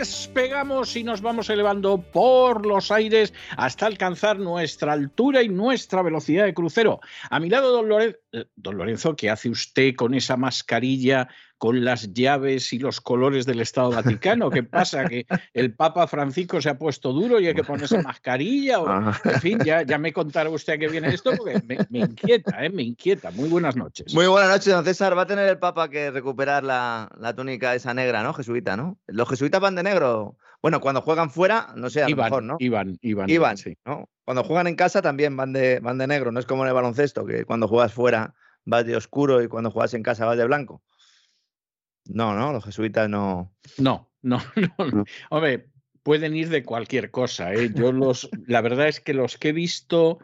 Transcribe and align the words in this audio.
despegamos 0.00 0.96
y 0.96 1.04
nos 1.04 1.20
vamos 1.20 1.50
elevando 1.50 1.98
por 2.00 2.64
los 2.64 2.90
aires 2.90 3.34
hasta 3.58 3.84
alcanzar 3.84 4.38
nuestra 4.38 4.94
altura 4.94 5.42
y 5.42 5.50
nuestra 5.50 6.00
velocidad 6.00 6.46
de 6.46 6.54
crucero. 6.54 7.00
A 7.28 7.38
mi 7.38 7.50
lado, 7.50 7.70
don 7.70 7.86
Lorenzo, 7.86 8.16
don 8.56 8.76
Lorenzo 8.76 9.16
¿qué 9.16 9.30
hace 9.30 9.48
usted 9.48 9.94
con 9.94 10.14
esa 10.14 10.36
mascarilla 10.36 11.28
con 11.60 11.84
las 11.84 12.14
llaves 12.14 12.72
y 12.72 12.78
los 12.78 13.02
colores 13.02 13.44
del 13.44 13.60
Estado 13.60 13.90
Vaticano. 13.90 14.48
¿Qué 14.48 14.62
pasa? 14.62 15.04
¿Que 15.04 15.26
el 15.52 15.74
Papa 15.74 16.06
Francisco 16.06 16.58
se 16.62 16.70
ha 16.70 16.78
puesto 16.78 17.12
duro 17.12 17.38
y 17.38 17.48
hay 17.48 17.54
que 17.54 17.62
ponerse 17.62 18.02
mascarilla? 18.02 18.80
O, 18.80 19.10
en 19.24 19.40
fin, 19.42 19.58
ya, 19.62 19.82
ya 19.82 19.98
me 19.98 20.10
contará 20.10 20.48
usted 20.48 20.72
a 20.72 20.78
qué 20.78 20.88
viene 20.88 21.08
esto 21.08 21.32
porque 21.36 21.60
me, 21.90 21.98
inquieta, 21.98 22.64
¿eh? 22.64 22.70
me 22.70 22.82
inquieta. 22.82 23.30
Muy 23.32 23.50
buenas 23.50 23.76
noches. 23.76 24.14
Muy 24.14 24.26
buenas 24.26 24.48
noches, 24.48 24.72
don 24.72 24.86
César. 24.86 25.16
Va 25.18 25.22
a 25.22 25.26
tener 25.26 25.46
el 25.50 25.58
Papa 25.58 25.90
que 25.90 26.10
recuperar 26.10 26.64
la, 26.64 27.10
túnica 27.36 27.74
esa 27.74 27.92
negra, 27.92 28.22
¿no? 28.22 28.32
Jesuita, 28.32 28.78
¿no? 28.78 28.98
Los 29.06 29.28
jesuitas 29.28 29.60
van 29.60 29.74
de 29.74 29.82
negro. 29.82 30.38
Bueno, 30.62 30.80
cuando 30.80 31.02
juegan 31.02 31.30
fuera, 31.30 31.74
no 31.76 31.90
sé, 31.90 32.02
a 32.02 32.08
lo 32.08 32.16
mejor, 32.16 32.42
¿no? 32.42 32.56
Iban, 32.58 32.96
iban. 33.02 33.28
Iban, 33.28 33.58
sí. 33.58 33.76
¿no? 33.84 34.08
Cuando 34.30 34.44
juegan 34.44 34.68
en 34.68 34.76
casa 34.76 35.02
también 35.02 35.36
van 35.36 35.52
de, 35.52 35.80
van 35.80 35.98
de 35.98 36.06
negro. 36.06 36.30
No 36.30 36.38
es 36.38 36.46
como 36.46 36.62
en 36.62 36.68
el 36.68 36.74
baloncesto, 36.74 37.26
que 37.26 37.44
cuando 37.44 37.66
juegas 37.66 37.92
fuera 37.92 38.36
vas 38.64 38.86
de 38.86 38.94
oscuro 38.94 39.42
y 39.42 39.48
cuando 39.48 39.72
juegas 39.72 39.92
en 39.94 40.04
casa 40.04 40.24
vas 40.24 40.38
de 40.38 40.44
blanco. 40.44 40.84
No, 42.04 42.36
no, 42.36 42.52
los 42.52 42.64
jesuitas 42.64 43.08
no. 43.08 43.52
No, 43.76 44.08
no, 44.22 44.38
no. 44.92 45.04
Hombre, 45.30 45.72
pueden 46.02 46.34
ir 46.34 46.48
de 46.48 46.62
cualquier 46.62 47.10
cosa. 47.10 47.52
¿eh? 47.52 47.70
Yo 47.74 47.92
los, 47.92 48.28
la 48.46 48.60
verdad 48.60 48.88
es 48.88 49.00
que 49.00 49.14
los 49.14 49.36
que 49.36 49.50
he 49.50 49.52
visto 49.52 50.18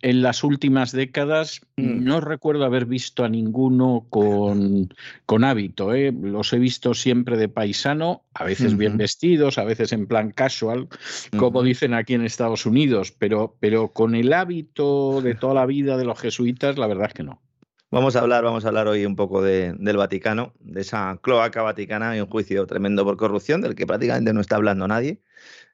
en 0.00 0.22
las 0.22 0.42
últimas 0.44 0.92
décadas, 0.92 1.60
mm. 1.76 2.04
no 2.04 2.20
recuerdo 2.20 2.64
haber 2.64 2.86
visto 2.86 3.24
a 3.24 3.28
ninguno 3.28 4.06
con, 4.10 4.94
con 5.26 5.44
hábito. 5.44 5.94
¿eh? 5.94 6.12
Los 6.12 6.52
he 6.52 6.58
visto 6.58 6.94
siempre 6.94 7.36
de 7.36 7.48
paisano, 7.48 8.24
a 8.34 8.44
veces 8.44 8.76
bien 8.76 8.96
vestidos, 8.96 9.58
a 9.58 9.64
veces 9.64 9.92
en 9.92 10.06
plan 10.06 10.30
casual, 10.30 10.88
como 11.36 11.62
dicen 11.62 11.94
aquí 11.94 12.14
en 12.14 12.24
Estados 12.24 12.66
Unidos, 12.66 13.12
pero, 13.12 13.56
pero 13.60 13.88
con 13.92 14.14
el 14.14 14.32
hábito 14.32 15.20
de 15.20 15.34
toda 15.34 15.54
la 15.54 15.66
vida 15.66 15.96
de 15.96 16.04
los 16.04 16.18
jesuitas, 16.20 16.78
la 16.78 16.86
verdad 16.86 17.08
es 17.08 17.14
que 17.14 17.22
no. 17.24 17.42
Vamos 17.90 18.16
a 18.16 18.20
hablar, 18.20 18.44
vamos 18.44 18.66
a 18.66 18.68
hablar 18.68 18.86
hoy 18.86 19.06
un 19.06 19.16
poco 19.16 19.40
del 19.40 19.96
Vaticano, 19.96 20.52
de 20.60 20.82
esa 20.82 21.18
cloaca 21.22 21.62
vaticana 21.62 22.14
y 22.14 22.20
un 22.20 22.26
juicio 22.26 22.66
tremendo 22.66 23.02
por 23.02 23.16
corrupción 23.16 23.62
del 23.62 23.74
que 23.74 23.86
prácticamente 23.86 24.34
no 24.34 24.42
está 24.42 24.56
hablando 24.56 24.86
nadie. 24.86 25.22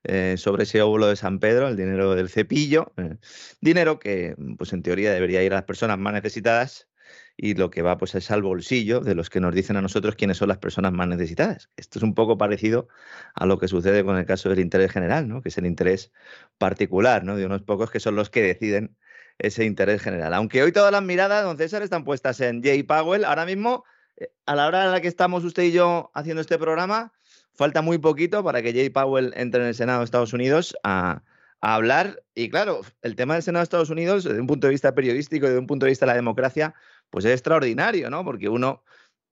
Eh, 0.04 0.36
sobre 0.38 0.62
ese 0.64 0.80
óvulo 0.82 1.08
de 1.08 1.16
San 1.16 1.40
Pedro, 1.40 1.66
el 1.66 1.76
dinero 1.76 2.14
del 2.14 2.28
cepillo, 2.28 2.92
eh, 2.98 3.16
dinero 3.60 3.98
que 3.98 4.36
pues 4.58 4.72
en 4.72 4.82
teoría 4.82 5.12
debería 5.12 5.42
ir 5.42 5.52
a 5.52 5.56
las 5.56 5.64
personas 5.64 5.98
más 5.98 6.12
necesitadas 6.12 6.88
y 7.36 7.54
lo 7.54 7.70
que 7.70 7.82
va 7.82 7.98
pues 7.98 8.14
es 8.14 8.30
al 8.30 8.42
bolsillo 8.42 9.00
de 9.00 9.14
los 9.14 9.30
que 9.30 9.40
nos 9.40 9.54
dicen 9.54 9.76
a 9.76 9.82
nosotros 9.82 10.14
quiénes 10.14 10.36
son 10.36 10.48
las 10.48 10.58
personas 10.58 10.92
más 10.92 11.08
necesitadas. 11.08 11.70
Esto 11.76 11.98
es 11.98 12.04
un 12.04 12.14
poco 12.14 12.38
parecido 12.38 12.88
a 13.34 13.46
lo 13.46 13.58
que 13.58 13.66
sucede 13.68 14.04
con 14.04 14.16
el 14.18 14.26
caso 14.26 14.48
del 14.50 14.60
interés 14.60 14.92
general, 14.92 15.28
¿no? 15.28 15.42
que 15.42 15.48
es 15.48 15.58
el 15.58 15.66
interés 15.66 16.12
particular 16.58 17.24
¿no? 17.24 17.36
de 17.36 17.46
unos 17.46 17.62
pocos 17.62 17.90
que 17.90 18.00
son 18.00 18.14
los 18.14 18.30
que 18.30 18.42
deciden 18.42 18.96
ese 19.38 19.64
interés 19.64 20.02
general. 20.02 20.34
Aunque 20.34 20.62
hoy 20.62 20.72
todas 20.72 20.92
las 20.92 21.02
miradas, 21.02 21.44
don 21.44 21.56
César, 21.56 21.82
están 21.82 22.04
puestas 22.04 22.40
en 22.40 22.62
Jay 22.62 22.82
Powell, 22.82 23.24
ahora 23.24 23.46
mismo, 23.46 23.84
eh, 24.16 24.30
a 24.46 24.54
la 24.54 24.66
hora 24.66 24.84
en 24.84 24.92
la 24.92 25.00
que 25.00 25.08
estamos 25.08 25.44
usted 25.44 25.64
y 25.64 25.72
yo 25.72 26.10
haciendo 26.14 26.40
este 26.40 26.58
programa, 26.58 27.12
falta 27.54 27.82
muy 27.82 27.98
poquito 27.98 28.42
para 28.44 28.62
que 28.62 28.72
Jay 28.72 28.90
Powell 28.90 29.32
entre 29.36 29.62
en 29.62 29.68
el 29.68 29.74
Senado 29.74 30.00
de 30.00 30.04
Estados 30.04 30.32
Unidos 30.32 30.76
a, 30.82 31.22
hablar. 31.60 32.22
Y 32.34 32.50
claro, 32.50 32.82
el 33.00 33.16
tema 33.16 33.34
del 33.34 33.42
Senado 33.42 33.62
de 33.62 33.64
Estados 33.64 33.88
Unidos, 33.88 34.24
desde 34.24 34.38
un 34.38 34.46
punto 34.46 34.66
de 34.66 34.72
vista 34.72 34.94
periodístico 34.94 35.46
y 35.46 35.48
desde 35.48 35.60
un 35.60 35.66
punto 35.66 35.86
de 35.86 35.92
vista 35.92 36.04
de 36.04 36.12
la 36.12 36.16
democracia, 36.16 36.74
pues 37.08 37.24
es 37.24 37.32
extraordinario, 37.32 38.10
¿no? 38.10 38.22
Porque 38.22 38.50
uno 38.50 38.82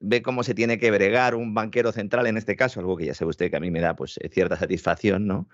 ve 0.05 0.21
cómo 0.21 0.43
se 0.43 0.53
tiene 0.53 0.77
que 0.77 0.91
bregar 0.91 1.33
un 1.33 1.53
banquero 1.53 1.93
central 1.93 2.27
en 2.27 2.35
este 2.35 2.57
caso, 2.57 2.81
algo 2.81 2.97
que 2.97 3.05
ya 3.05 3.13
sabe 3.13 3.29
usted 3.29 3.49
que 3.49 3.55
a 3.55 3.61
mí 3.61 3.71
me 3.71 3.79
da 3.79 3.95
pues 3.95 4.17
eh, 4.17 4.29
cierta 4.29 4.57
satisfacción, 4.57 5.25
¿no? 5.27 5.47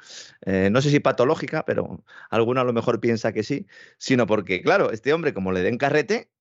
Eh, 0.45 0.69
no 0.71 0.81
sé 0.81 0.89
si 0.89 0.99
patológica, 0.99 1.63
pero 1.65 2.03
alguno 2.31 2.59
a 2.59 2.63
lo 2.63 2.73
mejor 2.73 2.99
piensa 2.99 3.31
que 3.31 3.43
sí, 3.43 3.67
sino 3.99 4.25
porque, 4.25 4.61
claro, 4.61 4.91
este 4.91 5.13
hombre 5.13 5.35
como 5.35 5.51
le 5.51 5.61
den 5.61 5.77
carrete, 5.77 6.31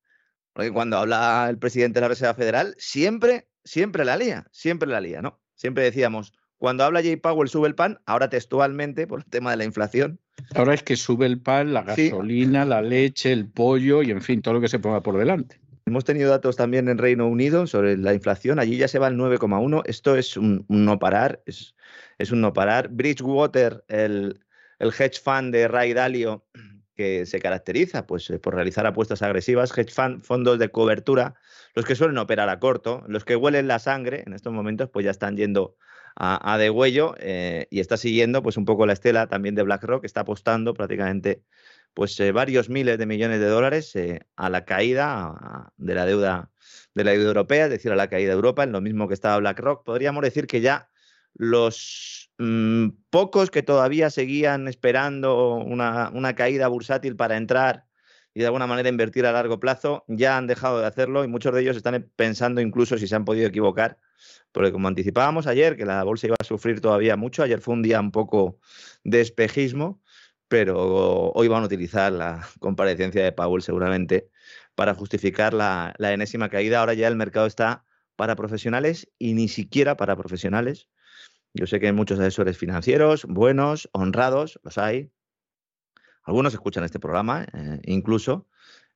porque 0.55 0.73
cuando 0.73 0.97
habla 0.97 1.47
el 1.51 1.59
presidente 1.59 1.99
de 1.99 2.01
la 2.01 2.09
Reserva 2.09 2.33
Federal, 2.33 2.75
siempre, 2.79 3.47
siempre 3.63 4.07
la 4.07 4.17
lía, 4.17 4.47
siempre 4.53 4.89
la 4.89 5.01
lía, 5.01 5.21
¿no? 5.21 5.39
Siempre 5.55 5.85
decíamos, 5.85 6.33
cuando 6.57 6.85
habla 6.85 7.03
Jay 7.03 7.17
Powell 7.17 7.51
sube 7.51 7.69
el 7.69 7.75
pan, 7.75 8.01
ahora 8.07 8.31
textualmente, 8.31 9.07
por 9.07 9.21
el 9.21 9.27
tema 9.27 9.51
de 9.51 9.59
la 9.59 9.65
inflación. 9.65 10.19
Ahora 10.55 10.73
es 10.73 10.83
que 10.83 10.97
sube 10.97 11.27
el 11.27 11.41
pan, 11.41 11.75
la 11.75 11.83
gasolina, 11.83 12.65
la 12.65 12.81
leche, 12.81 13.33
el 13.33 13.47
pollo 13.47 14.03
y 14.03 14.11
en 14.11 14.23
fin, 14.23 14.41
todo 14.41 14.55
lo 14.55 14.61
que 14.63 14.69
se 14.69 14.79
ponga 14.79 15.03
por 15.03 15.19
delante. 15.19 15.61
Hemos 15.89 16.05
tenido 16.05 16.29
datos 16.29 16.55
también 16.55 16.87
en 16.91 16.99
Reino 16.99 17.27
Unido 17.27 17.67
sobre 17.67 17.97
la 17.97 18.13
inflación. 18.13 18.59
Allí 18.59 18.77
ya 18.77 18.89
se 18.89 18.99
va 18.99 19.07
al 19.07 19.17
9,1. 19.17 19.83
Esto 19.87 20.17
es 20.17 20.37
un, 20.37 20.67
no 20.69 20.99
parar. 20.99 21.43
Es, 21.47 21.75
un 22.31 22.43
no 22.43 22.53
parar. 22.53 22.91
Bridgewater, 22.91 23.85
el, 23.89 24.39
el 24.81 24.89
hedge 24.89 25.19
fund 25.19 25.51
de 25.51 25.67
Ray 25.67 25.95
Dalio, 25.95 26.45
que 26.95 27.25
se 27.25 27.41
caracteriza 27.41 28.07
pues, 28.07 28.31
por 28.43 28.55
realizar 28.55 28.87
apuestas 28.87 29.23
agresivas, 29.23 29.77
hedge 29.79 29.91
fund, 29.91 30.21
fondos 30.21 30.59
de 30.59 30.69
cobertura, 30.69 31.37
los 31.75 31.87
que 31.87 31.95
suelen 31.95 32.19
operar 32.19 32.51
a 32.51 32.61
corto, 32.61 33.03
los 33.09 33.25
que 33.25 33.37
huelen 33.37 33.67
la 33.67 33.79
sangre, 33.79 34.25
en 34.27 34.35
estos 34.35 34.53
momentos 34.53 34.91
pues 34.93 35.07
ya 35.07 35.11
están 35.11 35.39
yendo 35.39 35.75
a, 36.17 36.53
a 36.53 36.59
degüello 36.59 37.15
eh, 37.19 37.67
y 37.71 37.81
está 37.81 37.97
siguiendo 37.97 38.43
pues 38.43 38.59
un 38.59 38.67
poco 38.67 38.85
la 38.85 38.93
estela 38.93 39.27
también 39.27 39.55
de 39.55 39.63
BlackRock, 39.63 40.05
está 40.05 40.21
apostando 40.21 40.75
prácticamente 40.75 41.45
pues 41.99 42.21
eh, 42.21 42.31
varios 42.31 42.69
miles 42.69 42.97
de 42.97 43.07
millones 43.07 43.41
de 43.41 43.49
dólares 43.49 43.97
eh, 43.97 44.21
a 44.37 44.49
la 44.51 44.65
caída 44.65 45.73
de 45.79 45.97
la 45.97 46.07
deuda 46.07 46.49
de 46.95 47.03
la 47.03 47.11
deuda 47.11 47.27
europea, 47.27 47.65
es 47.65 47.73
decir, 47.73 47.91
a 47.91 47.97
la 47.97 48.09
caída 48.09 48.29
de 48.29 48.35
Europa, 48.37 48.63
en 48.63 48.71
lo 48.71 48.81
mismo 48.81 49.09
que 49.09 49.15
estaba 49.15 49.37
BlackRock. 49.39 49.85
Podríamos 49.85 50.23
decir 50.23 50.47
que 50.47 50.61
ya 50.61 50.91
los 51.35 52.31
mm, 52.39 52.91
pocos 53.11 53.51
que 53.51 53.65
todavía 53.65 54.11
seguían 54.11 54.69
esperando 54.69 55.57
una, 55.57 56.11
una, 56.15 56.37
caída 56.37 56.69
bursátil 56.69 57.17
para 57.17 57.37
entrar 57.37 57.87
y 58.33 58.41
de 58.41 58.47
alguna 58.47 58.69
manera 58.69 58.89
invertir 58.89 59.27
a 59.27 59.33
largo 59.33 59.59
plazo, 59.59 60.05
ya 60.07 60.37
han 60.37 60.47
dejado 60.47 60.79
de 60.79 60.87
hacerlo 60.87 61.25
y 61.25 61.27
muchos 61.27 61.53
de 61.53 61.63
ellos 61.63 61.77
están 61.77 62.09
pensando 62.15 62.61
incluso 62.61 62.97
si 62.97 63.09
se 63.09 63.17
han 63.17 63.25
podido 63.25 63.49
equivocar, 63.49 63.99
porque 64.53 64.71
como 64.71 64.87
anticipábamos 64.87 65.49
ayer, 65.49 65.77
que 65.77 65.85
la 65.85 66.05
bolsa 66.05 66.29
iba 66.29 66.37
a 66.39 66.45
sufrir 66.45 66.81
todavía 66.81 67.17
mucho, 67.17 67.43
ayer 67.43 67.61
fue 67.61 67.75
un 67.75 67.83
día 67.83 67.99
un 67.99 68.13
poco 68.13 68.61
de 69.03 69.21
espejismo, 69.21 70.01
pero 70.49 71.31
hoy 71.33 71.49
van 71.49 71.63
a 71.63 71.67
utilizar 71.67 72.13
la 72.13 72.47
comparecencia 72.61 73.23
de 73.23 73.33
Powell 73.33 73.63
seguramente 73.63 74.31
para 74.75 74.95
justificar 74.95 75.55
la, 75.55 75.95
enésima 75.99 76.49
caída. 76.49 76.81
Ahora 76.81 76.95
ya 76.95 77.09
el 77.09 77.17
mercado 77.17 77.47
está 77.47 77.85
para 78.17 78.37
profesionales 78.37 79.09
y 79.19 79.35
ni 79.35 79.49
siquiera 79.49 79.97
para 79.97 80.17
profesionales. 80.17 80.89
Yo 81.55 81.67
sé 81.67 81.81
que 81.81 81.87
hay 81.87 81.93
muchos 81.93 82.19
asesores 82.19 82.59
financieros 82.59 83.25
buenos, 83.25 83.89
honrados, 83.93 84.59
los 84.63 84.79
hay. 84.79 85.11
Algunos 86.23 86.53
escuchan 86.53 86.85
este 86.85 87.01
programa, 87.01 87.47
eh, 87.53 87.81
incluso. 87.85 88.47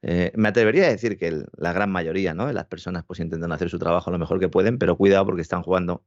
Eh, 0.02 0.32
me 0.34 0.49
atrevería 0.49 0.87
a 0.87 0.88
decir 0.88 1.16
que 1.16 1.44
la 1.56 1.72
gran 1.72 1.90
mayoría 1.90 2.34
¿no? 2.34 2.46
de 2.46 2.52
las 2.52 2.66
personas 2.66 3.04
pues 3.04 3.20
intentan 3.20 3.52
hacer 3.52 3.70
su 3.70 3.78
trabajo 3.78 4.10
lo 4.10 4.19
mejor 4.19 4.40
que 4.40 4.49
pueden, 4.49 4.76
pero 4.78 4.96
cuidado 4.96 5.25
porque 5.26 5.43
están 5.43 5.62
jugando 5.62 6.04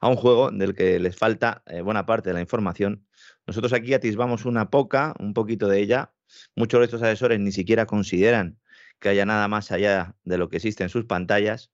a 0.00 0.08
un 0.08 0.16
juego 0.16 0.50
del 0.50 0.74
que 0.74 0.98
les 1.00 1.16
falta 1.16 1.62
eh, 1.66 1.80
buena 1.80 2.04
parte 2.04 2.28
de 2.30 2.34
la 2.34 2.42
información 2.42 3.07
nosotros 3.48 3.72
aquí 3.72 3.94
atisbamos 3.94 4.44
una 4.44 4.68
poca, 4.68 5.14
un 5.18 5.32
poquito 5.32 5.68
de 5.68 5.80
ella. 5.80 6.12
Muchos 6.54 6.80
de 6.80 6.84
estos 6.84 7.02
asesores 7.02 7.40
ni 7.40 7.50
siquiera 7.50 7.86
consideran 7.86 8.58
que 9.00 9.08
haya 9.08 9.24
nada 9.24 9.48
más 9.48 9.72
allá 9.72 10.14
de 10.24 10.36
lo 10.36 10.50
que 10.50 10.56
existe 10.56 10.82
en 10.82 10.90
sus 10.90 11.06
pantallas, 11.06 11.72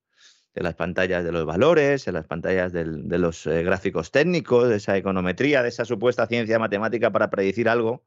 de 0.55 0.63
las 0.63 0.77
pantallas 0.77 1.25
de 1.25 1.33
los 1.33 1.45
valores, 1.45 2.07
en 2.07 2.15
las 2.15 2.27
pantallas 2.27 2.73
de 2.73 3.19
los 3.19 3.45
eh, 3.49 3.65
gráficos 3.65 4.13
técnicos, 4.13 4.69
de 4.69 4.77
esa 4.77 4.97
econometría, 4.97 5.65
de 5.65 5.69
esa 5.69 5.85
supuesta 5.85 6.29
ciencia 6.29 6.61
matemática 6.61 7.11
para 7.11 7.29
predecir 7.29 7.69
algo. 7.69 8.05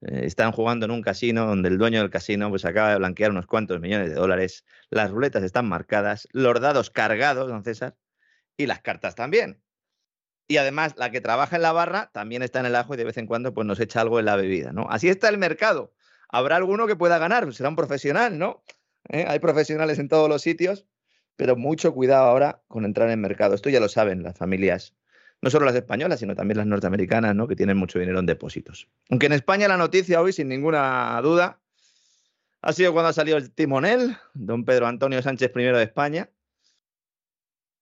Eh, 0.00 0.22
están 0.24 0.50
jugando 0.50 0.86
en 0.86 0.90
un 0.90 1.00
casino 1.00 1.46
donde 1.46 1.68
el 1.68 1.78
dueño 1.78 2.00
del 2.00 2.10
casino 2.10 2.50
pues 2.50 2.64
acaba 2.64 2.90
de 2.90 2.98
blanquear 2.98 3.30
unos 3.30 3.46
cuantos 3.46 3.78
millones 3.80 4.08
de 4.08 4.16
dólares, 4.16 4.64
las 4.90 5.12
ruletas 5.12 5.44
están 5.44 5.68
marcadas, 5.68 6.26
los 6.32 6.60
dados 6.60 6.90
cargados, 6.90 7.46
don 7.48 7.62
César, 7.62 7.96
y 8.56 8.66
las 8.66 8.80
cartas 8.80 9.14
también. 9.14 9.63
Y 10.46 10.58
además, 10.58 10.94
la 10.96 11.10
que 11.10 11.20
trabaja 11.20 11.56
en 11.56 11.62
la 11.62 11.72
barra 11.72 12.10
también 12.12 12.42
está 12.42 12.60
en 12.60 12.66
el 12.66 12.76
ajo 12.76 12.94
y 12.94 12.96
de 12.96 13.04
vez 13.04 13.16
en 13.16 13.26
cuando 13.26 13.54
pues, 13.54 13.66
nos 13.66 13.80
echa 13.80 14.00
algo 14.00 14.18
en 14.18 14.26
la 14.26 14.36
bebida, 14.36 14.72
¿no? 14.72 14.86
Así 14.90 15.08
está 15.08 15.28
el 15.28 15.38
mercado. 15.38 15.94
Habrá 16.28 16.56
alguno 16.56 16.86
que 16.86 16.96
pueda 16.96 17.18
ganar, 17.18 17.52
será 17.54 17.68
un 17.68 17.76
profesional, 17.76 18.38
¿no? 18.38 18.62
¿Eh? 19.08 19.24
Hay 19.26 19.38
profesionales 19.38 19.98
en 19.98 20.08
todos 20.08 20.28
los 20.28 20.42
sitios, 20.42 20.86
pero 21.36 21.56
mucho 21.56 21.94
cuidado 21.94 22.24
ahora 22.24 22.62
con 22.68 22.84
entrar 22.84 23.10
en 23.10 23.20
mercado. 23.20 23.54
Esto 23.54 23.70
ya 23.70 23.80
lo 23.80 23.88
saben 23.88 24.22
las 24.22 24.36
familias, 24.36 24.94
no 25.40 25.50
solo 25.50 25.66
las 25.66 25.74
españolas, 25.74 26.20
sino 26.20 26.34
también 26.34 26.58
las 26.58 26.66
norteamericanas, 26.66 27.34
¿no? 27.34 27.48
Que 27.48 27.56
tienen 27.56 27.76
mucho 27.76 27.98
dinero 27.98 28.18
en 28.18 28.26
depósitos. 28.26 28.88
Aunque 29.10 29.26
en 29.26 29.32
España 29.32 29.68
la 29.68 29.76
noticia 29.76 30.20
hoy, 30.20 30.32
sin 30.32 30.48
ninguna 30.48 31.18
duda, 31.22 31.60
ha 32.60 32.72
sido 32.72 32.92
cuando 32.92 33.10
ha 33.10 33.12
salido 33.12 33.36
el 33.38 33.50
timonel, 33.50 34.16
don 34.34 34.64
Pedro 34.64 34.86
Antonio 34.86 35.22
Sánchez 35.22 35.52
I 35.54 35.62
de 35.62 35.82
España, 35.82 36.30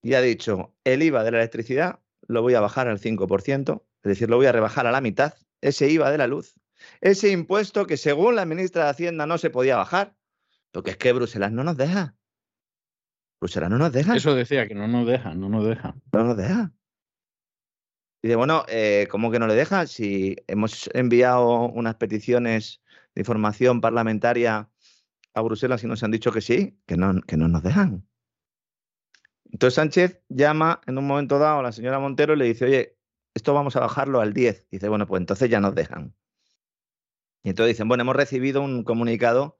y 0.02 0.14
ha 0.14 0.20
dicho, 0.20 0.74
el 0.84 1.02
IVA 1.02 1.22
de 1.22 1.30
la 1.30 1.38
electricidad 1.38 2.00
lo 2.28 2.42
voy 2.42 2.54
a 2.54 2.60
bajar 2.60 2.88
al 2.88 2.98
5%, 2.98 3.82
es 4.02 4.08
decir, 4.08 4.30
lo 4.30 4.36
voy 4.36 4.46
a 4.46 4.52
rebajar 4.52 4.86
a 4.86 4.92
la 4.92 5.00
mitad, 5.00 5.34
ese 5.60 5.88
IVA 5.88 6.10
de 6.10 6.18
la 6.18 6.26
luz, 6.26 6.54
ese 7.00 7.30
impuesto 7.30 7.86
que 7.86 7.96
según 7.96 8.36
la 8.36 8.44
ministra 8.44 8.84
de 8.84 8.90
Hacienda 8.90 9.26
no 9.26 9.38
se 9.38 9.50
podía 9.50 9.76
bajar, 9.76 10.14
porque 10.72 10.92
es 10.92 10.96
que 10.96 11.12
Bruselas 11.12 11.52
no 11.52 11.64
nos 11.64 11.76
deja. 11.76 12.16
Bruselas 13.40 13.70
no 13.70 13.78
nos 13.78 13.92
deja. 13.92 14.16
Eso 14.16 14.34
decía, 14.34 14.66
que 14.68 14.74
no 14.74 14.88
nos 14.88 15.06
deja, 15.06 15.34
no 15.34 15.48
nos 15.48 15.66
deja. 15.66 15.94
No 16.12 16.24
nos 16.24 16.36
deja. 16.36 16.72
Y 18.22 18.28
dice, 18.28 18.36
bueno, 18.36 18.64
eh, 18.68 19.08
¿cómo 19.10 19.30
que 19.30 19.40
no 19.40 19.48
le 19.48 19.54
deja? 19.54 19.86
Si 19.86 20.36
hemos 20.46 20.88
enviado 20.94 21.68
unas 21.68 21.96
peticiones 21.96 22.80
de 23.14 23.22
información 23.22 23.80
parlamentaria 23.80 24.70
a 25.34 25.40
Bruselas 25.40 25.82
y 25.82 25.88
nos 25.88 26.02
han 26.02 26.12
dicho 26.12 26.30
que 26.32 26.40
sí, 26.40 26.78
que 26.86 26.96
no, 26.96 27.20
que 27.22 27.36
no 27.36 27.48
nos 27.48 27.62
dejan. 27.62 28.06
Entonces 29.52 29.74
Sánchez 29.74 30.20
llama 30.30 30.80
en 30.86 30.96
un 30.96 31.06
momento 31.06 31.38
dado 31.38 31.60
a 31.60 31.62
la 31.62 31.72
señora 31.72 31.98
Montero 31.98 32.32
y 32.32 32.38
le 32.38 32.46
dice, 32.46 32.64
oye, 32.64 32.96
esto 33.34 33.52
vamos 33.52 33.76
a 33.76 33.80
bajarlo 33.80 34.20
al 34.20 34.32
10. 34.32 34.68
Dice, 34.70 34.88
bueno, 34.88 35.06
pues 35.06 35.20
entonces 35.20 35.50
ya 35.50 35.60
nos 35.60 35.74
dejan. 35.74 36.14
Y 37.42 37.50
entonces 37.50 37.74
dicen, 37.74 37.86
bueno, 37.86 38.02
hemos 38.02 38.16
recibido 38.16 38.62
un 38.62 38.82
comunicado, 38.82 39.58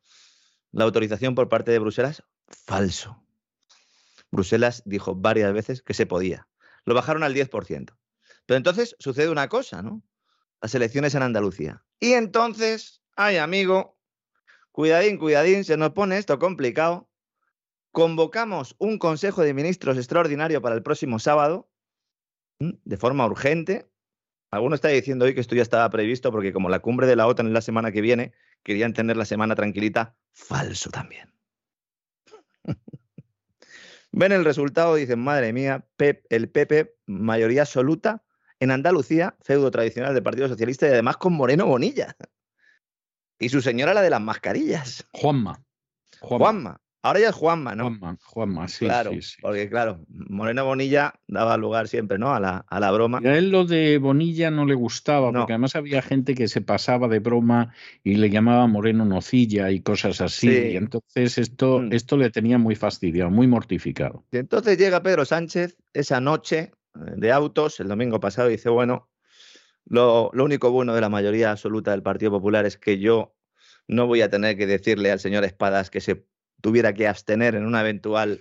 la 0.72 0.84
autorización 0.84 1.34
por 1.34 1.50
parte 1.50 1.70
de 1.70 1.78
Bruselas, 1.78 2.22
falso. 2.48 3.22
Bruselas 4.30 4.82
dijo 4.86 5.14
varias 5.14 5.52
veces 5.52 5.82
que 5.82 5.92
se 5.92 6.06
podía. 6.06 6.48
Lo 6.86 6.94
bajaron 6.94 7.22
al 7.22 7.34
10%. 7.34 7.94
Pero 8.46 8.56
entonces 8.56 8.96
sucede 8.98 9.28
una 9.28 9.48
cosa, 9.48 9.82
¿no? 9.82 10.02
Las 10.62 10.74
elecciones 10.74 11.14
en 11.14 11.22
Andalucía. 11.22 11.84
Y 12.00 12.14
entonces, 12.14 13.02
ay 13.14 13.36
amigo, 13.36 13.98
cuidadín, 14.70 15.18
cuidadín, 15.18 15.64
se 15.64 15.76
nos 15.76 15.90
pone 15.90 16.16
esto 16.16 16.38
complicado 16.38 17.11
Convocamos 17.92 18.74
un 18.78 18.98
Consejo 18.98 19.42
de 19.42 19.52
Ministros 19.52 19.98
extraordinario 19.98 20.62
para 20.62 20.74
el 20.74 20.82
próximo 20.82 21.18
sábado, 21.18 21.70
de 22.58 22.96
forma 22.96 23.26
urgente. 23.26 23.86
Alguno 24.50 24.74
está 24.74 24.88
diciendo 24.88 25.26
hoy 25.26 25.34
que 25.34 25.42
esto 25.42 25.54
ya 25.54 25.62
estaba 25.62 25.88
previsto 25.90 26.32
porque 26.32 26.54
como 26.54 26.70
la 26.70 26.80
cumbre 26.80 27.06
de 27.06 27.16
la 27.16 27.26
OTAN 27.26 27.48
es 27.48 27.52
la 27.52 27.60
semana 27.60 27.92
que 27.92 28.00
viene, 28.00 28.32
querían 28.62 28.94
tener 28.94 29.18
la 29.18 29.26
semana 29.26 29.54
tranquilita. 29.54 30.16
Falso 30.32 30.90
también. 30.90 31.34
Ven 34.12 34.32
el 34.32 34.44
resultado, 34.44 34.94
dicen, 34.94 35.20
madre 35.20 35.52
mía, 35.52 35.86
Pep, 35.96 36.24
el 36.30 36.50
PP, 36.50 36.96
mayoría 37.06 37.62
absoluta 37.62 38.24
en 38.58 38.70
Andalucía, 38.70 39.36
feudo 39.42 39.70
tradicional 39.70 40.14
del 40.14 40.22
Partido 40.22 40.48
Socialista 40.48 40.86
y 40.86 40.90
además 40.90 41.18
con 41.18 41.34
Moreno 41.34 41.66
Bonilla. 41.66 42.16
Y 43.38 43.50
su 43.50 43.60
señora 43.60 43.92
la 43.92 44.02
de 44.02 44.10
las 44.10 44.20
mascarillas. 44.20 45.06
Juanma. 45.12 45.62
Juanma. 46.20 46.81
Ahora 47.04 47.18
ya 47.18 47.30
es 47.30 47.34
Juanma, 47.34 47.74
¿no? 47.74 47.84
Juanma, 47.86 48.18
Juanma, 48.22 48.68
sí. 48.68 48.84
Claro, 48.84 49.10
porque 49.40 49.68
claro, 49.68 50.04
Moreno 50.08 50.64
Bonilla 50.64 51.14
daba 51.26 51.56
lugar 51.56 51.88
siempre, 51.88 52.16
¿no? 52.16 52.32
A 52.32 52.38
la, 52.38 52.64
a 52.68 52.78
la 52.78 52.92
broma. 52.92 53.18
Y 53.20 53.26
a 53.26 53.36
él 53.36 53.50
lo 53.50 53.64
de 53.64 53.98
Bonilla 53.98 54.52
no 54.52 54.66
le 54.66 54.74
gustaba, 54.74 55.32
porque 55.32 55.52
además 55.52 55.74
había 55.74 56.00
gente 56.00 56.36
que 56.36 56.46
se 56.46 56.60
pasaba 56.60 57.08
de 57.08 57.18
broma 57.18 57.74
y 58.04 58.14
le 58.14 58.30
llamaba 58.30 58.68
Moreno 58.68 59.04
Nocilla 59.04 59.72
y 59.72 59.80
cosas 59.80 60.20
así. 60.20 60.48
Y 60.48 60.76
entonces 60.76 61.38
esto, 61.38 61.80
mm. 61.80 61.92
esto 61.92 62.16
le 62.16 62.30
tenía 62.30 62.58
muy 62.58 62.76
fastidiado, 62.76 63.30
muy 63.30 63.48
mortificado. 63.48 64.24
Y 64.30 64.36
entonces 64.36 64.78
llega 64.78 65.02
Pedro 65.02 65.24
Sánchez 65.24 65.76
esa 65.92 66.20
noche 66.20 66.70
eh, 66.94 66.98
de 67.16 67.32
autos, 67.32 67.80
el 67.80 67.88
domingo 67.88 68.20
pasado, 68.20 68.48
y 68.48 68.52
dice, 68.52 68.68
bueno, 68.68 69.08
lo, 69.86 70.30
lo 70.34 70.44
único 70.44 70.70
bueno 70.70 70.94
de 70.94 71.00
la 71.00 71.08
mayoría 71.08 71.50
absoluta 71.50 71.90
del 71.90 72.04
Partido 72.04 72.30
Popular 72.30 72.64
es 72.64 72.76
que 72.76 73.00
yo 73.00 73.34
no 73.88 74.06
voy 74.06 74.22
a 74.22 74.30
tener 74.30 74.56
que 74.56 74.68
decirle 74.68 75.10
al 75.10 75.18
señor 75.18 75.42
Espadas 75.42 75.90
que 75.90 76.00
se 76.00 76.24
tuviera 76.62 76.94
que 76.94 77.06
abstener 77.06 77.54
en 77.54 77.66
una 77.66 77.82
eventual, 77.82 78.40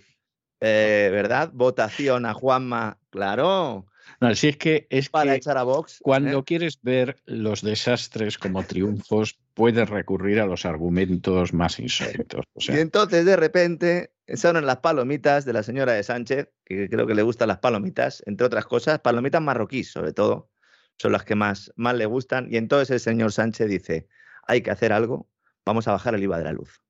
eh, 0.62 1.10
¿verdad? 1.12 1.50
Votación 1.54 2.26
a 2.26 2.34
Juanma, 2.34 2.98
claro. 3.10 3.88
No, 4.20 4.36
si 4.36 4.50
es 4.50 4.58
que 4.58 4.88
es 4.90 5.10
para 5.10 5.36
echar 5.36 5.58
a 5.58 5.64
Vox. 5.64 6.00
Cuando 6.02 6.40
¿eh? 6.40 6.44
quieres 6.46 6.80
ver 6.82 7.18
los 7.26 7.62
desastres 7.62 8.38
como 8.38 8.64
triunfos, 8.64 9.40
puedes 9.54 9.90
recurrir 9.90 10.40
a 10.40 10.46
los 10.46 10.66
argumentos 10.66 11.54
más 11.54 11.80
insólitos. 11.80 12.46
Y 12.56 12.78
entonces, 12.78 13.26
de 13.26 13.36
repente, 13.36 14.14
son 14.36 14.64
las 14.64 14.78
palomitas 14.78 15.46
de 15.46 15.54
la 15.54 15.64
señora 15.64 15.94
de 15.94 16.04
Sánchez, 16.04 16.50
que 16.64 16.88
creo 16.90 17.08
que 17.08 17.16
le 17.16 17.24
gustan 17.24 17.48
las 17.48 17.58
palomitas, 17.58 18.24
entre 18.28 18.46
otras 18.46 18.66
cosas, 18.66 19.00
palomitas 19.00 19.42
marroquíes, 19.42 19.92
sobre 19.92 20.14
todo, 20.14 20.52
son 21.00 21.14
las 21.14 21.24
que 21.24 21.36
más, 21.36 21.74
más 21.76 21.96
le 21.96 22.06
gustan. 22.06 22.48
Y 22.52 22.58
entonces 22.58 22.92
el 22.92 23.00
señor 23.00 23.32
Sánchez 23.32 23.70
dice: 23.70 24.08
hay 24.46 24.62
que 24.62 24.72
hacer 24.72 24.94
algo, 24.94 25.28
vamos 25.66 25.88
a 25.88 25.94
bajar 25.94 26.14
el 26.14 26.24
IVA 26.24 26.38
de 26.38 26.44
la 26.44 26.54
luz. 26.54 26.82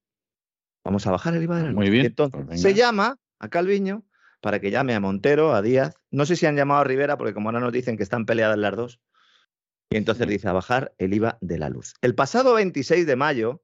Vamos 0.83 1.05
a 1.07 1.11
bajar 1.11 1.35
el 1.35 1.43
IVA 1.43 1.57
de 1.57 1.63
la 1.63 1.71
Muy 1.71 1.89
bien. 1.89 2.05
entonces 2.05 2.43
pues 2.45 2.61
se 2.61 2.73
llama 2.73 3.17
a 3.39 3.49
Calviño 3.49 4.03
para 4.41 4.59
que 4.59 4.71
llame 4.71 4.95
a 4.95 4.99
Montero, 4.99 5.53
a 5.53 5.61
Díaz. 5.61 5.95
No 6.09 6.25
sé 6.25 6.35
si 6.35 6.45
han 6.45 6.55
llamado 6.55 6.81
a 6.81 6.83
Rivera, 6.83 7.17
porque 7.17 7.33
como 7.33 7.49
ahora 7.49 7.59
nos 7.59 7.71
dicen 7.71 7.97
que 7.97 8.03
están 8.03 8.25
peleadas 8.25 8.57
las 8.57 8.75
dos. 8.75 8.99
Y 9.91 9.97
entonces 9.97 10.27
dice 10.27 10.47
a 10.47 10.53
bajar 10.53 10.93
el 10.97 11.13
IVA 11.13 11.37
de 11.41 11.59
la 11.59 11.69
luz. 11.69 11.93
El 12.01 12.15
pasado 12.15 12.55
26 12.55 13.05
de 13.05 13.15
mayo, 13.15 13.61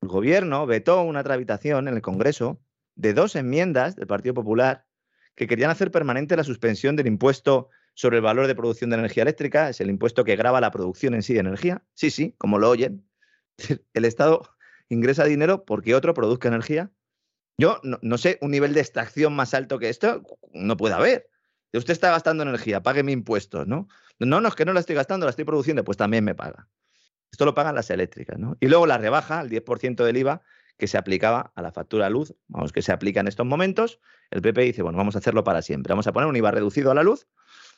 el 0.00 0.08
gobierno 0.08 0.66
vetó 0.66 1.02
una 1.02 1.22
tramitación 1.22 1.88
en 1.88 1.94
el 1.94 2.02
Congreso 2.02 2.60
de 2.94 3.12
dos 3.12 3.36
enmiendas 3.36 3.96
del 3.96 4.06
Partido 4.06 4.34
Popular 4.34 4.86
que 5.34 5.46
querían 5.46 5.70
hacer 5.70 5.90
permanente 5.90 6.36
la 6.36 6.44
suspensión 6.44 6.96
del 6.96 7.08
impuesto 7.08 7.68
sobre 7.92 8.16
el 8.18 8.22
valor 8.22 8.46
de 8.46 8.54
producción 8.54 8.90
de 8.90 8.96
energía 8.96 9.22
eléctrica, 9.22 9.68
es 9.68 9.80
el 9.80 9.90
impuesto 9.90 10.24
que 10.24 10.36
grava 10.36 10.60
la 10.60 10.70
producción 10.70 11.14
en 11.14 11.22
sí 11.22 11.34
de 11.34 11.40
energía. 11.40 11.82
Sí, 11.94 12.10
sí, 12.10 12.34
como 12.38 12.58
lo 12.58 12.70
oyen. 12.70 13.06
El 13.94 14.04
Estado 14.04 14.42
ingresa 14.88 15.24
dinero 15.24 15.64
porque 15.64 15.94
otro 15.94 16.14
produzca 16.14 16.48
energía. 16.48 16.90
Yo 17.58 17.80
no, 17.82 18.18
sé, 18.18 18.38
un 18.42 18.50
nivel 18.50 18.74
de 18.74 18.80
extracción 18.80 19.34
más 19.34 19.54
alto 19.54 19.78
que 19.78 19.88
esto 19.88 20.22
no 20.52 20.76
puede 20.76 20.94
haber. 20.94 21.30
Usted 21.72 21.92
está 21.92 22.10
gastando 22.10 22.42
energía, 22.42 22.82
pague 22.82 23.02
mi 23.02 23.12
impuestos, 23.12 23.66
¿no? 23.66 23.88
No, 24.18 24.40
no, 24.40 24.48
es 24.48 24.54
que 24.54 24.64
no 24.64 24.72
la 24.72 24.80
estoy 24.80 24.94
gastando, 24.94 25.26
la 25.26 25.30
estoy 25.30 25.44
produciendo, 25.44 25.84
pues 25.84 25.96
también 25.96 26.24
me 26.24 26.34
paga. 26.34 26.68
Esto 27.30 27.44
lo 27.44 27.54
pagan 27.54 27.74
las 27.74 27.90
eléctricas, 27.90 28.38
¿no? 28.38 28.56
Y 28.60 28.68
luego 28.68 28.86
la 28.86 28.98
rebaja, 28.98 29.40
el 29.40 29.50
10% 29.50 30.04
del 30.04 30.16
IVA, 30.16 30.42
que 30.78 30.86
se 30.86 30.98
aplicaba 30.98 31.52
a 31.54 31.62
la 31.62 31.72
factura 31.72 32.08
luz, 32.10 32.34
vamos, 32.48 32.72
que 32.72 32.82
se 32.82 32.92
aplica 32.92 33.20
en 33.20 33.28
estos 33.28 33.46
momentos, 33.46 34.00
el 34.30 34.42
PP 34.42 34.62
dice, 34.62 34.82
bueno, 34.82 34.98
vamos 34.98 35.16
a 35.16 35.18
hacerlo 35.18 35.44
para 35.44 35.62
siempre. 35.62 35.92
Vamos 35.92 36.06
a 36.06 36.12
poner 36.12 36.28
un 36.28 36.36
IVA 36.36 36.50
reducido 36.50 36.90
a 36.90 36.94
la 36.94 37.02
luz, 37.02 37.26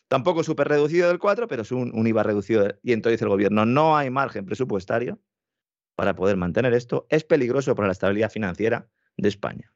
tampoco 0.08 0.42
súper 0.42 0.68
reducido 0.68 1.08
del 1.08 1.18
4, 1.18 1.48
pero 1.48 1.62
es 1.62 1.72
un, 1.72 1.92
un 1.94 2.06
IVA 2.06 2.24
reducido. 2.24 2.68
Y 2.82 2.92
entonces 2.92 3.22
el 3.22 3.28
gobierno, 3.28 3.64
no 3.64 3.96
hay 3.96 4.10
margen 4.10 4.44
presupuestario 4.44 5.18
para 5.98 6.14
poder 6.14 6.36
mantener 6.36 6.74
esto, 6.74 7.08
es 7.10 7.24
peligroso 7.24 7.74
para 7.74 7.88
la 7.88 7.92
estabilidad 7.92 8.30
financiera 8.30 8.88
de 9.16 9.28
España. 9.28 9.74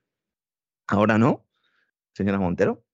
Ahora 0.87 1.19
no, 1.19 1.49
señora 2.15 2.39
Montero. 2.39 2.87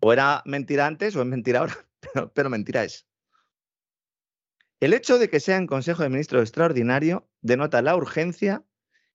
O 0.00 0.12
era 0.12 0.42
mentira 0.46 0.88
antes 0.88 1.14
o 1.14 1.20
es 1.20 1.28
mentira 1.28 1.60
ahora, 1.60 1.76
pero, 2.34 2.50
mentira 2.50 2.82
es. 2.82 3.06
El 4.80 4.94
hecho 4.94 5.20
de 5.20 5.30
que 5.30 5.38
sea 5.38 5.58
en 5.58 5.68
Consejo 5.68 6.02
de 6.02 6.08
Ministros 6.08 6.42
extraordinario 6.42 7.30
denota 7.40 7.82
la 7.82 7.94
urgencia 7.94 8.64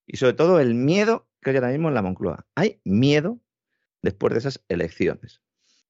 y 0.06 0.16
sobre 0.16 0.32
todo 0.32 0.58
el 0.58 0.74
miedo 0.74 1.28
que 1.42 1.50
hay 1.50 1.56
ahora 1.56 1.68
mismo 1.68 1.88
en 1.88 1.94
la 1.94 2.00
Moncloa. 2.00 2.46
Hay 2.54 2.80
miedo 2.84 3.38
después 4.00 4.32
de 4.32 4.38
esas 4.38 4.64
elecciones. 4.68 5.42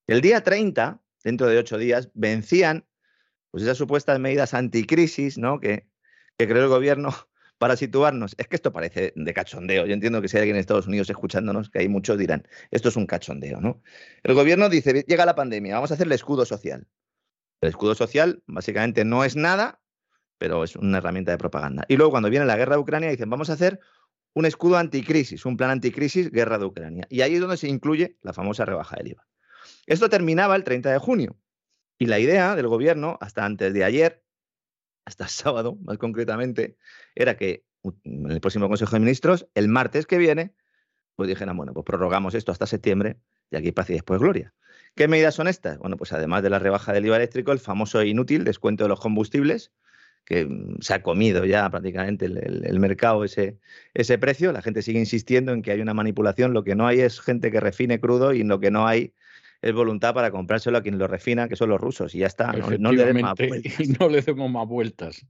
El 0.09 0.21
día 0.21 0.43
30, 0.43 1.01
dentro 1.23 1.47
de 1.47 1.59
ocho 1.59 1.79
días, 1.79 2.11
vencían 2.13 2.89
pues 3.53 3.63
esas 3.63 3.79
supuestas 3.79 4.19
medidas 4.19 4.53
anticrisis 4.53 5.39
¿no? 5.39 5.61
que, 5.61 5.89
que 6.37 6.49
creó 6.49 6.65
el 6.65 6.71
gobierno 6.71 7.15
para 7.59 7.77
situarnos, 7.77 8.35
es 8.39 8.49
que 8.49 8.57
esto 8.57 8.73
parece 8.73 9.13
de 9.17 9.35
cachondeo. 9.35 9.87
Yo 9.87 9.95
entiendo 9.95 10.21
que 10.21 10.29
si 10.29 10.37
hay 10.37 10.43
alguien 10.43 10.57
en 10.57 10.61
Estados 10.61 10.87
Unidos 10.87 11.09
escuchándonos, 11.09 11.71
que 11.71 11.81
hay 11.81 11.89
muchos 11.89 12.19
dirán, 12.19 12.47
esto 12.71 12.89
es 12.89 12.97
un 12.97 13.07
cachondeo, 13.07 13.61
¿no? 13.61 13.83
El 14.23 14.35
gobierno 14.35 14.69
dice, 14.69 15.05
llega 15.07 15.25
la 15.25 15.35
pandemia, 15.35 15.75
vamos 15.75 15.91
a 15.91 15.95
hacer 15.95 16.07
el 16.07 16.13
escudo 16.13 16.45
social. 16.45 16.87
El 17.61 17.71
escudo 17.71 17.95
social 17.95 18.43
básicamente 18.47 19.05
no 19.05 19.25
es 19.25 19.37
nada, 19.37 19.81
pero 20.39 20.65
es 20.65 20.77
una 20.77 20.99
herramienta 20.99 21.33
de 21.33 21.39
propaganda. 21.39 21.85
Y 21.89 21.97
luego 21.97 22.11
cuando 22.11 22.29
viene 22.29 22.45
la 22.45 22.57
guerra 22.57 22.77
de 22.77 22.83
Ucrania 22.83 23.11
dicen, 23.11 23.31
vamos 23.31 23.49
a 23.49 23.55
hacer 23.55 23.81
un 24.35 24.45
escudo 24.45 24.77
anticrisis, 24.77 25.47
un 25.47 25.57
plan 25.57 25.71
anticrisis, 25.71 26.31
guerra 26.31 26.59
de 26.59 26.67
Ucrania. 26.67 27.07
Y 27.09 27.23
ahí 27.23 27.35
es 27.37 27.41
donde 27.41 27.57
se 27.57 27.69
incluye 27.69 28.19
la 28.21 28.35
famosa 28.35 28.67
rebaja 28.67 28.97
del 28.97 29.09
IVA. 29.13 29.27
Esto 29.87 30.11
terminaba 30.11 30.57
el 30.57 30.65
30 30.65 30.93
de 30.93 30.99
junio. 30.99 31.39
Y 31.99 32.05
la 32.05 32.19
idea 32.19 32.55
del 32.55 32.69
gobierno, 32.69 33.17
hasta 33.23 33.47
antes 33.47 33.73
de 33.73 33.85
ayer, 33.85 34.26
hasta 35.07 35.29
sábado, 35.29 35.79
más 35.83 35.97
concretamente, 35.97 36.77
era 37.15 37.39
que 37.39 37.65
en 38.05 38.31
el 38.31 38.41
próximo 38.41 38.69
Consejo 38.69 38.97
de 38.97 39.01
Ministros, 39.01 39.47
el 39.55 39.69
martes 39.69 40.07
que 40.07 40.19
viene, 40.19 40.53
pues 41.15 41.29
dijeran, 41.29 41.57
bueno, 41.57 41.73
pues 41.73 41.85
prorrogamos 41.87 42.35
esto 42.35 42.53
hasta 42.53 42.67
septiembre 42.67 43.17
y 43.51 43.57
aquí 43.57 43.73
paz 43.73 43.89
y 43.91 43.95
después 43.95 44.21
gloria. 44.21 44.53
¿Qué 44.95 45.09
medidas 45.09 45.35
son 45.35 45.47
estas? 45.47 45.79
Bueno, 45.79 45.97
pues 45.97 46.13
además 46.13 46.43
de 46.43 46.51
la 46.51 46.59
rebaja 46.59 46.93
del 46.93 47.07
IVA 47.07 47.17
eléctrico, 47.17 47.53
el 47.53 47.61
famoso 47.61 48.01
e 48.01 48.09
inútil 48.09 48.45
descuento 48.45 48.85
de 48.85 48.89
los 48.89 49.01
combustibles, 49.01 49.73
que 50.25 50.45
mm, 50.45 50.79
se 50.81 50.95
ha 50.95 51.03
comido 51.03 51.45
ya 51.45 51.71
prácticamente 51.71 52.27
el, 52.27 52.81
mercado 52.81 53.25
ese, 53.25 53.59
ese 53.95 54.19
precio. 54.19 54.53
La 54.53 54.63
gente 54.63 54.83
sigue 54.83 54.99
insistiendo 54.99 55.53
en 55.53 55.63
que 55.63 55.71
hay 55.71 55.81
una 55.81 55.95
manipulación. 55.95 56.53
Lo 56.53 56.65
que 56.65 56.75
no 56.75 56.87
hay 56.87 57.01
es 57.01 57.21
gente 57.21 57.53
que 57.53 57.61
refine 57.61 58.01
crudo 58.01 58.33
y 58.33 58.43
lo 58.43 58.59
que 58.59 58.71
no 58.71 58.87
hay 58.87 59.15
es 59.63 59.73
voluntad 59.73 60.15
para 60.15 60.31
comprárselo 60.31 60.79
a 60.79 60.83
quien 60.83 60.99
lo 60.99 61.07
refina, 61.07 61.49
que 61.49 61.57
son 61.57 61.71
los 61.71 61.81
rusos, 61.81 62.15
y 62.15 62.19
ya 62.19 62.27
está. 62.27 62.53
No, 62.79 62.93
le, 62.93 63.05
demos 63.05 63.23
más 63.23 63.35
vueltas. 63.49 64.01
no 64.01 64.09
le 64.09 64.23
demos 64.23 64.51
más 64.51 64.67
vueltas. 64.67 65.27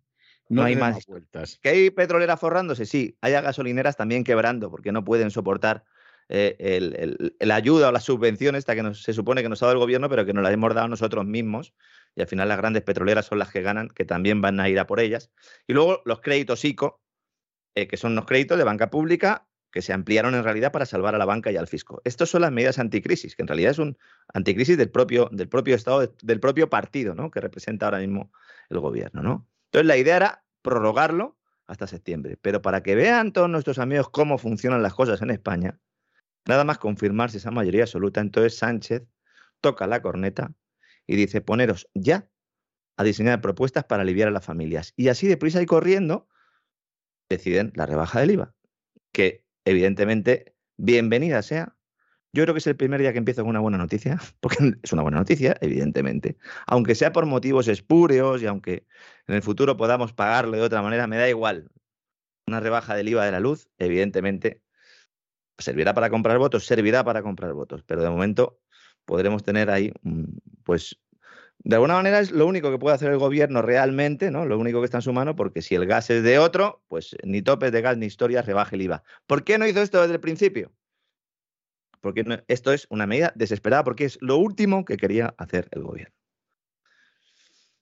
No, 0.49 0.63
hay 0.63 0.77
más 0.77 1.07
vueltas. 1.07 1.59
¿Que 1.61 1.71
hay 1.71 1.91
petroleras 1.91 2.39
forrándose? 2.39 2.87
Sí. 2.87 3.17
Hay 3.21 3.33
gasolineras 3.33 3.97
también 3.97 4.23
quebrando 4.23 4.71
porque 4.71 4.93
no 4.93 5.05
pueden 5.05 5.31
soportar 5.31 5.85
eh, 6.29 6.57
el, 6.59 7.37
la 7.41 7.57
ayuda 7.57 7.89
o 7.89 7.93
la 7.93 8.01
subvención 8.01 8.55
esta 8.55 8.75
que 8.75 8.95
se 8.95 9.13
supone 9.13 9.43
que 9.43 9.49
nos 9.49 9.63
ha 9.63 9.67
dado 9.67 9.75
el 9.75 9.81
gobierno, 9.81 10.09
pero 10.09 10.25
que 10.25 10.33
nos 10.33 10.45
la 10.45 10.53
hemos 10.53 10.75
dado 10.75 10.89
nosotros 10.89 11.25
mismos. 11.25 11.75
Y 12.15 12.21
al 12.21 12.29
final 12.29 12.49
las 12.49 12.59
grandes 12.59 12.83
petroleras 12.83 13.27
son 13.27 13.39
las 13.39 13.51
que 13.51 13.63
ganan, 13.63 13.89
que 13.89 14.05
también 14.05 14.41
van 14.41 14.61
a 14.61 14.69
ir 14.69 14.79
a 14.79 14.87
por 14.87 15.01
ellas. 15.01 15.31
Y 15.67 15.73
luego 15.73 16.03
los 16.05 16.21
créditos 16.21 16.65
ICO, 16.65 17.03
eh, 17.75 17.89
que 17.89 17.97
son 17.97 18.15
los 18.15 18.25
créditos 18.25 18.57
de 18.57 18.65
banca 18.65 18.89
pública 18.89 19.49
que 19.77 19.83
se 19.83 19.93
ampliaron 19.93 20.35
en 20.35 20.43
realidad 20.43 20.73
para 20.73 20.87
salvar 20.87 21.15
a 21.15 21.19
la 21.19 21.27
banca 21.27 21.53
y 21.53 21.59
al 21.59 21.67
fisco. 21.67 22.01
Estas 22.05 22.31
son 22.31 22.41
las 22.41 22.51
medidas 22.51 22.79
anticrisis, 22.79 23.37
que 23.37 23.43
en 23.43 23.49
realidad 23.49 23.73
es 23.73 23.79
un 23.79 23.99
anticrisis 24.33 24.79
del 24.79 24.89
propio, 24.89 25.29
del 25.31 25.51
propio 25.51 25.75
Estado, 25.75 26.15
del 26.23 26.41
propio 26.41 26.71
partido, 26.71 27.15
¿no? 27.15 27.31
Que 27.31 27.43
representa 27.43 27.85
ahora 27.85 27.99
mismo 27.99 28.33
el 28.71 28.81
gobierno, 28.81 29.23
¿no? 29.23 29.47
Entonces 29.67 29.87
la 29.87 29.99
idea 29.99 30.17
era 30.17 30.45
prorrogarlo 30.63 31.37
hasta 31.67 31.87
septiembre. 31.87 32.39
Pero 32.41 32.63
para 32.63 32.83
que 32.83 32.95
vean 32.95 33.35
todos 33.35 33.51
nuestros 33.51 33.79
amigos 33.79 34.09
cómo 34.09 34.39
funcionan 34.39 34.83
las 34.83 34.95
cosas 34.95 35.21
en 35.21 35.31
España, 35.31 35.79
nada 36.47 36.65
más 36.65 36.79
confirmarse 36.79 37.37
esa 37.37 37.51
mayoría 37.51 37.83
absoluta, 37.83 38.23
entonces 38.23 38.57
Sánchez 38.57 39.03
toca 39.61 39.87
la 39.87 40.01
corneta 40.01 40.55
y 41.07 41.17
dice, 41.17 41.43
poneros 41.43 41.87
ya 41.93 42.31
a 42.97 43.05
diseñar 43.05 43.43
propuestas 43.43 43.85
para 43.85 44.05
aliviar 44.05 44.29
a 44.29 44.31
las 44.31 44.47
familias. 44.47 44.95
Y 44.97 45.09
así 45.09 45.29
deprisa 45.29 45.61
y 45.61 45.67
corriendo 45.67 46.29
deciden 47.29 47.73
la 47.75 47.85
rebaja 47.85 48.21
del 48.21 48.31
IVA, 48.31 48.55
que 49.13 49.46
evidentemente, 49.67 50.55
bienvenida 50.79 51.43
sea. 51.43 51.77
Yo 52.33 52.43
creo 52.45 52.55
que 52.55 52.59
es 52.59 52.67
el 52.67 52.77
primer 52.77 53.01
día 53.01 53.13
que 53.13 53.19
empiezo 53.19 53.43
con 53.43 53.51
una 53.51 53.61
buena 53.61 53.79
noticia, 53.79 54.19
porque 54.41 54.75
es 54.83 54.93
una 54.93 55.03
buena 55.03 55.19
noticia, 55.19 55.57
evidentemente. 55.61 56.39
Aunque 56.67 56.95
sea 56.95 57.13
por 57.13 57.27
motivos 57.27 57.69
espúreos 57.69 58.43
y 58.43 58.47
aunque 58.47 58.87
en 59.27 59.35
el 59.35 59.43
futuro 59.43 59.77
podamos 59.77 60.13
pagarlo 60.15 60.57
de 60.57 60.63
otra 60.63 60.81
manera, 60.83 61.07
me 61.07 61.19
da 61.19 61.29
igual. 61.29 61.71
Una 62.47 62.61
rebaja 62.61 62.95
del 62.95 63.09
IVA 63.09 63.25
de 63.27 63.33
la 63.33 63.41
luz, 63.41 63.69
evidentemente, 63.79 64.63
servirá 65.59 65.95
para 65.95 66.11
comprar 66.11 66.39
votos, 66.39 66.65
servirá 66.65 67.05
para 67.05 67.23
comprar 67.23 67.53
votos, 67.53 67.83
pero 67.85 68.03
de 68.03 68.11
momento 68.11 68.61
podremos 69.05 69.43
tener 69.43 69.71
ahí, 69.71 69.93
pues, 70.65 71.01
de 71.59 71.77
alguna 71.77 71.95
manera 71.95 72.21
es 72.21 72.31
lo 72.31 72.47
único 72.47 72.71
que 72.71 72.79
puede 72.79 72.95
hacer 72.95 73.11
el 73.11 73.19
gobierno 73.19 73.63
realmente, 73.63 74.31
¿no? 74.31 74.47
Lo 74.47 74.59
único 74.59 74.81
que 74.81 74.85
está 74.85 74.99
en 74.99 75.03
su 75.03 75.13
mano, 75.13 75.35
porque 75.35 75.63
si 75.63 75.75
el 75.75 75.87
gas 75.87 76.11
es 76.11 76.23
de 76.23 76.39
otro, 76.39 76.83
pues 76.89 77.17
ni 77.25 77.43
topes 77.43 77.73
de 77.73 77.83
gas 77.83 77.97
ni 77.97 78.07
historias 78.07 78.47
rebaje 78.47 78.77
el 78.77 78.83
IVA. 78.83 79.03
¿Por 79.27 79.45
qué 79.45 79.59
no 79.59 79.67
hizo 79.67 79.83
esto 79.83 80.01
desde 80.01 80.15
el 80.15 80.21
principio? 80.21 80.73
Porque 82.01 82.25
esto 82.47 82.73
es 82.73 82.87
una 82.91 83.07
medida 83.07 83.33
desesperada, 83.35 83.83
porque 83.83 84.05
es 84.05 84.19
lo 84.21 84.37
último 84.37 84.85
que 84.85 84.97
quería 84.97 85.35
hacer 85.39 85.69
el 85.73 85.83
gobierno. 85.83 86.15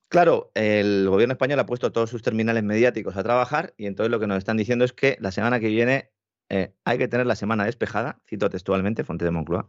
Claro, 0.08 0.52
el 0.54 1.08
gobierno 1.08 1.32
español 1.32 1.58
ha 1.58 1.66
puesto 1.66 1.90
todos 1.90 2.08
sus 2.08 2.22
terminales 2.22 2.62
mediáticos 2.62 3.16
a 3.16 3.22
trabajar 3.22 3.74
y 3.76 3.86
entonces 3.86 4.10
lo 4.10 4.20
que 4.20 4.28
nos 4.28 4.38
están 4.38 4.56
diciendo 4.56 4.84
es 4.84 4.92
que 4.92 5.16
la 5.20 5.32
semana 5.32 5.58
que 5.58 5.66
viene 5.66 6.12
eh, 6.48 6.72
hay 6.84 6.98
que 6.98 7.08
tener 7.08 7.26
la 7.26 7.34
semana 7.34 7.64
despejada, 7.64 8.20
cito 8.28 8.48
textualmente, 8.48 9.02
Fonte 9.02 9.24
de 9.24 9.32
Moncloa, 9.32 9.68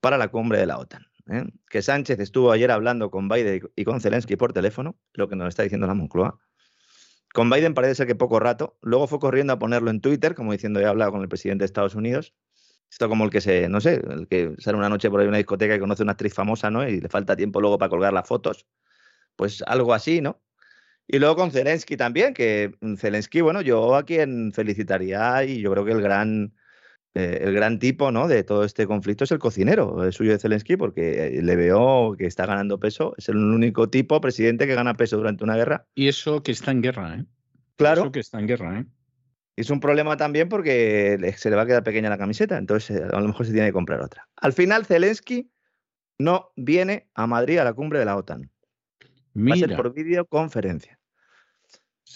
para 0.00 0.18
la 0.18 0.28
cumbre 0.28 0.58
de 0.58 0.66
la 0.66 0.78
OTAN. 0.78 1.11
¿Eh? 1.30 1.44
Que 1.68 1.82
Sánchez 1.82 2.18
estuvo 2.20 2.52
ayer 2.52 2.70
hablando 2.70 3.10
con 3.10 3.28
Biden 3.28 3.62
y 3.76 3.84
con 3.84 4.00
Zelensky 4.00 4.36
por 4.36 4.52
teléfono, 4.52 4.96
lo 5.14 5.28
que 5.28 5.36
nos 5.36 5.48
está 5.48 5.62
diciendo 5.62 5.86
la 5.86 5.94
Moncloa. 5.94 6.38
Con 7.32 7.48
Biden 7.48 7.74
parece 7.74 7.94
ser 7.94 8.06
que 8.06 8.14
poco 8.14 8.40
rato. 8.40 8.78
Luego 8.82 9.06
fue 9.06 9.18
corriendo 9.18 9.54
a 9.54 9.58
ponerlo 9.58 9.90
en 9.90 10.00
Twitter, 10.00 10.34
como 10.34 10.52
diciendo, 10.52 10.80
he 10.80 10.84
hablado 10.84 11.12
con 11.12 11.22
el 11.22 11.28
presidente 11.28 11.62
de 11.62 11.66
Estados 11.66 11.94
Unidos. 11.94 12.34
Esto 12.90 13.08
como 13.08 13.24
el 13.24 13.30
que 13.30 13.40
se, 13.40 13.70
no 13.70 13.80
sé, 13.80 13.94
el 13.94 14.28
que 14.28 14.54
sale 14.58 14.76
una 14.76 14.90
noche 14.90 15.08
por 15.08 15.20
ahí 15.20 15.26
a 15.26 15.28
una 15.30 15.38
discoteca 15.38 15.74
y 15.74 15.78
conoce 15.78 16.02
a 16.02 16.04
una 16.04 16.12
actriz 16.12 16.34
famosa, 16.34 16.70
¿no? 16.70 16.86
Y 16.86 17.00
le 17.00 17.08
falta 17.08 17.34
tiempo 17.34 17.60
luego 17.60 17.78
para 17.78 17.88
colgar 17.88 18.12
las 18.12 18.28
fotos. 18.28 18.66
Pues 19.34 19.62
algo 19.66 19.94
así, 19.94 20.20
¿no? 20.20 20.42
Y 21.06 21.18
luego 21.18 21.36
con 21.36 21.50
Zelensky 21.50 21.96
también, 21.96 22.34
que 22.34 22.74
Zelensky, 22.98 23.40
bueno, 23.40 23.62
yo 23.62 23.96
a 23.96 24.04
quien 24.04 24.52
felicitaría 24.52 25.42
y 25.44 25.60
yo 25.60 25.72
creo 25.72 25.84
que 25.84 25.92
el 25.92 26.02
gran, 26.02 26.54
eh, 27.14 27.40
el 27.42 27.52
gran 27.52 27.78
tipo 27.78 28.10
¿no? 28.10 28.26
de 28.26 28.42
todo 28.42 28.64
este 28.64 28.86
conflicto 28.86 29.24
es 29.24 29.32
el 29.32 29.38
cocinero 29.38 30.02
el 30.02 30.12
suyo 30.12 30.32
de 30.32 30.38
Zelensky, 30.38 30.76
porque 30.76 31.40
le 31.42 31.56
veo 31.56 32.14
que 32.16 32.26
está 32.26 32.46
ganando 32.46 32.78
peso. 32.78 33.14
Es 33.18 33.28
el 33.28 33.36
único 33.36 33.90
tipo 33.90 34.20
presidente 34.20 34.66
que 34.66 34.74
gana 34.74 34.94
peso 34.94 35.16
durante 35.16 35.44
una 35.44 35.56
guerra. 35.56 35.86
Y 35.94 36.08
eso 36.08 36.42
que 36.42 36.52
está 36.52 36.70
en 36.70 36.82
guerra, 36.82 37.16
¿eh? 37.16 37.24
Claro. 37.76 38.02
Eso 38.02 38.12
que 38.12 38.20
está 38.20 38.38
en 38.38 38.46
guerra, 38.46 38.80
¿eh? 38.80 38.86
Es 39.56 39.68
un 39.68 39.80
problema 39.80 40.16
también 40.16 40.48
porque 40.48 41.34
se 41.36 41.50
le 41.50 41.56
va 41.56 41.62
a 41.62 41.66
quedar 41.66 41.84
pequeña 41.84 42.08
la 42.08 42.16
camiseta, 42.16 42.56
entonces 42.56 42.96
eh, 42.96 43.04
a 43.12 43.20
lo 43.20 43.28
mejor 43.28 43.44
se 43.44 43.52
tiene 43.52 43.68
que 43.68 43.72
comprar 43.74 44.00
otra. 44.00 44.26
Al 44.36 44.54
final, 44.54 44.86
Zelensky 44.86 45.50
no 46.18 46.52
viene 46.56 47.10
a 47.14 47.26
Madrid 47.26 47.58
a 47.58 47.64
la 47.64 47.74
cumbre 47.74 47.98
de 47.98 48.06
la 48.06 48.16
OTAN. 48.16 48.50
Va 49.36 49.54
a 49.54 49.58
ser 49.58 49.76
por 49.76 49.92
videoconferencia. 49.92 50.98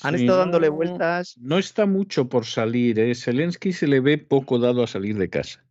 Han 0.03 0.15
estado 0.15 0.39
dándole 0.39 0.69
vueltas. 0.69 1.37
No 1.39 1.59
está 1.59 1.87
mucho 1.87 2.29
por 2.29 2.45
salir. 2.47 2.99
¿eh? 2.99 3.15
Zelensky 3.15 3.73
se 3.73 3.87
le 3.87 4.01
ve 4.01 4.19
poco 4.19 4.59
dado 4.59 4.83
a 4.83 4.87
salir 4.87 5.17
de 5.17 5.29
casa. 5.29 5.65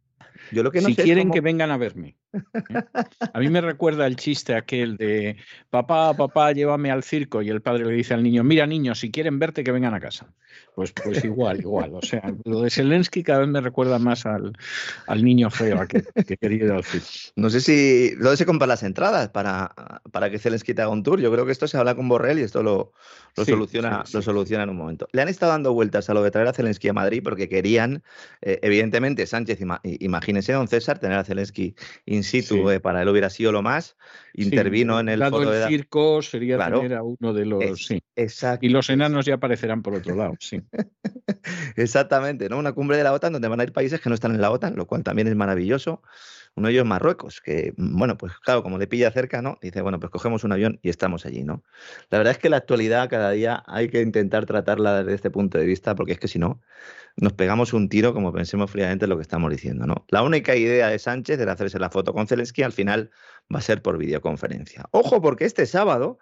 Yo 0.51 0.63
lo 0.63 0.71
que 0.71 0.81
si 0.81 0.95
quieren 0.95 1.31
que 1.31 1.41
vengan 1.41 1.71
a 1.71 1.77
verme. 1.77 2.15
¿Eh? 2.35 2.83
A 3.33 3.39
mí 3.39 3.49
me 3.49 3.61
recuerda 3.61 4.07
el 4.07 4.15
chiste 4.15 4.55
aquel 4.55 4.97
de 4.97 5.37
papá, 5.69 6.13
papá, 6.13 6.51
llévame 6.51 6.91
al 6.91 7.03
circo 7.03 7.41
y 7.41 7.49
el 7.49 7.61
padre 7.61 7.85
le 7.85 7.93
dice 7.93 8.13
al 8.13 8.23
niño, 8.23 8.43
mira 8.43 8.65
niño, 8.65 8.95
si 8.95 9.11
quieren 9.11 9.39
verte 9.39 9.63
que 9.63 9.71
vengan 9.71 9.93
a 9.93 9.99
casa. 9.99 10.27
Pues, 10.73 10.91
pues 10.91 11.23
igual, 11.23 11.59
igual. 11.61 11.93
O 11.93 12.01
sea, 12.01 12.33
lo 12.43 12.61
de 12.61 12.69
Zelensky 12.69 13.23
cada 13.23 13.39
vez 13.39 13.47
me 13.47 13.61
recuerda 13.61 13.97
más 13.97 14.25
al, 14.25 14.53
niño 15.23 15.49
feo 15.49 15.87
que, 15.87 16.03
que 16.25 16.37
quería 16.37 16.65
ir 16.65 16.71
al 16.71 16.83
circo. 16.83 17.07
No 17.35 17.49
sé 17.49 17.61
si 17.61 18.11
¿dónde 18.15 18.37
se 18.37 18.45
compran 18.45 18.67
las 18.67 18.83
entradas 18.83 19.29
para, 19.29 19.73
para 20.11 20.29
que 20.29 20.37
Zelensky 20.37 20.73
te 20.73 20.81
haga 20.81 20.91
un 20.91 21.03
tour. 21.03 21.21
Yo 21.21 21.31
creo 21.31 21.45
que 21.45 21.53
esto 21.53 21.67
se 21.67 21.77
habla 21.77 21.95
con 21.95 22.09
Borrell 22.09 22.39
y 22.39 22.43
esto 22.43 22.61
lo, 22.61 22.91
lo 23.37 23.45
soluciona, 23.45 24.03
lo 24.13 24.21
soluciona 24.21 24.63
en 24.63 24.69
un 24.69 24.77
momento. 24.77 25.07
Le 25.13 25.21
han 25.21 25.29
estado 25.29 25.53
dando 25.53 25.73
vueltas 25.73 26.09
a 26.09 26.13
lo 26.13 26.21
de 26.23 26.31
traer 26.31 26.47
a 26.49 26.53
Zelensky 26.53 26.89
a 26.89 26.93
Madrid 26.93 27.21
porque 27.23 27.47
querían, 27.47 28.03
eh, 28.41 28.59
evidentemente, 28.61 29.25
Sánchez, 29.25 29.59
imagínense, 29.83 30.51
don 30.51 30.67
César, 30.67 30.99
tener 30.99 31.17
a 31.17 31.23
Zelensky 31.23 31.73
in 32.05 32.23
situ 32.25 32.69
eh, 32.69 32.79
para 32.79 33.01
él 33.01 33.09
hubiera 33.09 33.29
sido 33.29 33.51
lo 33.51 33.61
más. 33.61 33.95
Intervino 34.33 34.99
en 34.99 35.09
el 35.09 35.19
Dado 35.19 35.41
el 35.41 35.67
circo 35.69 36.21
sería 36.21 36.57
tener 36.57 36.93
a 36.93 37.03
uno 37.03 37.33
de 37.33 37.45
los. 37.45 37.85
sí. 37.85 38.01
Exacto. 38.15 38.65
Y 38.65 38.69
los 38.69 38.89
enanos 38.89 39.25
ya 39.25 39.35
aparecerán 39.35 39.81
por 39.81 39.93
otro 39.93 40.15
lado, 40.15 40.33
sí. 40.39 40.61
Exactamente, 41.75 42.49
¿no? 42.49 42.57
Una 42.57 42.73
cumbre 42.73 42.97
de 42.97 43.03
la 43.03 43.13
OTAN 43.13 43.33
donde 43.33 43.47
van 43.47 43.59
a 43.59 43.63
ir 43.63 43.71
países 43.71 44.01
que 44.01 44.09
no 44.09 44.15
están 44.15 44.33
en 44.35 44.41
la 44.41 44.51
OTAN, 44.51 44.75
lo 44.75 44.87
cual 44.87 45.03
también 45.03 45.27
es 45.27 45.35
maravilloso. 45.35 46.01
Uno 46.55 46.67
de 46.67 46.73
ellos 46.73 46.85
Marruecos, 46.85 47.41
que, 47.41 47.73
bueno, 47.75 48.17
pues 48.17 48.33
claro, 48.39 48.63
como 48.63 48.77
le 48.77 48.87
pilla 48.87 49.11
cerca, 49.11 49.41
¿no? 49.41 49.57
Dice, 49.61 49.81
bueno, 49.81 49.99
pues 49.99 50.09
cogemos 50.09 50.45
un 50.45 50.53
avión 50.53 50.79
y 50.81 50.89
estamos 50.89 51.25
allí, 51.25 51.43
¿no? 51.43 51.63
La 52.09 52.17
verdad 52.17 52.31
es 52.31 52.37
que 52.37 52.49
la 52.49 52.57
actualidad 52.57 53.09
cada 53.09 53.31
día 53.31 53.63
hay 53.67 53.89
que 53.89 54.01
intentar 54.01 54.45
tratarla 54.45 55.03
desde 55.03 55.15
este 55.15 55.29
punto 55.29 55.57
de 55.57 55.65
vista, 55.65 55.95
porque 55.95 56.13
es 56.13 56.19
que 56.19 56.29
si 56.29 56.39
no, 56.39 56.61
nos 57.17 57.33
pegamos 57.33 57.73
un 57.73 57.89
tiro 57.89 58.13
como 58.13 58.31
pensemos 58.31 58.71
fríamente 58.71 59.05
lo 59.05 59.17
que 59.17 59.21
estamos 59.21 59.51
diciendo, 59.51 59.85
¿no? 59.85 60.05
La 60.09 60.23
única 60.23 60.55
idea 60.55 60.87
de 60.87 60.97
Sánchez 60.97 61.39
era 61.39 61.53
hacerse 61.53 61.77
la 61.77 61.89
foto 61.89 62.13
con 62.13 62.27
Zelensky, 62.27 62.63
al 62.63 62.71
final 62.71 63.11
va 63.53 63.59
a 63.59 63.61
ser 63.61 63.81
por 63.81 63.97
videoconferencia. 63.97 64.85
Ojo, 64.91 65.21
porque 65.21 65.45
este 65.45 65.65
sábado 65.65 66.19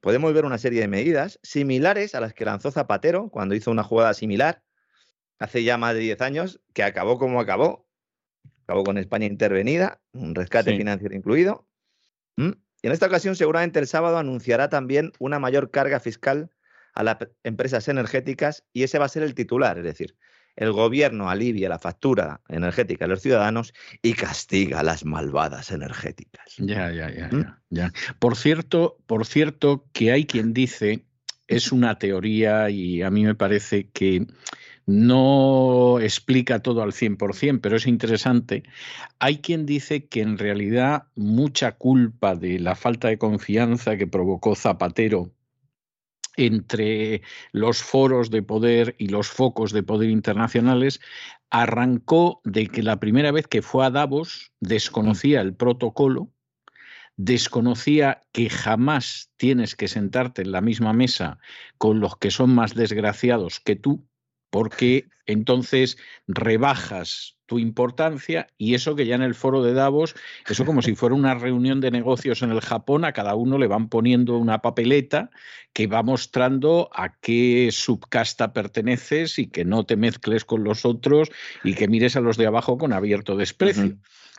podemos 0.00 0.32
ver 0.32 0.44
una 0.44 0.58
serie 0.58 0.80
de 0.80 0.88
medidas 0.88 1.40
similares 1.42 2.14
a 2.14 2.20
las 2.20 2.32
que 2.32 2.44
lanzó 2.44 2.70
Zapatero 2.70 3.28
cuando 3.30 3.54
hizo 3.54 3.70
una 3.70 3.82
jugada 3.82 4.14
similar 4.14 4.62
hace 5.38 5.62
ya 5.62 5.78
más 5.78 5.94
de 5.94 6.00
10 6.00 6.20
años, 6.20 6.60
que 6.72 6.82
acabó 6.82 7.18
como 7.18 7.40
acabó, 7.40 7.87
acabó 8.68 8.84
con 8.84 8.98
España 8.98 9.24
intervenida, 9.24 9.98
un 10.12 10.34
rescate 10.34 10.76
financiero 10.76 11.16
incluido. 11.16 11.66
Y 12.36 12.86
en 12.86 12.92
esta 12.92 13.06
ocasión, 13.06 13.34
seguramente 13.34 13.80
el 13.80 13.86
sábado 13.86 14.18
anunciará 14.18 14.68
también 14.68 15.12
una 15.18 15.38
mayor 15.38 15.70
carga 15.70 16.00
fiscal 16.00 16.50
a 16.92 17.02
las 17.02 17.16
empresas 17.44 17.88
energéticas 17.88 18.64
y 18.74 18.82
ese 18.82 18.98
va 18.98 19.06
a 19.06 19.08
ser 19.08 19.22
el 19.22 19.34
titular, 19.34 19.78
es 19.78 19.84
decir, 19.84 20.16
el 20.54 20.72
gobierno 20.72 21.30
alivia 21.30 21.68
la 21.68 21.78
factura 21.78 22.42
energética 22.48 23.06
de 23.06 23.08
los 23.08 23.22
ciudadanos 23.22 23.72
y 24.02 24.12
castiga 24.12 24.80
a 24.80 24.82
las 24.82 25.04
malvadas 25.04 25.70
energéticas. 25.70 26.54
Ya, 26.58 26.92
ya, 26.92 27.10
ya, 27.10 27.30
ya, 27.30 27.62
ya. 27.70 27.92
Por 28.18 28.36
cierto, 28.36 28.98
por 29.06 29.24
cierto, 29.24 29.86
que 29.92 30.12
hay 30.12 30.26
quien 30.26 30.52
dice, 30.52 31.06
es 31.46 31.72
una 31.72 31.98
teoría 31.98 32.68
y 32.68 33.02
a 33.02 33.10
mí 33.10 33.24
me 33.24 33.34
parece 33.34 33.88
que 33.88 34.26
no 34.88 36.00
explica 36.00 36.60
todo 36.60 36.82
al 36.82 36.92
100%, 36.92 37.60
pero 37.60 37.76
es 37.76 37.86
interesante. 37.86 38.62
Hay 39.18 39.38
quien 39.38 39.66
dice 39.66 40.06
que 40.06 40.22
en 40.22 40.38
realidad 40.38 41.08
mucha 41.14 41.72
culpa 41.72 42.34
de 42.34 42.58
la 42.58 42.74
falta 42.74 43.08
de 43.08 43.18
confianza 43.18 43.98
que 43.98 44.06
provocó 44.06 44.54
Zapatero 44.54 45.30
entre 46.38 47.20
los 47.52 47.82
foros 47.82 48.30
de 48.30 48.42
poder 48.42 48.94
y 48.96 49.08
los 49.08 49.28
focos 49.28 49.72
de 49.72 49.82
poder 49.82 50.08
internacionales 50.08 51.00
arrancó 51.50 52.40
de 52.44 52.68
que 52.68 52.82
la 52.82 52.98
primera 52.98 53.30
vez 53.30 53.46
que 53.46 53.60
fue 53.60 53.84
a 53.84 53.90
Davos 53.90 54.52
desconocía 54.60 55.42
el 55.42 55.52
protocolo, 55.52 56.30
desconocía 57.18 58.22
que 58.32 58.48
jamás 58.48 59.32
tienes 59.36 59.76
que 59.76 59.88
sentarte 59.88 60.40
en 60.40 60.52
la 60.52 60.62
misma 60.62 60.94
mesa 60.94 61.40
con 61.76 62.00
los 62.00 62.16
que 62.16 62.30
son 62.30 62.54
más 62.54 62.74
desgraciados 62.74 63.60
que 63.60 63.76
tú, 63.76 64.08
porque 64.50 65.06
entonces 65.26 65.98
rebajas 66.26 67.36
tu 67.46 67.58
importancia 67.58 68.48
y 68.58 68.74
eso 68.74 68.94
que 68.94 69.06
ya 69.06 69.14
en 69.14 69.22
el 69.22 69.34
foro 69.34 69.62
de 69.62 69.72
Davos, 69.72 70.14
eso 70.46 70.66
como 70.66 70.82
si 70.82 70.94
fuera 70.94 71.14
una 71.14 71.34
reunión 71.34 71.80
de 71.80 71.90
negocios 71.90 72.42
en 72.42 72.50
el 72.50 72.60
Japón, 72.60 73.04
a 73.04 73.12
cada 73.12 73.34
uno 73.34 73.56
le 73.56 73.66
van 73.66 73.88
poniendo 73.88 74.36
una 74.36 74.60
papeleta 74.60 75.30
que 75.72 75.86
va 75.86 76.02
mostrando 76.02 76.90
a 76.92 77.16
qué 77.20 77.70
subcasta 77.72 78.52
perteneces 78.52 79.38
y 79.38 79.46
que 79.46 79.64
no 79.64 79.84
te 79.84 79.96
mezcles 79.96 80.44
con 80.44 80.62
los 80.62 80.84
otros 80.84 81.30
y 81.64 81.74
que 81.74 81.88
mires 81.88 82.16
a 82.16 82.20
los 82.20 82.36
de 82.36 82.46
abajo 82.46 82.76
con 82.76 82.92
abierto 82.92 83.36
desprecio 83.36 83.96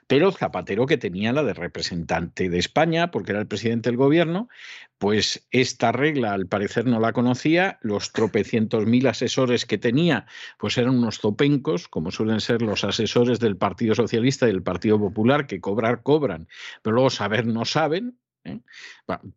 pero 0.10 0.32
Zapatero, 0.32 0.88
que 0.88 0.98
tenía 0.98 1.32
la 1.34 1.44
de 1.44 1.54
representante 1.54 2.50
de 2.50 2.58
España, 2.58 3.12
porque 3.12 3.32
era 3.32 3.42
el 3.42 3.48
presidente 3.48 3.90
del 3.90 3.98
gobierno, 3.98 4.50
pues 4.98 5.48
esta 5.52 5.92
regla 5.92 6.34
al 6.34 6.48
parecer 6.48 6.88
no 6.88 7.00
la 7.00 7.14
conocía, 7.14 7.78
los 7.84 8.12
tropecientos 8.12 8.88
mil 8.88 9.06
asesores 9.06 9.68
que 9.68 9.78
tenía, 9.78 10.26
pues 10.58 10.80
eran 10.80 10.98
unos 10.98 11.20
zopencos, 11.20 11.88
como 11.88 12.10
suelen 12.10 12.42
ser 12.42 12.64
los 12.64 12.84
asesores 12.84 13.40
del 13.40 13.56
Partido 13.56 13.94
Socialista 13.94 14.48
y 14.48 14.52
del 14.52 14.64
Partido 14.64 14.98
Popular, 14.98 15.46
que 15.46 15.62
cobrar 15.62 16.02
cobran, 16.02 16.48
pero 16.82 16.96
luego 16.96 17.12
saber 17.12 17.46
no 17.46 17.64
saben, 17.66 18.18
¿eh? 18.50 18.62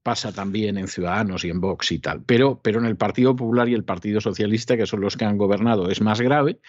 Pasa 0.03 0.33
también 0.33 0.79
en 0.79 0.89
Ciudadanos 0.89 1.45
y 1.45 1.51
en 1.51 1.61
Vox 1.61 1.93
y 1.93 1.99
tal, 1.99 2.23
pero, 2.25 2.61
pero 2.63 2.81
en 2.81 2.87
el 2.87 2.97
Partido 2.97 3.37
Popular 3.37 3.69
y 3.69 3.75
el 3.75 3.85
Partido 3.85 4.21
Socialista, 4.21 4.77
que 4.77 4.87
son 4.87 5.01
los 5.01 5.17
que 5.17 5.25
han 5.25 5.39
gobernado, 5.39 5.91
es 5.91 6.01
más 6.01 6.21
grave. 6.21 6.61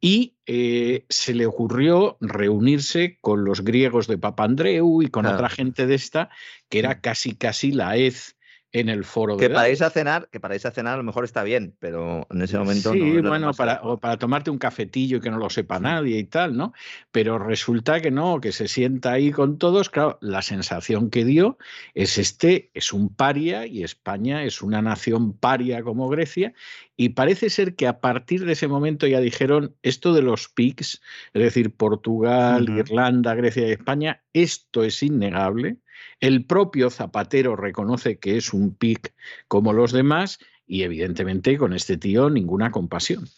Y 0.00 0.36
eh, 0.46 1.04
se 1.10 1.34
le 1.34 1.44
ocurrió 1.44 2.16
reunirse 2.20 3.18
con 3.20 3.44
los 3.44 3.62
griegos 3.62 4.06
de 4.06 4.16
Papandreou 4.16 5.02
y 5.02 5.08
con 5.08 5.26
otra 5.26 5.50
gente 5.50 5.86
de 5.86 5.94
esta, 5.94 6.30
que 6.70 6.78
era 6.78 7.00
casi 7.00 7.34
casi 7.34 7.72
la 7.72 7.96
EZ 7.98 8.36
en 8.72 8.88
el 8.88 9.04
foro 9.04 9.36
que 9.36 9.50
para 9.50 9.68
irse 9.68 9.84
a 9.84 9.90
cenar 9.90 10.28
que 10.30 10.40
para 10.40 10.54
irse 10.54 10.68
a 10.68 10.72
cenar 10.72 10.94
a 10.94 10.96
lo 10.98 11.02
mejor 11.02 11.24
está 11.24 11.42
bien 11.42 11.74
pero 11.78 12.26
en 12.30 12.42
ese 12.42 12.58
momento 12.58 12.92
sí 12.92 13.20
bueno 13.20 13.52
para 13.52 13.80
o 13.82 13.98
para 13.98 14.18
tomarte 14.18 14.50
un 14.50 14.58
cafetillo 14.58 15.18
y 15.18 15.20
que 15.20 15.30
no 15.30 15.38
lo 15.38 15.50
sepa 15.50 15.80
nadie 15.80 16.18
y 16.18 16.24
tal 16.24 16.56
no 16.56 16.72
pero 17.10 17.38
resulta 17.38 18.00
que 18.00 18.10
no 18.10 18.40
que 18.40 18.52
se 18.52 18.68
sienta 18.68 19.12
ahí 19.12 19.32
con 19.32 19.58
todos. 19.58 19.90
Claro 19.90 20.18
la 20.20 20.42
sensación 20.42 21.10
que 21.10 21.24
dio 21.24 21.58
es 21.94 22.18
este 22.18 22.70
es 22.74 22.92
un 22.92 23.14
paria 23.14 23.66
y 23.66 23.82
España 23.82 24.44
es 24.44 24.62
una 24.62 24.82
nación 24.82 25.32
paria 25.32 25.82
como 25.82 26.08
Grecia. 26.08 26.52
Y 26.96 27.10
parece 27.10 27.48
ser 27.48 27.76
que 27.76 27.86
a 27.86 28.00
partir 28.00 28.44
de 28.44 28.52
ese 28.52 28.68
momento 28.68 29.06
ya 29.06 29.20
dijeron 29.20 29.74
esto 29.82 30.12
de 30.12 30.22
los 30.22 30.48
PICs 30.48 31.00
es 31.32 31.42
decir 31.42 31.74
Portugal 31.74 32.68
Irlanda 32.68 33.34
Grecia 33.34 33.66
y 33.66 33.72
España 33.72 34.22
esto 34.34 34.84
es 34.84 35.02
innegable 35.02 35.78
el 36.20 36.44
propio 36.44 36.90
Zapatero 36.90 37.56
reconoce 37.56 38.18
que 38.18 38.36
es 38.36 38.52
un 38.52 38.74
PIC 38.74 39.12
como 39.48 39.72
los 39.72 39.92
demás 39.92 40.38
y 40.66 40.82
evidentemente 40.82 41.58
con 41.58 41.72
este 41.72 41.96
tío 41.96 42.30
ninguna 42.30 42.70
compasión. 42.70 43.28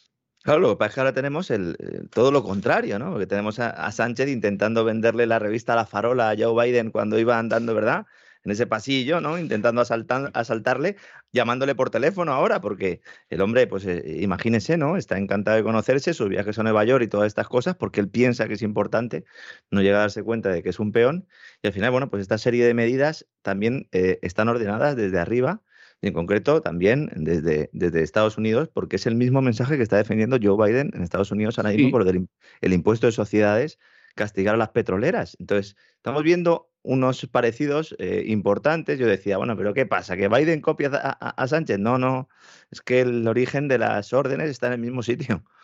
Claro, 0.43 0.59
lo 0.59 0.71
que 0.71 0.77
pasa 0.77 0.89
es 0.89 0.95
que 0.95 1.01
ahora 1.01 1.13
tenemos 1.13 1.51
el, 1.51 1.77
eh, 1.79 2.03
todo 2.11 2.33
lo 2.33 2.43
contrario, 2.43 2.99
¿no? 2.99 3.11
Porque 3.13 3.29
tenemos 3.29 3.61
a, 3.61 3.91
Sánchez 3.93 4.29
intentando 4.29 4.85
venderle 4.85 5.27
la 5.27 5.39
revista 5.39 5.77
La 5.77 5.87
Farola 5.87 6.31
a 6.31 6.37
Joe 6.37 6.65
Biden 6.65 6.91
cuando 6.91 7.19
iba 7.19 7.39
andando, 7.39 7.75
¿verdad? 7.75 8.07
En 8.45 8.51
ese 8.53 8.67
pasillo, 8.67 9.21
¿no? 9.21 9.39
Intentando 9.39 9.81
asaltarle, 9.81 10.97
llamándole 11.33 11.75
por 11.75 11.91
teléfono 11.91 12.33
ahora, 12.33 12.61
porque 12.61 13.01
el 13.29 13.41
hombre, 13.41 13.67
pues 13.67 13.87
eh, 13.87 14.19
imagínese, 14.21 14.77
¿no? 14.77 14.97
Está 14.97 15.19
encantado 15.19 15.57
de 15.57 15.63
conocerse, 15.63 16.15
sus 16.15 16.29
viajes 16.29 16.59
a 16.59 16.63
Nueva 16.63 16.85
York 16.85 17.05
y 17.05 17.09
todas 17.09 17.29
estas 17.29 17.49
cosas, 17.49 17.77
porque 17.77 18.01
él 18.01 18.09
piensa 18.09 18.49
que 18.49 18.55
es 18.55 18.63
importante, 18.63 19.25
no 19.71 19.83
llega 19.83 19.99
a 19.99 20.01
darse 20.01 20.23
cuenta 20.23 20.51
de 20.51 20.63
que 20.63 20.71
es 20.71 20.81
un 20.81 20.93
peón. 20.93 21.27
Y 21.63 21.69
al 21.69 21.73
final, 21.73 21.91
bueno, 21.91 22.11
pues 22.11 22.23
esta 22.23 22.39
serie 22.39 22.67
de 22.67 22.75
medidas 22.75 23.27
también 23.43 23.89
eh, 23.93 24.19
están 24.23 24.49
ordenadas 24.49 24.97
desde 24.97 25.19
arriba 25.19 25.63
y 26.03 26.09
en 26.09 26.15
concreto 26.15 26.61
también 26.63 27.11
desde, 27.15 27.71
desde 27.73 28.03
Estados 28.03 28.37
Unidos, 28.37 28.69
porque 28.69 28.97
es 28.97 29.07
el 29.07 29.15
mismo 29.15 29.41
mensaje 29.41 29.77
que 29.77 29.85
está 29.85 29.97
defendiendo 29.97 30.37
Joe 30.43 30.57
Biden 30.67 30.91
en 30.95 31.03
Estados 31.03 31.31
Unidos 31.31 31.59
ahora 31.59 31.71
mismo 31.71 31.93
por 31.93 32.07
el, 32.07 32.73
impuesto 32.73 33.07
de 33.07 33.13
sociedades, 33.13 33.79
castigar 34.17 34.57
a 34.57 34.59
las 34.59 34.71
petroleras. 34.71 35.37
Entonces, 35.39 35.77
estamos 35.95 36.25
viendo 36.25 36.72
unos 36.83 37.27
parecidos 37.27 37.95
eh, 37.99 38.25
importantes. 38.27 38.99
Yo 38.99 39.07
decía, 39.07 39.39
bueno, 39.39 39.57
pero 39.57 39.75
¿qué 39.75 39.87
pasa? 39.87 40.17
¿Que 40.17 40.29
Biden 40.29 40.61
copia 40.61 40.91
a, 40.93 41.47
Sánchez? 41.47 41.79
No, 41.79 41.99
no, 41.99 42.29
es 42.71 42.81
que 42.81 43.01
el 43.01 43.27
origen 43.29 43.69
de 43.69 43.79
las 43.79 44.13
órdenes 44.13 44.51
está 44.51 44.69
en 44.69 44.75
el 44.75 44.81
mismo 44.81 45.03
sitio. 45.03 45.45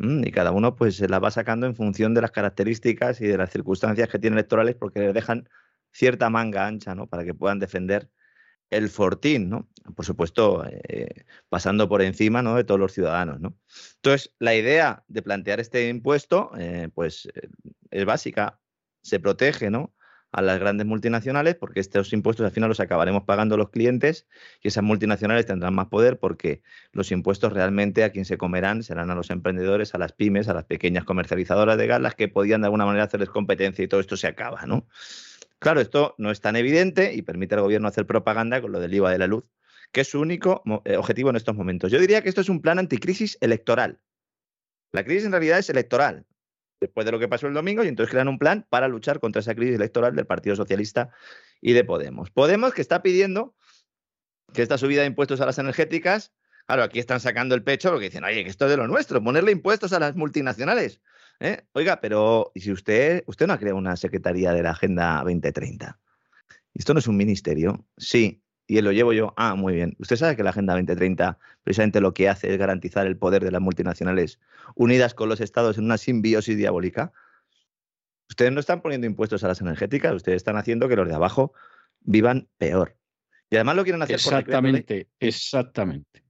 Mm, 0.00 0.28
y 0.28 0.30
cada 0.30 0.52
uno 0.52 0.76
pues 0.76 0.94
se 0.94 1.08
la 1.08 1.18
va 1.18 1.32
sacando 1.32 1.66
en 1.66 1.74
función 1.74 2.14
de 2.14 2.20
las 2.20 2.30
características 2.30 3.20
y 3.20 3.26
de 3.26 3.36
las 3.36 3.50
circunstancias 3.50 4.08
que 4.08 4.20
tiene 4.20 4.34
electorales 4.34 4.76
porque 4.76 5.00
le 5.00 5.12
dejan 5.12 5.48
cierta 5.90 6.30
manga 6.30 6.68
ancha, 6.68 6.94
¿no? 6.94 7.08
Para 7.08 7.24
que 7.24 7.34
puedan 7.34 7.58
defender 7.58 8.08
el 8.70 8.90
fortín, 8.90 9.48
¿no? 9.48 9.68
Por 9.96 10.04
supuesto, 10.04 10.64
eh, 10.70 11.24
pasando 11.48 11.88
por 11.88 12.02
encima 12.02 12.42
¿no? 12.42 12.54
de 12.54 12.62
todos 12.62 12.78
los 12.78 12.92
ciudadanos, 12.92 13.40
¿no? 13.40 13.56
Entonces, 13.96 14.34
la 14.38 14.54
idea 14.54 15.04
de 15.08 15.22
plantear 15.22 15.58
este 15.58 15.88
impuesto, 15.88 16.52
eh, 16.58 16.90
pues, 16.94 17.28
es 17.90 18.04
básica. 18.04 18.60
Se 19.02 19.18
protege, 19.20 19.70
¿no? 19.70 19.94
A 20.30 20.42
las 20.42 20.60
grandes 20.60 20.86
multinacionales, 20.86 21.54
porque 21.54 21.80
estos 21.80 22.12
impuestos 22.12 22.44
al 22.44 22.52
final 22.52 22.68
los 22.68 22.80
acabaremos 22.80 23.24
pagando 23.24 23.56
los 23.56 23.70
clientes 23.70 24.26
y 24.62 24.68
esas 24.68 24.84
multinacionales 24.84 25.46
tendrán 25.46 25.74
más 25.74 25.86
poder 25.86 26.18
porque 26.18 26.62
los 26.92 27.10
impuestos 27.12 27.52
realmente 27.52 28.04
a 28.04 28.10
quien 28.10 28.24
se 28.24 28.36
comerán 28.36 28.82
serán 28.82 29.10
a 29.10 29.14
los 29.14 29.30
emprendedores, 29.30 29.94
a 29.94 29.98
las 29.98 30.12
pymes, 30.12 30.48
a 30.48 30.54
las 30.54 30.64
pequeñas 30.64 31.04
comercializadoras 31.04 31.78
de 31.78 31.86
gas, 31.86 32.00
las 32.00 32.14
que 32.14 32.28
podían 32.28 32.60
de 32.60 32.66
alguna 32.66 32.84
manera 32.84 33.04
hacerles 33.04 33.30
competencia 33.30 33.84
y 33.84 33.88
todo 33.88 34.00
esto 34.00 34.16
se 34.16 34.26
acaba, 34.26 34.66
¿no? 34.66 34.86
Claro, 35.58 35.80
esto 35.80 36.14
no 36.18 36.30
es 36.30 36.40
tan 36.40 36.56
evidente 36.56 37.14
y 37.14 37.22
permite 37.22 37.54
al 37.54 37.62
gobierno 37.62 37.88
hacer 37.88 38.06
propaganda 38.06 38.60
con 38.60 38.70
lo 38.70 38.80
del 38.80 38.94
IVA 38.94 39.10
de 39.10 39.18
la 39.18 39.26
luz, 39.26 39.44
que 39.92 40.02
es 40.02 40.08
su 40.08 40.20
único 40.20 40.62
eh, 40.84 40.96
objetivo 40.96 41.30
en 41.30 41.36
estos 41.36 41.56
momentos. 41.56 41.90
Yo 41.90 41.98
diría 41.98 42.22
que 42.22 42.28
esto 42.28 42.42
es 42.42 42.48
un 42.48 42.60
plan 42.60 42.78
anticrisis 42.78 43.38
electoral. 43.40 44.00
La 44.92 45.04
crisis 45.04 45.24
en 45.24 45.32
realidad 45.32 45.58
es 45.58 45.68
electoral, 45.68 46.26
después 46.80 47.04
de 47.04 47.12
lo 47.12 47.18
que 47.18 47.28
pasó 47.28 47.46
el 47.46 47.54
domingo, 47.54 47.84
y 47.84 47.88
entonces 47.88 48.10
crean 48.10 48.28
un 48.28 48.38
plan 48.38 48.66
para 48.68 48.88
luchar 48.88 49.20
contra 49.20 49.40
esa 49.40 49.54
crisis 49.54 49.76
electoral 49.76 50.14
del 50.14 50.26
Partido 50.26 50.56
Socialista 50.56 51.10
y 51.60 51.72
de 51.72 51.84
Podemos. 51.84 52.30
Podemos 52.30 52.74
que 52.74 52.82
está 52.82 53.02
pidiendo 53.02 53.54
que 54.52 54.62
esta 54.62 54.78
subida 54.78 55.02
de 55.02 55.08
impuestos 55.08 55.40
a 55.40 55.46
las 55.46 55.58
energéticas, 55.58 56.32
claro, 56.66 56.82
aquí 56.82 56.98
están 56.98 57.20
sacando 57.20 57.54
el 57.54 57.62
pecho 57.62 57.90
porque 57.90 58.06
dicen, 58.06 58.24
oye, 58.24 58.44
que 58.44 58.50
esto 58.50 58.66
es 58.66 58.70
de 58.70 58.76
lo 58.76 58.86
nuestro, 58.86 59.22
ponerle 59.22 59.52
impuestos 59.52 59.92
a 59.92 59.98
las 59.98 60.16
multinacionales. 60.16 61.00
¿Eh? 61.40 61.62
Oiga, 61.72 62.00
pero 62.00 62.50
¿y 62.54 62.60
si 62.60 62.72
usted, 62.72 63.22
usted 63.26 63.46
no 63.46 63.52
ha 63.52 63.58
creado 63.58 63.76
una 63.76 63.96
secretaría 63.96 64.52
de 64.52 64.62
la 64.62 64.70
Agenda 64.70 65.18
2030? 65.24 65.98
¿Esto 66.74 66.94
no 66.94 67.00
es 67.00 67.06
un 67.06 67.16
ministerio? 67.16 67.86
Sí, 67.96 68.42
y 68.70 68.80
lo 68.82 68.92
llevo 68.92 69.14
yo. 69.14 69.32
Ah, 69.36 69.54
muy 69.54 69.74
bien. 69.74 69.96
Usted 69.98 70.16
sabe 70.16 70.36
que 70.36 70.42
la 70.42 70.50
Agenda 70.50 70.74
2030 70.74 71.38
precisamente 71.64 72.00
lo 72.02 72.12
que 72.12 72.28
hace 72.28 72.52
es 72.52 72.58
garantizar 72.58 73.06
el 73.06 73.16
poder 73.16 73.42
de 73.42 73.50
las 73.50 73.62
multinacionales 73.62 74.38
unidas 74.74 75.14
con 75.14 75.30
los 75.30 75.40
estados 75.40 75.78
en 75.78 75.86
una 75.86 75.96
simbiosis 75.96 76.56
diabólica. 76.56 77.12
Ustedes 78.28 78.52
no 78.52 78.60
están 78.60 78.82
poniendo 78.82 79.06
impuestos 79.06 79.42
a 79.42 79.48
las 79.48 79.62
energéticas, 79.62 80.14
ustedes 80.14 80.36
están 80.36 80.58
haciendo 80.58 80.86
que 80.86 80.96
los 80.96 81.08
de 81.08 81.14
abajo 81.14 81.54
vivan 82.00 82.46
peor. 82.58 82.94
Y 83.48 83.56
además 83.56 83.76
lo 83.76 83.84
quieren 83.84 84.02
hacer 84.02 84.16
exactamente, 84.16 84.52
por 84.52 84.62
decreto 84.62 84.94
ley. 84.94 85.28
Exactamente. 85.28 86.24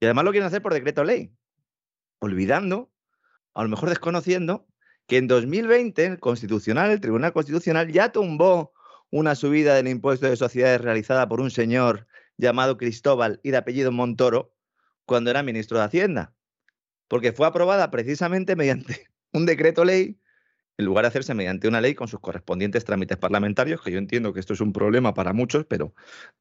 Y 0.00 0.04
además 0.06 0.24
lo 0.24 0.30
quieren 0.32 0.46
hacer 0.48 0.62
por 0.62 0.74
decreto 0.74 1.04
ley, 1.04 1.32
olvidando 2.18 2.90
a 3.54 3.62
lo 3.62 3.68
mejor 3.68 3.90
desconociendo 3.90 4.66
que 5.06 5.18
en 5.18 5.28
2020 5.28 6.04
el 6.04 6.18
Constitucional, 6.18 6.90
el 6.90 7.00
Tribunal 7.00 7.32
Constitucional 7.32 7.92
ya 7.92 8.10
tumbó 8.10 8.72
una 9.10 9.34
subida 9.34 9.74
del 9.74 9.88
impuesto 9.88 10.26
de 10.28 10.36
sociedades 10.36 10.80
realizada 10.80 11.28
por 11.28 11.40
un 11.40 11.50
señor 11.50 12.06
llamado 12.36 12.76
Cristóbal 12.76 13.40
y 13.42 13.50
de 13.50 13.58
apellido 13.58 13.92
Montoro 13.92 14.54
cuando 15.04 15.30
era 15.30 15.42
ministro 15.42 15.78
de 15.78 15.84
Hacienda, 15.84 16.34
porque 17.08 17.32
fue 17.32 17.46
aprobada 17.46 17.90
precisamente 17.90 18.56
mediante 18.56 19.08
un 19.32 19.46
decreto 19.46 19.84
ley 19.84 20.20
en 20.78 20.86
lugar 20.86 21.04
de 21.04 21.08
hacerse 21.08 21.34
mediante 21.34 21.68
una 21.68 21.80
ley 21.80 21.94
con 21.94 22.08
sus 22.08 22.20
correspondientes 22.20 22.84
trámites 22.84 23.18
parlamentarios, 23.18 23.82
que 23.82 23.90
yo 23.90 23.98
entiendo 23.98 24.32
que 24.32 24.40
esto 24.40 24.54
es 24.54 24.60
un 24.60 24.72
problema 24.72 25.12
para 25.12 25.34
muchos, 25.34 25.66
pero 25.66 25.94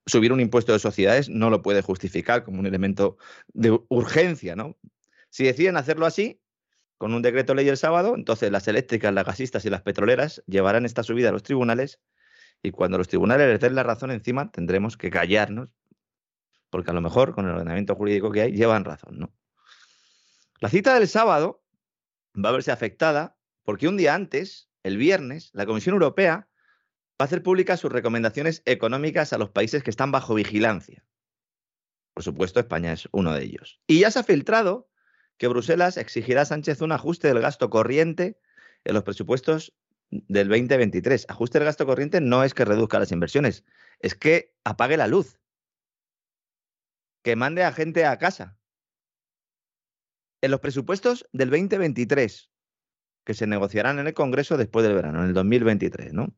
subir 0.06 0.32
un 0.32 0.40
impuesto 0.40 0.72
de 0.72 0.80
sociedades 0.80 1.28
no 1.28 1.50
lo 1.50 1.62
puede 1.62 1.82
justificar 1.82 2.44
como 2.44 2.60
un 2.60 2.66
elemento 2.66 3.18
de 3.54 3.78
urgencia, 3.90 4.56
¿no? 4.56 4.78
Si 5.30 5.44
deciden 5.44 5.76
hacerlo 5.76 6.06
así, 6.06 6.40
con 6.98 7.14
un 7.14 7.22
decreto 7.22 7.54
ley 7.54 7.68
el 7.68 7.78
sábado, 7.78 8.16
entonces 8.16 8.50
las 8.52 8.68
eléctricas, 8.68 9.14
las 9.14 9.26
gasistas 9.26 9.66
y 9.66 9.70
las 9.70 9.82
petroleras 9.82 10.42
llevarán 10.48 10.86
esta 10.86 11.04
subida 11.04 11.30
a 11.30 11.32
los 11.34 11.44
tribunales 11.44 12.00
y 12.62 12.72
cuando 12.72 12.98
los 12.98 13.08
tribunales 13.08 13.48
les 13.48 13.60
den 13.60 13.76
la 13.76 13.84
razón 13.84 14.12
encima 14.12 14.52
tendremos 14.52 14.98
que 14.98 15.10
callarnos, 15.10 15.70
porque 16.70 16.92
a 16.92 16.94
lo 16.94 17.02
mejor 17.02 17.34
con 17.34 17.46
el 17.46 17.52
ordenamiento 17.52 17.96
jurídico 17.96 18.32
que 18.32 18.42
hay 18.42 18.52
llevan 18.52 18.86
razón, 18.86 19.20
¿no? 19.20 19.34
La 20.60 20.70
cita 20.70 20.94
del 20.94 21.08
sábado 21.08 21.64
va 22.36 22.50
a 22.50 22.54
verse 22.54 22.72
afectada 22.72 23.38
porque 23.64 23.88
un 23.88 23.98
día 23.98 24.14
antes, 24.14 24.70
el 24.84 24.98
viernes, 24.98 25.52
la 25.54 25.66
Comisión 25.66 25.94
Europea 25.94 26.50
va 27.20 27.24
a 27.24 27.24
hacer 27.24 27.44
públicas 27.44 27.80
sus 27.80 27.92
recomendaciones 27.92 28.62
económicas 28.66 29.32
a 29.32 29.38
los 29.38 29.50
países 29.50 29.84
que 29.84 29.90
están 29.90 30.12
bajo 30.12 30.36
vigilancia. 30.36 31.06
Por 32.14 32.24
supuesto, 32.24 32.60
España 32.60 32.92
es 32.92 33.08
uno 33.12 33.34
de 33.34 33.44
ellos. 33.44 33.80
Y 33.88 34.00
ya 34.00 34.12
se 34.12 34.20
ha 34.20 34.24
filtrado 34.24 34.90
que 35.38 35.48
Bruselas 35.48 35.96
exigirá 35.96 36.42
a 36.42 36.46
Sánchez 36.46 36.82
un 36.82 36.92
ajuste 36.92 37.30
del 37.30 37.40
gasto 37.40 37.70
corriente 37.70 38.38
en 38.84 38.94
los 38.94 39.04
presupuestos 39.04 39.74
del 40.12 40.48
2023. 40.48 41.26
Ajuste 41.30 41.60
del 41.60 41.66
gasto 41.66 41.86
corriente 41.86 42.22
no 42.22 42.44
es 42.44 42.54
que 42.54 42.66
reduzca 42.66 43.00
las 43.00 43.12
inversiones, 43.12 43.64
es 44.00 44.16
que 44.16 44.56
apague 44.64 44.98
la 44.98 45.08
luz, 45.08 45.40
que 47.24 47.36
mande 47.36 47.64
a 47.64 47.72
gente 47.72 48.06
a 48.06 48.18
casa. 48.18 48.58
En 50.42 50.52
los 50.52 50.62
presupuestos 50.62 51.28
del 51.34 51.50
2023, 51.50 52.50
que 53.26 53.34
se 53.34 53.48
negociarán 53.48 54.00
en 54.00 54.08
el 54.08 54.14
Congreso 54.14 54.58
después 54.58 54.86
del 54.86 54.96
verano, 54.96 55.22
en 55.22 55.28
el 55.28 55.34
2023, 55.34 56.14
¿no? 56.14 56.34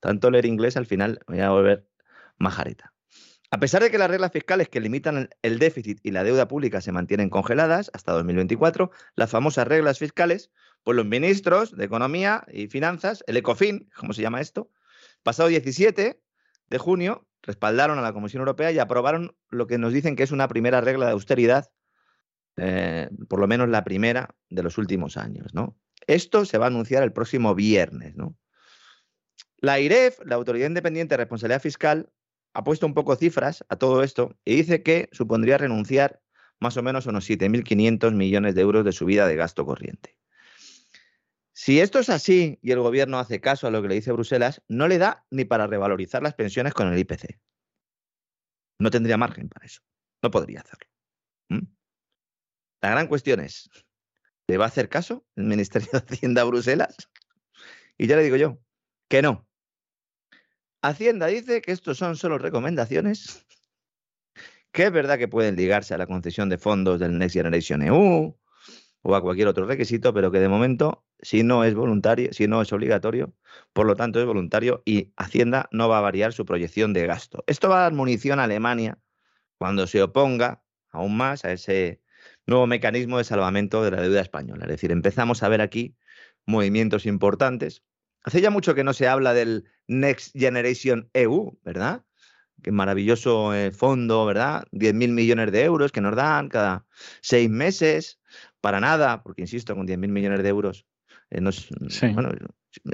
Tanto 0.00 0.30
leer 0.30 0.46
inglés 0.46 0.76
al 0.76 0.86
final 0.86 1.20
voy 1.26 1.40
a 1.40 1.50
volver 1.50 1.88
majareta. 2.36 2.92
A 3.50 3.58
pesar 3.58 3.82
de 3.82 3.90
que 3.90 3.98
las 3.98 4.10
reglas 4.10 4.32
fiscales 4.32 4.68
que 4.68 4.80
limitan 4.80 5.30
el 5.42 5.58
déficit 5.60 6.00
y 6.02 6.10
la 6.10 6.24
deuda 6.24 6.48
pública 6.48 6.80
se 6.80 6.90
mantienen 6.90 7.30
congeladas 7.30 7.88
hasta 7.94 8.12
2024, 8.12 8.90
las 9.14 9.30
famosas 9.30 9.68
reglas 9.68 10.00
fiscales, 10.00 10.50
pues 10.84 10.96
los 10.96 11.06
ministros 11.06 11.76
de 11.76 11.84
Economía 11.84 12.44
y 12.52 12.68
Finanzas, 12.68 13.24
el 13.26 13.38
ECOFIN, 13.38 13.90
como 13.96 14.12
se 14.12 14.22
llama 14.22 14.40
esto, 14.40 14.70
pasado 15.22 15.48
17 15.48 16.20
de 16.68 16.78
junio, 16.78 17.26
respaldaron 17.42 17.98
a 17.98 18.02
la 18.02 18.12
Comisión 18.12 18.40
Europea 18.40 18.70
y 18.70 18.78
aprobaron 18.78 19.34
lo 19.48 19.66
que 19.66 19.78
nos 19.78 19.92
dicen 19.92 20.14
que 20.14 20.22
es 20.22 20.30
una 20.30 20.46
primera 20.46 20.80
regla 20.82 21.06
de 21.06 21.12
austeridad, 21.12 21.70
eh, 22.56 23.08
por 23.28 23.40
lo 23.40 23.46
menos 23.46 23.68
la 23.68 23.82
primera 23.82 24.34
de 24.50 24.62
los 24.62 24.78
últimos 24.78 25.16
años. 25.16 25.54
¿no? 25.54 25.76
Esto 26.06 26.44
se 26.44 26.58
va 26.58 26.66
a 26.66 26.68
anunciar 26.68 27.02
el 27.02 27.12
próximo 27.12 27.54
viernes. 27.54 28.14
¿no? 28.14 28.36
La 29.56 29.80
IREF, 29.80 30.20
la 30.24 30.34
Autoridad 30.34 30.68
Independiente 30.68 31.14
de 31.14 31.18
Responsabilidad 31.18 31.62
Fiscal, 31.62 32.10
ha 32.52 32.62
puesto 32.62 32.86
un 32.86 32.94
poco 32.94 33.16
cifras 33.16 33.64
a 33.68 33.76
todo 33.76 34.02
esto 34.02 34.36
y 34.44 34.56
dice 34.56 34.82
que 34.82 35.08
supondría 35.12 35.58
renunciar 35.58 36.20
más 36.60 36.76
o 36.76 36.82
menos 36.82 37.06
unos 37.06 37.28
7.500 37.28 38.12
millones 38.12 38.54
de 38.54 38.60
euros 38.60 38.84
de 38.84 38.92
subida 38.92 39.26
de 39.26 39.36
gasto 39.36 39.66
corriente. 39.66 40.16
Si 41.54 41.80
esto 41.80 42.00
es 42.00 42.10
así 42.10 42.58
y 42.62 42.72
el 42.72 42.80
gobierno 42.80 43.18
hace 43.18 43.40
caso 43.40 43.66
a 43.66 43.70
lo 43.70 43.80
que 43.80 43.88
le 43.88 43.94
dice 43.94 44.12
Bruselas, 44.12 44.62
no 44.68 44.88
le 44.88 44.98
da 44.98 45.24
ni 45.30 45.44
para 45.44 45.68
revalorizar 45.68 46.22
las 46.22 46.34
pensiones 46.34 46.74
con 46.74 46.92
el 46.92 46.98
IPC. 46.98 47.40
No 48.80 48.90
tendría 48.90 49.16
margen 49.16 49.48
para 49.48 49.64
eso. 49.64 49.80
No 50.20 50.30
podría 50.32 50.60
hacerlo. 50.60 50.90
¿Mm? 51.48 51.66
La 52.82 52.90
gran 52.90 53.06
cuestión 53.06 53.38
es, 53.38 53.70
¿le 54.48 54.58
va 54.58 54.64
a 54.64 54.68
hacer 54.68 54.88
caso 54.88 55.24
el 55.36 55.44
Ministerio 55.44 55.88
de 55.92 55.98
Hacienda 55.98 56.42
a 56.42 56.44
Bruselas? 56.44 56.96
Y 57.96 58.08
ya 58.08 58.16
le 58.16 58.24
digo 58.24 58.36
yo, 58.36 58.58
que 59.08 59.22
no, 59.22 59.46
Hacienda 60.84 61.28
dice 61.28 61.62
que 61.62 61.72
estos 61.72 61.96
son 61.96 62.16
solo 62.16 62.36
recomendaciones, 62.36 63.46
que 64.70 64.82
es 64.82 64.92
verdad 64.92 65.18
que 65.18 65.28
pueden 65.28 65.56
ligarse 65.56 65.94
a 65.94 65.98
la 65.98 66.06
concesión 66.06 66.50
de 66.50 66.58
fondos 66.58 67.00
del 67.00 67.16
Next 67.16 67.34
Generation 67.34 67.80
EU 67.80 68.36
o 69.00 69.14
a 69.14 69.22
cualquier 69.22 69.48
otro 69.48 69.64
requisito, 69.64 70.12
pero 70.12 70.30
que 70.30 70.40
de 70.40 70.48
momento, 70.48 71.06
si 71.24 71.42
no 71.42 71.64
es 71.64 71.74
voluntario, 71.74 72.32
si 72.32 72.46
no 72.46 72.62
es 72.62 72.72
obligatorio, 72.72 73.34
por 73.72 73.86
lo 73.86 73.96
tanto 73.96 74.20
es 74.20 74.26
voluntario 74.26 74.82
y 74.84 75.12
Hacienda 75.16 75.68
no 75.72 75.88
va 75.88 75.98
a 75.98 76.02
variar 76.02 76.32
su 76.32 76.44
proyección 76.44 76.92
de 76.92 77.06
gasto. 77.06 77.42
Esto 77.48 77.68
va 77.68 77.78
a 77.78 77.82
dar 77.82 77.92
munición 77.92 78.38
a 78.38 78.44
Alemania 78.44 78.98
cuando 79.58 79.88
se 79.88 80.02
oponga 80.02 80.62
aún 80.90 81.16
más 81.16 81.44
a 81.44 81.52
ese 81.52 82.00
nuevo 82.46 82.68
mecanismo 82.68 83.18
de 83.18 83.24
salvamento 83.24 83.82
de 83.82 83.90
la 83.90 84.00
deuda 84.00 84.20
española. 84.20 84.66
Es 84.66 84.70
decir, 84.70 84.92
empezamos 84.92 85.42
a 85.42 85.48
ver 85.48 85.60
aquí 85.60 85.96
movimientos 86.46 87.06
importantes 87.06 87.82
Hace 88.24 88.40
ya 88.40 88.50
mucho 88.50 88.74
que 88.74 88.84
no 88.84 88.94
se 88.94 89.06
habla 89.06 89.34
del 89.34 89.66
Next 89.86 90.34
Generation 90.34 91.10
EU, 91.12 91.58
¿verdad? 91.62 92.04
Qué 92.62 92.72
maravilloso 92.72 93.54
eh, 93.54 93.70
fondo, 93.70 94.24
¿verdad? 94.24 94.64
10.000 94.72 95.12
millones 95.12 95.52
de 95.52 95.62
euros 95.62 95.92
que 95.92 96.00
nos 96.00 96.16
dan 96.16 96.48
cada 96.48 96.86
seis 97.20 97.50
meses, 97.50 98.18
para 98.62 98.80
nada, 98.80 99.22
porque 99.22 99.42
insisto, 99.42 99.76
con 99.76 99.86
10.000 99.86 100.08
millones 100.08 100.42
de 100.42 100.48
euros 100.48 100.86
eh, 101.30 101.40
no 101.40 101.50
es, 101.50 101.68
sí. 101.88 102.08
bueno, 102.08 102.30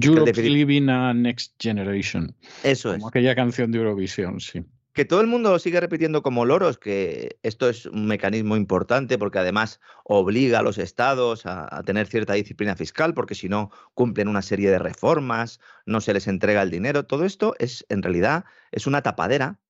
Europe 0.01 0.43
Living 0.43 0.88
a 0.88 1.14
Next 1.14 1.55
Generation. 1.61 2.35
Eso 2.62 2.93
como 2.93 3.09
aquella 3.09 3.35
canción 3.35 3.71
de 3.73 3.79
Eurovisión, 3.79 4.40
sí 4.40 4.64
que 4.93 5.05
todo 5.05 5.21
el 5.21 5.27
mundo 5.29 5.59
sigue 5.59 5.81
repitiendo 5.81 6.23
como 6.23 6.45
loros 6.45 6.79
que 6.79 7.38
esto 7.43 7.69
es 7.69 7.87
un 7.87 8.07
mecanismo 8.07 8.57
importante 8.57 9.19
porque 9.19 9.38
además 9.38 9.81
obliga 10.05 10.59
a 10.59 10.62
los 10.62 10.79
estados 10.79 11.47
a, 11.47 11.83
tener 11.85 12.07
cierta 12.07 12.35
disciplina 12.35 12.75
fiscal 12.77 13.14
porque 13.14 13.35
si 13.35 13.49
no 13.49 13.71
cumplen 13.95 14.29
una 14.29 14.43
serie 14.43 14.71
de 14.71 14.79
reformas, 14.79 15.61
no 15.87 16.01
se 16.01 16.12
les 16.12 16.27
entrega 16.27 16.62
el 16.62 16.71
dinero. 16.71 17.07
Todo 17.07 17.25
esto 17.25 17.55
es 17.59 17.87
en 17.88 18.03
realidad 18.03 18.45
es 18.73 18.87
una 18.87 19.03
tapadera, 19.03 19.61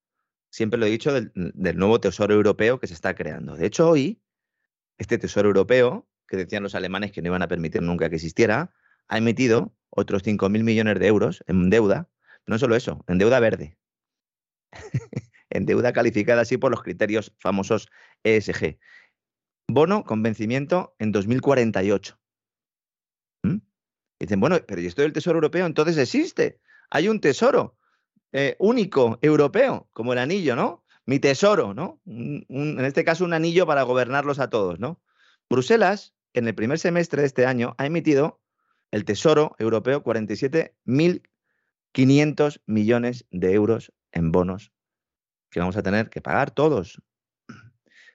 siempre 0.49 0.79
lo 0.79 0.85
he 0.85 0.89
dicho, 0.89 1.13
del, 1.13 1.31
del 1.35 1.77
nuevo 1.77 1.99
tesoro 1.99 2.33
europeo 2.33 2.79
que 2.79 2.87
se 2.87 2.93
está 2.93 3.13
creando. 3.13 3.55
De 3.55 3.67
hecho, 3.67 3.89
hoy 3.89 4.21
este 4.97 5.17
tesoro 5.17 5.49
europeo, 5.49 6.07
que 6.31 6.37
decían 6.37 6.63
los 6.63 6.75
alemanes 6.75 7.11
que 7.11 7.21
no 7.21 7.27
iban 7.27 7.41
a 7.41 7.49
permitir 7.49 7.81
nunca 7.81 8.09
que 8.09 8.15
existiera, 8.15 8.73
ha 9.09 9.17
emitido 9.17 9.75
otros 9.89 10.23
5.000 10.23 10.63
millones 10.63 10.97
de 10.97 11.05
euros 11.05 11.43
en 11.45 11.69
deuda. 11.69 12.09
No 12.47 12.57
solo 12.57 12.77
eso, 12.77 13.03
en 13.09 13.17
deuda 13.17 13.41
verde 13.41 13.77
en 15.49 15.65
deuda 15.65 15.91
calificada 15.91 16.43
así 16.43 16.55
por 16.55 16.71
los 16.71 16.83
criterios 16.83 17.35
famosos 17.37 17.89
ESG. 18.23 18.79
Bono 19.67 20.05
con 20.05 20.23
vencimiento 20.23 20.95
en 20.99 21.11
2048. 21.11 22.17
¿Mm? 23.43 23.57
Dicen, 24.17 24.39
bueno, 24.39 24.57
pero 24.65 24.79
¿y 24.79 24.85
esto 24.85 25.01
del 25.01 25.11
Tesoro 25.11 25.37
Europeo 25.37 25.65
entonces 25.65 25.97
existe? 25.97 26.61
Hay 26.89 27.09
un 27.09 27.19
tesoro 27.19 27.77
eh, 28.31 28.55
único 28.57 29.19
europeo, 29.21 29.89
como 29.91 30.13
el 30.13 30.19
anillo, 30.19 30.55
¿no? 30.55 30.85
Mi 31.05 31.19
tesoro, 31.19 31.73
¿no? 31.73 31.99
en 32.05 32.85
este 32.85 33.03
caso, 33.03 33.25
un 33.25 33.33
anillo 33.33 33.65
para 33.65 33.83
gobernarlos 33.83 34.39
a 34.39 34.49
todos, 34.49 34.79
¿no? 34.79 35.01
Bruselas, 35.51 36.13
en 36.33 36.47
el 36.47 36.55
primer 36.55 36.79
semestre 36.79 37.21
de 37.21 37.27
este 37.27 37.45
año, 37.45 37.75
ha 37.77 37.85
emitido 37.85 38.41
el 38.91 39.05
Tesoro 39.05 39.55
Europeo 39.59 40.03
47.500 40.03 42.61
millones 42.65 43.25
de 43.31 43.53
euros 43.53 43.93
en 44.11 44.31
bonos 44.31 44.71
que 45.51 45.59
vamos 45.59 45.77
a 45.77 45.83
tener 45.83 46.09
que 46.09 46.21
pagar 46.21 46.49
todos. 46.49 46.99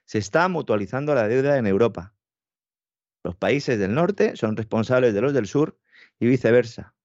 Se 0.05 0.17
está 0.17 0.47
mutualizando 0.49 1.15
la 1.15 1.27
deuda 1.27 1.57
en 1.57 1.67
Europa. 1.67 2.13
Los 3.23 3.35
países 3.35 3.79
del 3.79 3.93
norte 3.93 4.35
son 4.35 4.57
responsables 4.57 5.13
de 5.13 5.21
los 5.21 5.33
del 5.33 5.47
sur 5.47 5.79
y 6.19 6.27
viceversa. 6.27 6.95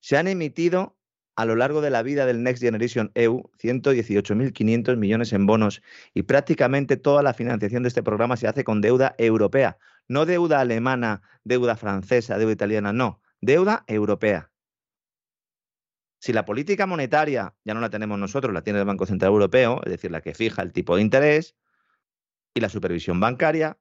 Se 0.00 0.16
han 0.16 0.28
emitido 0.28 0.96
a 1.36 1.44
lo 1.44 1.56
largo 1.56 1.80
de 1.80 1.90
la 1.90 2.02
vida 2.02 2.26
del 2.26 2.42
Next 2.42 2.62
Generation 2.62 3.12
EU 3.14 3.50
118.500 3.62 4.96
millones 4.96 5.32
en 5.32 5.46
bonos 5.46 5.82
y 6.12 6.24
prácticamente 6.24 6.96
toda 6.96 7.22
la 7.22 7.34
financiación 7.34 7.82
de 7.82 7.88
este 7.88 8.02
programa 8.02 8.36
se 8.36 8.48
hace 8.48 8.64
con 8.64 8.80
deuda 8.80 9.14
europea, 9.16 9.78
no 10.10 10.26
deuda 10.26 10.58
alemana, 10.60 11.22
deuda 11.44 11.76
francesa, 11.76 12.36
deuda 12.36 12.50
italiana, 12.50 12.92
no, 12.92 13.22
deuda 13.40 13.84
europea. 13.86 14.50
Si 16.18 16.32
la 16.32 16.44
política 16.44 16.84
monetaria 16.84 17.54
ya 17.64 17.74
no 17.74 17.80
la 17.80 17.90
tenemos 17.90 18.18
nosotros, 18.18 18.52
la 18.52 18.62
tiene 18.62 18.80
el 18.80 18.86
Banco 18.86 19.06
Central 19.06 19.30
Europeo, 19.30 19.80
es 19.84 19.92
decir, 19.92 20.10
la 20.10 20.20
que 20.20 20.34
fija 20.34 20.62
el 20.62 20.72
tipo 20.72 20.96
de 20.96 21.02
interés 21.02 21.54
y 22.54 22.60
la 22.60 22.68
supervisión 22.68 23.20
bancaria, 23.20 23.78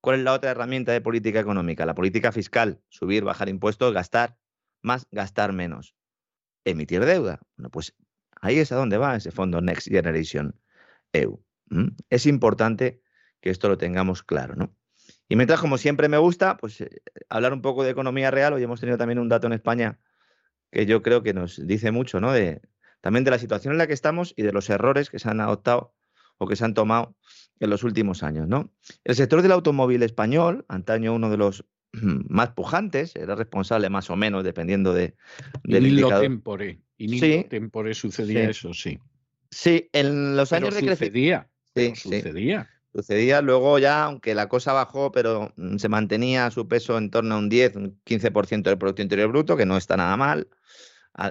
¿cuál 0.00 0.20
es 0.20 0.22
la 0.22 0.34
otra 0.34 0.52
herramienta 0.52 0.92
de 0.92 1.00
política 1.00 1.40
económica? 1.40 1.84
La 1.84 1.96
política 1.96 2.30
fiscal, 2.30 2.80
subir, 2.88 3.24
bajar 3.24 3.48
impuestos, 3.48 3.92
gastar 3.92 4.38
más, 4.82 5.08
gastar 5.10 5.52
menos. 5.52 5.96
Emitir 6.64 7.04
deuda. 7.04 7.40
Bueno, 7.56 7.70
pues 7.70 7.92
ahí 8.40 8.60
es 8.60 8.70
a 8.70 8.76
donde 8.76 8.98
va 8.98 9.16
ese 9.16 9.32
fondo 9.32 9.60
Next 9.60 9.88
Generation 9.88 10.60
EU. 11.12 11.42
Es 12.08 12.26
importante 12.26 13.02
que 13.40 13.50
esto 13.50 13.68
lo 13.68 13.78
tengamos 13.78 14.22
claro, 14.22 14.54
¿no? 14.54 14.76
Y 15.32 15.36
mientras, 15.36 15.60
como 15.60 15.78
siempre 15.78 16.10
me 16.10 16.18
gusta, 16.18 16.58
pues 16.58 16.82
eh, 16.82 17.00
hablar 17.30 17.54
un 17.54 17.62
poco 17.62 17.84
de 17.84 17.90
economía 17.90 18.30
real. 18.30 18.52
Hoy 18.52 18.62
hemos 18.62 18.80
tenido 18.80 18.98
también 18.98 19.18
un 19.18 19.30
dato 19.30 19.46
en 19.46 19.54
España 19.54 19.98
que 20.70 20.84
yo 20.84 21.00
creo 21.00 21.22
que 21.22 21.32
nos 21.32 21.66
dice 21.66 21.90
mucho, 21.90 22.20
¿no? 22.20 22.32
De, 22.32 22.60
también 23.00 23.24
de 23.24 23.30
la 23.30 23.38
situación 23.38 23.72
en 23.72 23.78
la 23.78 23.86
que 23.86 23.94
estamos 23.94 24.34
y 24.36 24.42
de 24.42 24.52
los 24.52 24.68
errores 24.68 25.08
que 25.08 25.18
se 25.18 25.30
han 25.30 25.40
adoptado 25.40 25.94
o 26.36 26.46
que 26.46 26.54
se 26.54 26.66
han 26.66 26.74
tomado 26.74 27.16
en 27.60 27.70
los 27.70 27.82
últimos 27.82 28.22
años, 28.22 28.46
¿no? 28.46 28.74
El 29.04 29.14
sector 29.14 29.40
del 29.40 29.52
automóvil 29.52 30.02
español, 30.02 30.66
antaño 30.68 31.14
uno 31.14 31.30
de 31.30 31.38
los 31.38 31.64
más 31.92 32.50
pujantes, 32.50 33.16
era 33.16 33.34
responsable 33.34 33.88
más 33.88 34.10
o 34.10 34.16
menos, 34.16 34.44
dependiendo 34.44 34.92
de, 34.92 35.16
del 35.64 35.86
indicador. 35.86 36.20
Tempore. 36.20 36.78
Y 36.98 37.18
sí, 37.18 37.46
tempore 37.48 37.94
sucedía 37.94 38.50
eso, 38.50 38.74
sí. 38.74 38.98
Sí, 39.50 39.88
en 39.94 40.36
los 40.36 40.52
años 40.52 40.74
de 40.74 40.82
crecimiento. 40.82 41.48
Sí, 41.74 41.94
sucedía. 41.96 42.68
Sucedía 42.94 43.40
luego 43.40 43.78
ya, 43.78 44.04
aunque 44.04 44.34
la 44.34 44.48
cosa 44.48 44.72
bajó, 44.72 45.12
pero 45.12 45.52
mm, 45.56 45.76
se 45.78 45.88
mantenía 45.88 46.50
su 46.50 46.68
peso 46.68 46.98
en 46.98 47.10
torno 47.10 47.34
a 47.34 47.38
un 47.38 47.48
10, 47.48 47.76
un 47.76 48.00
15% 48.04 48.62
del 48.62 48.78
Producto 48.78 49.02
Interior 49.02 49.28
Bruto, 49.28 49.56
que 49.56 49.66
no 49.66 49.76
está 49.76 49.96
nada 49.96 50.16
mal 50.16 50.48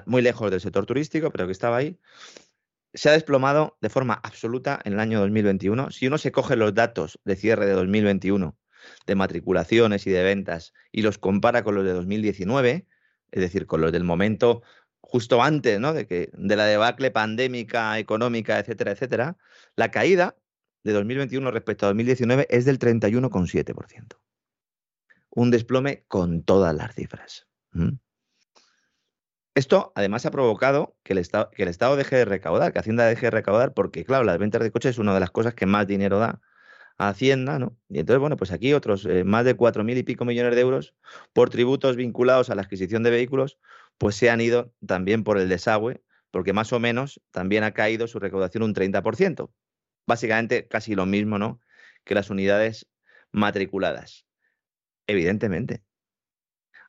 muy 0.06 0.22
lejos 0.22 0.50
del 0.50 0.60
sector 0.60 0.86
turístico, 0.86 1.30
pero 1.30 1.46
que 1.46 1.52
estaba 1.52 1.76
ahí, 1.76 1.98
se 2.94 3.08
ha 3.08 3.12
desplomado 3.12 3.78
de 3.80 3.88
forma 3.88 4.14
absoluta 4.22 4.80
en 4.84 4.94
el 4.94 5.00
año 5.00 5.20
2021. 5.20 5.90
Si 5.90 6.06
uno 6.06 6.18
se 6.18 6.32
coge 6.32 6.56
los 6.56 6.74
datos 6.74 7.18
de 7.24 7.36
cierre 7.36 7.66
de 7.66 7.72
2021 7.72 8.56
de 9.06 9.14
matriculaciones 9.14 10.06
y 10.06 10.10
de 10.10 10.22
ventas 10.22 10.72
y 10.90 11.02
los 11.02 11.18
compara 11.18 11.62
con 11.64 11.74
los 11.74 11.84
de 11.84 11.92
2019, 11.92 12.86
es 13.30 13.40
decir, 13.40 13.66
con 13.66 13.80
los 13.80 13.92
del 13.92 14.04
momento 14.04 14.62
justo 15.00 15.42
antes 15.42 15.80
¿no? 15.80 15.92
de, 15.94 16.06
que, 16.06 16.30
de 16.32 16.56
la 16.56 16.66
debacle 16.66 17.10
pandémica, 17.10 17.98
económica, 17.98 18.58
etcétera, 18.58 18.92
etcétera, 18.92 19.36
la 19.76 19.90
caída 19.90 20.36
de 20.84 20.92
2021 20.92 21.50
respecto 21.50 21.86
a 21.86 21.90
2019 21.90 22.46
es 22.50 22.64
del 22.64 22.78
31,7%. 22.78 24.16
Un 25.30 25.50
desplome 25.50 26.04
con 26.08 26.42
todas 26.42 26.74
las 26.74 26.94
cifras. 26.94 27.46
Esto 29.54 29.92
además 29.94 30.24
ha 30.26 30.30
provocado 30.30 30.96
que 31.02 31.12
el, 31.12 31.18
Estado, 31.18 31.96
deje 31.96 32.16
de 32.16 32.24
recaudar, 32.24 32.72
que 32.72 32.78
Hacienda 32.78 33.06
deje 33.06 33.26
de 33.26 33.30
recaudar, 33.30 33.74
porque 33.74 34.04
claro, 34.04 34.24
las 34.24 34.38
ventas 34.38 34.62
de 34.62 34.70
coches 34.70 34.92
es 34.92 34.98
una 34.98 35.14
de 35.14 35.20
las 35.20 35.30
cosas 35.30 35.54
que 35.54 35.66
más 35.66 35.86
dinero 35.86 36.18
da 36.18 36.40
a 36.98 37.08
Hacienda, 37.08 37.58
¿no? 37.58 37.76
Y 37.88 37.98
entonces, 37.98 38.20
bueno, 38.20 38.36
pues 38.36 38.50
aquí 38.50 38.72
otros 38.72 39.06
eh, 39.06 39.24
más 39.24 39.44
de 39.44 39.54
cuatro 39.54 39.84
mil 39.84 39.96
y 39.98 40.02
pico 40.02 40.24
millones 40.24 40.54
de 40.54 40.60
euros 40.60 40.94
por 41.32 41.50
tributos 41.50 41.96
vinculados 41.96 42.50
a 42.50 42.54
la 42.54 42.62
adquisición 42.62 43.02
de 43.02 43.10
vehículos, 43.10 43.58
pues 43.98 44.16
se 44.16 44.30
han 44.30 44.40
ido 44.40 44.72
también 44.86 45.24
por 45.24 45.38
el 45.38 45.48
desagüe, 45.48 46.02
porque 46.30 46.52
más 46.52 46.72
o 46.72 46.80
menos 46.80 47.20
también 47.30 47.64
ha 47.64 47.72
caído 47.72 48.06
su 48.06 48.18
recaudación 48.18 48.62
un 48.62 48.74
30%. 48.74 49.50
Básicamente 50.06 50.66
casi 50.68 50.94
lo 50.94 51.06
mismo, 51.06 51.38
¿no? 51.38 51.60
Que 52.04 52.14
las 52.14 52.30
unidades 52.30 52.88
matriculadas. 53.30 54.26
Evidentemente. 55.06 55.82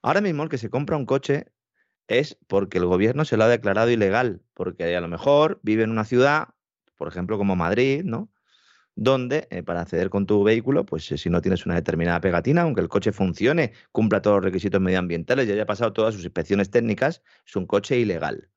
Ahora 0.02 0.22
mismo 0.22 0.44
el 0.44 0.50
que 0.50 0.58
se 0.58 0.70
compra 0.70 0.98
un 0.98 1.06
coche 1.06 1.48
es 2.08 2.38
porque 2.48 2.78
el 2.78 2.86
gobierno 2.86 3.26
se 3.26 3.38
lo 3.38 3.46
ha 3.46 3.48
declarado 3.48 3.90
ilegal, 3.90 4.42
porque 4.54 4.96
a 4.96 5.02
lo 5.02 5.08
mejor 5.08 5.60
vive 5.64 5.84
en 5.84 5.92
una 5.92 6.06
ciudad, 6.06 6.50
por 6.98 7.08
ejemplo 7.08 7.38
como 7.38 7.56
Madrid, 7.56 8.04
¿no? 8.04 8.30
Donde 8.96 9.48
eh, 9.50 9.64
para 9.64 9.82
acceder 9.82 10.10
con 10.10 10.28
tu 10.28 10.44
vehículo, 10.44 10.86
pues 10.86 11.12
eh, 11.12 11.18
si 11.18 11.30
no 11.30 11.42
tienes 11.42 11.66
una 11.66 11.76
determinada 11.76 12.22
pegatina, 12.22 12.62
aunque 12.64 12.82
el 12.82 12.90
coche 12.90 13.12
funcione, 13.12 13.74
cumpla 13.92 14.22
todos 14.22 14.38
los 14.38 14.46
requisitos 14.46 14.82
medioambientales 14.82 15.48
y 15.48 15.52
haya 15.54 15.66
pasado 15.66 15.94
todas 15.94 16.14
sus 16.14 16.24
inspecciones 16.24 16.70
técnicas, 16.70 17.24
es 17.48 17.56
un 17.56 17.66
coche 17.66 17.98
ilegal. 17.98 18.50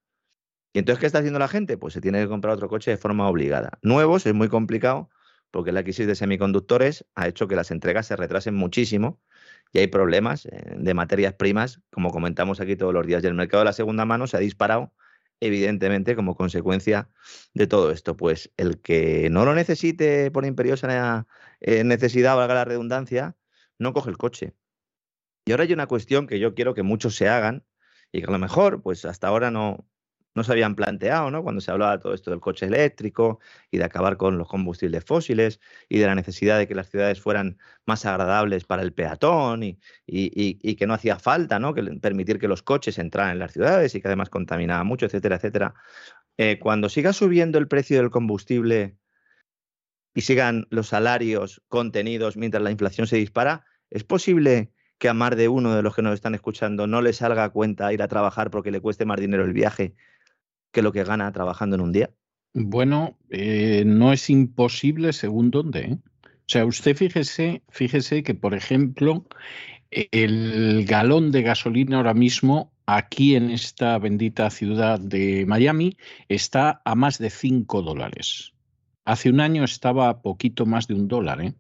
¿Y 0.76 0.80
entonces 0.80 1.00
qué 1.00 1.06
está 1.06 1.20
haciendo 1.20 1.38
la 1.38 1.48
gente? 1.48 1.78
Pues 1.78 1.94
se 1.94 2.02
tiene 2.02 2.20
que 2.20 2.28
comprar 2.28 2.52
otro 2.52 2.68
coche 2.68 2.90
de 2.90 2.98
forma 2.98 3.26
obligada. 3.30 3.78
Nuevos 3.80 4.26
es 4.26 4.34
muy 4.34 4.50
complicado 4.50 5.08
porque 5.50 5.72
la 5.72 5.82
crisis 5.82 6.06
de 6.06 6.14
semiconductores 6.14 7.06
ha 7.14 7.28
hecho 7.28 7.48
que 7.48 7.56
las 7.56 7.70
entregas 7.70 8.06
se 8.08 8.14
retrasen 8.14 8.54
muchísimo 8.54 9.18
y 9.72 9.78
hay 9.78 9.86
problemas 9.86 10.44
eh, 10.44 10.74
de 10.76 10.92
materias 10.92 11.32
primas, 11.32 11.80
como 11.90 12.10
comentamos 12.10 12.60
aquí 12.60 12.76
todos 12.76 12.92
los 12.92 13.06
días. 13.06 13.24
Y 13.24 13.26
el 13.26 13.32
mercado 13.32 13.62
de 13.62 13.64
la 13.64 13.72
segunda 13.72 14.04
mano 14.04 14.26
se 14.26 14.36
ha 14.36 14.40
disparado, 14.40 14.92
evidentemente, 15.40 16.14
como 16.14 16.36
consecuencia 16.36 17.08
de 17.54 17.66
todo 17.66 17.90
esto. 17.90 18.14
Pues 18.14 18.52
el 18.58 18.82
que 18.82 19.30
no 19.30 19.46
lo 19.46 19.54
necesite 19.54 20.30
por 20.30 20.44
imperiosa 20.44 21.26
eh, 21.60 21.84
necesidad, 21.84 22.36
valga 22.36 22.52
la 22.52 22.66
redundancia, 22.66 23.34
no 23.78 23.94
coge 23.94 24.10
el 24.10 24.18
coche. 24.18 24.52
Y 25.46 25.52
ahora 25.52 25.64
hay 25.64 25.72
una 25.72 25.86
cuestión 25.86 26.26
que 26.26 26.38
yo 26.38 26.54
quiero 26.54 26.74
que 26.74 26.82
muchos 26.82 27.16
se 27.16 27.30
hagan 27.30 27.64
y 28.12 28.20
que 28.20 28.26
a 28.26 28.30
lo 28.30 28.38
mejor, 28.38 28.82
pues 28.82 29.06
hasta 29.06 29.28
ahora 29.28 29.50
no, 29.50 29.86
no 30.37 30.44
se 30.44 30.53
habían 30.53 30.75
planteado, 30.77 31.31
¿no? 31.31 31.42
Cuando 31.42 31.62
se 31.62 31.70
hablaba 31.70 31.99
todo 31.99 32.12
esto 32.14 32.31
del 32.31 32.40
coche 32.40 32.66
eléctrico 32.66 33.40
y 33.70 33.79
de 33.79 33.85
acabar 33.85 34.18
con 34.18 34.37
los 34.37 34.46
combustibles 34.46 35.03
fósiles 35.03 35.61
y 35.88 35.99
de 35.99 36.07
la 36.07 36.14
necesidad 36.14 36.59
de 36.59 36.68
que 36.68 36.75
las 36.75 36.90
ciudades 36.90 37.20
fueran 37.22 37.59
más 37.87 38.05
agradables 38.05 38.64
para 38.64 38.83
el 38.83 38.92
peatón 38.92 39.62
y, 39.64 39.79
que 40.77 40.87
no 40.87 40.92
hacía 40.92 41.18
falta, 41.18 41.59
¿no? 41.59 41.72
Que 41.72 41.83
permitir 41.83 42.38
que 42.38 42.49
los 42.49 42.62
coches 42.62 42.99
entraran 42.99 43.33
en 43.33 43.38
las 43.38 43.53
ciudades 43.53 43.94
y 43.94 44.03
que 44.03 44.09
además 44.09 44.29
contaminaba 44.29 44.85
mucho, 44.85 45.07
etcétera, 45.07 45.37
etcétera. 45.37 45.75
Eh, 46.37 46.59
cuando 46.59 46.90
siga 46.90 47.14
subiendo 47.14 47.59
el 47.59 47.66
precio 47.66 47.96
del 47.96 48.11
combustible 48.11 48.99
y 50.14 50.20
sigan 50.20 50.66
los 50.68 50.88
salarios 50.88 51.62
contenidos 51.68 52.37
mientras 52.37 52.62
la 52.62 52.70
inflación 52.70 53.07
se 53.07 53.16
dispara, 53.16 53.64
¿es 53.88 54.05
posible 54.05 54.70
que 54.99 55.09
a 55.09 55.14
más 55.14 55.35
de 55.35 55.49
uno 55.49 55.75
de 55.75 55.83
los 55.83 55.94
que 55.94 56.03
nos 56.03 56.12
están 56.12 56.35
escuchando 56.35 56.87
no 56.87 57.01
le 57.01 57.14
salga 57.14 57.44
a 57.44 57.51
cuenta 57.51 57.92
ir 57.92 58.03
a 58.03 58.09
trabajar 58.09 58.51
porque 58.51 58.70
le 58.70 58.81
cueste 58.81 59.07
más 59.07 59.18
dinero 59.18 59.44
el 59.44 59.55
viaje 59.55 59.94
que 60.76 60.82
lo 60.82 60.92
que 60.92 61.04
gana 61.04 61.32
trabajando 61.32 61.76
en 61.76 61.80
un 61.80 61.92
día? 61.92 62.10
Bueno, 62.52 63.16
eh, 63.30 63.82
no 63.86 64.12
es 64.12 64.28
imposible 64.28 65.14
según 65.14 65.50
dónde. 65.50 65.80
¿eh? 65.80 65.98
O 66.22 66.48
sea, 66.48 66.66
usted 66.66 66.94
fíjese, 66.94 67.62
fíjese 67.70 68.22
que, 68.22 68.34
por 68.34 68.52
ejemplo, 68.52 69.26
el 69.90 70.84
galón 70.84 71.32
de 71.32 71.40
gasolina 71.40 71.96
ahora 71.96 72.12
mismo 72.12 72.74
aquí 72.84 73.36
en 73.36 73.50
esta 73.50 73.98
bendita 73.98 74.50
ciudad 74.50 75.00
de 75.00 75.46
Miami 75.46 75.96
está 76.28 76.82
a 76.84 76.94
más 76.94 77.16
de 77.16 77.30
5 77.30 77.80
dólares. 77.80 78.52
Hace 79.06 79.30
un 79.30 79.40
año 79.40 79.64
estaba 79.64 80.10
a 80.10 80.20
poquito 80.20 80.66
más 80.66 80.88
de 80.88 80.94
un 80.94 81.08
dólar. 81.08 81.40
¿eh? 81.40 81.54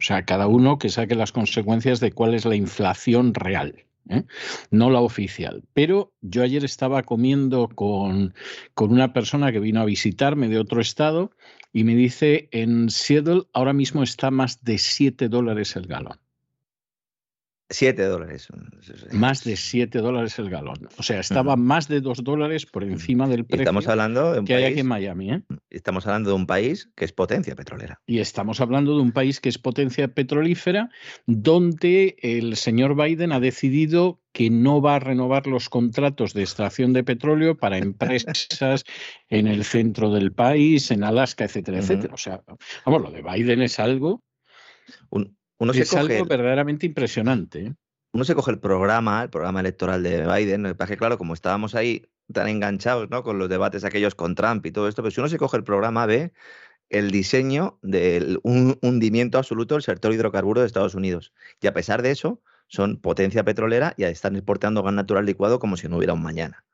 O 0.00 0.02
sea, 0.02 0.24
cada 0.24 0.46
uno 0.46 0.78
que 0.78 0.88
saque 0.88 1.14
las 1.14 1.32
consecuencias 1.32 2.00
de 2.00 2.12
cuál 2.12 2.32
es 2.32 2.46
la 2.46 2.56
inflación 2.56 3.34
real. 3.34 3.84
¿Eh? 4.08 4.24
no 4.70 4.90
la 4.90 5.00
oficial. 5.00 5.62
Pero 5.72 6.12
yo 6.20 6.42
ayer 6.42 6.64
estaba 6.64 7.02
comiendo 7.02 7.68
con, 7.68 8.34
con, 8.74 8.92
una 8.92 9.12
persona 9.12 9.52
que 9.52 9.60
vino 9.60 9.80
a 9.80 9.84
visitarme 9.84 10.48
de 10.48 10.58
otro 10.58 10.80
estado 10.80 11.30
y 11.72 11.84
me 11.84 11.94
dice, 11.94 12.48
en 12.52 12.90
Seattle 12.90 13.42
ahora 13.52 13.72
mismo 13.72 14.02
está 14.02 14.30
más 14.30 14.62
de 14.64 14.78
7 14.78 15.28
dólares 15.28 15.76
el 15.76 15.86
galón. 15.86 16.23
7 17.70 18.02
dólares. 18.04 18.48
Más 19.12 19.42
de 19.44 19.56
7 19.56 19.98
dólares 19.98 20.38
el 20.38 20.50
galón. 20.50 20.88
O 20.98 21.02
sea, 21.02 21.20
estaba 21.20 21.56
más 21.56 21.88
de 21.88 22.00
2 22.00 22.22
dólares 22.22 22.66
por 22.66 22.84
encima 22.84 23.26
del 23.26 23.46
precio 23.46 23.62
estamos 23.62 23.88
hablando 23.88 24.32
de 24.32 24.40
un 24.40 24.44
que 24.44 24.54
país, 24.54 24.66
hay 24.66 24.72
aquí 24.72 24.80
en 24.80 24.86
Miami. 24.86 25.32
¿eh? 25.32 25.42
Estamos 25.70 26.06
hablando 26.06 26.30
de 26.30 26.36
un 26.36 26.46
país 26.46 26.90
que 26.94 27.04
es 27.04 27.12
potencia 27.12 27.54
petrolera. 27.54 28.00
Y 28.06 28.18
estamos 28.18 28.60
hablando 28.60 28.94
de 28.94 29.02
un 29.02 29.12
país 29.12 29.40
que 29.40 29.48
es 29.48 29.58
potencia 29.58 30.08
petrolífera, 30.08 30.90
donde 31.26 32.16
el 32.20 32.56
señor 32.56 32.96
Biden 32.96 33.32
ha 33.32 33.40
decidido 33.40 34.20
que 34.32 34.50
no 34.50 34.82
va 34.82 34.96
a 34.96 34.98
renovar 34.98 35.46
los 35.46 35.68
contratos 35.70 36.34
de 36.34 36.42
extracción 36.42 36.92
de 36.92 37.04
petróleo 37.04 37.56
para 37.56 37.78
empresas 37.78 38.84
en 39.28 39.46
el 39.46 39.64
centro 39.64 40.12
del 40.12 40.32
país, 40.32 40.90
en 40.90 41.04
Alaska, 41.04 41.44
etcétera, 41.44 41.78
etcétera. 41.78 42.12
O 42.14 42.18
sea, 42.18 42.42
vamos, 42.84 43.00
lo 43.00 43.10
de 43.10 43.22
Biden 43.22 43.62
es 43.62 43.78
algo. 43.78 44.22
Un, 45.08 45.36
es 45.72 45.94
algo 45.94 46.24
verdaderamente 46.24 46.86
impresionante. 46.86 47.66
¿eh? 47.66 47.74
Uno 48.12 48.24
se 48.24 48.34
coge 48.34 48.52
el 48.52 48.58
programa, 48.58 49.22
el 49.22 49.30
programa 49.30 49.60
electoral 49.60 50.02
de 50.02 50.26
Biden, 50.26 50.66
el 50.66 50.76
que 50.76 50.96
claro, 50.96 51.18
como 51.18 51.34
estábamos 51.34 51.74
ahí 51.74 52.06
tan 52.32 52.48
enganchados 52.48 53.10
¿no? 53.10 53.22
con 53.22 53.38
los 53.38 53.48
debates 53.48 53.84
aquellos 53.84 54.14
con 54.14 54.34
Trump 54.34 54.64
y 54.66 54.72
todo 54.72 54.88
esto, 54.88 55.02
pero 55.02 55.10
si 55.10 55.20
uno 55.20 55.28
se 55.28 55.38
coge 55.38 55.56
el 55.56 55.64
programa 55.64 56.06
ve 56.06 56.32
el 56.90 57.10
diseño 57.10 57.78
del 57.82 58.38
un 58.42 58.78
hundimiento 58.82 59.38
absoluto 59.38 59.74
del 59.74 59.82
sector 59.82 60.12
hidrocarburo 60.12 60.60
de 60.60 60.66
Estados 60.66 60.94
Unidos. 60.94 61.32
Y 61.60 61.66
a 61.66 61.72
pesar 61.72 62.02
de 62.02 62.10
eso, 62.10 62.40
son 62.68 63.00
potencia 63.00 63.44
petrolera 63.44 63.94
y 63.96 64.04
están 64.04 64.36
exportando 64.36 64.82
gas 64.82 64.94
natural 64.94 65.26
licuado 65.26 65.58
como 65.58 65.76
si 65.76 65.88
no 65.88 65.96
hubiera 65.96 66.12
un 66.12 66.22
mañana. 66.22 66.64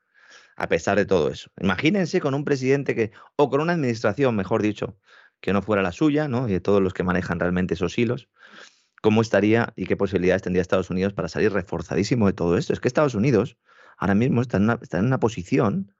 A 0.55 0.67
pesar 0.67 0.97
de 0.97 1.05
todo 1.05 1.29
eso. 1.29 1.49
Imagínense 1.59 2.21
con 2.21 2.33
un 2.33 2.43
presidente 2.43 2.93
que, 2.93 3.11
o 3.35 3.49
con 3.49 3.61
una 3.61 3.73
administración, 3.73 4.35
mejor 4.35 4.61
dicho, 4.61 4.97
que 5.39 5.53
no 5.53 5.61
fuera 5.61 5.81
la 5.81 5.91
suya, 5.91 6.27
¿no? 6.27 6.47
Y 6.47 6.51
de 6.51 6.59
todos 6.59 6.81
los 6.81 6.93
que 6.93 7.03
manejan 7.03 7.39
realmente 7.39 7.73
esos 7.73 7.97
hilos, 7.97 8.29
cómo 9.01 9.21
estaría 9.21 9.73
y 9.75 9.85
qué 9.85 9.97
posibilidades 9.97 10.43
tendría 10.43 10.61
Estados 10.61 10.89
Unidos 10.89 11.13
para 11.13 11.27
salir 11.27 11.51
reforzadísimo 11.51 12.27
de 12.27 12.33
todo 12.33 12.57
esto. 12.57 12.71
Es 12.71 12.79
que 12.79 12.87
Estados 12.87 13.15
Unidos 13.15 13.57
ahora 13.97 14.15
mismo 14.15 14.41
está 14.41 14.57
en 14.57 14.63
una, 15.05 15.19
posición, 15.19 15.93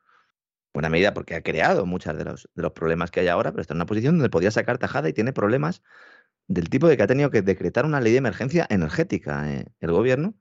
buena 0.73 0.89
medida 0.89 1.13
porque 1.13 1.35
ha 1.35 1.41
creado 1.41 1.85
muchos 1.85 2.15
de 2.17 2.23
los, 2.23 2.47
problemas 2.73 3.11
que 3.11 3.19
hay 3.19 3.27
ahora, 3.27 3.51
pero 3.51 3.61
está 3.61 3.73
en 3.73 3.79
una 3.79 3.85
posición 3.85 4.17
donde 4.17 4.29
podía 4.29 4.51
sacar 4.51 4.77
tajada 4.77 5.09
y 5.09 5.13
tiene 5.13 5.33
problemas 5.33 5.81
del 6.47 6.69
tipo 6.69 6.87
de 6.87 6.97
que 6.97 7.03
ha 7.03 7.07
tenido 7.07 7.31
que 7.31 7.41
decretar 7.41 7.85
una 7.85 8.01
ley 8.01 8.11
de 8.11 8.19
emergencia 8.19 8.67
energética 8.69 9.51
eh, 9.51 9.65
el 9.79 9.91
gobierno 9.91 10.35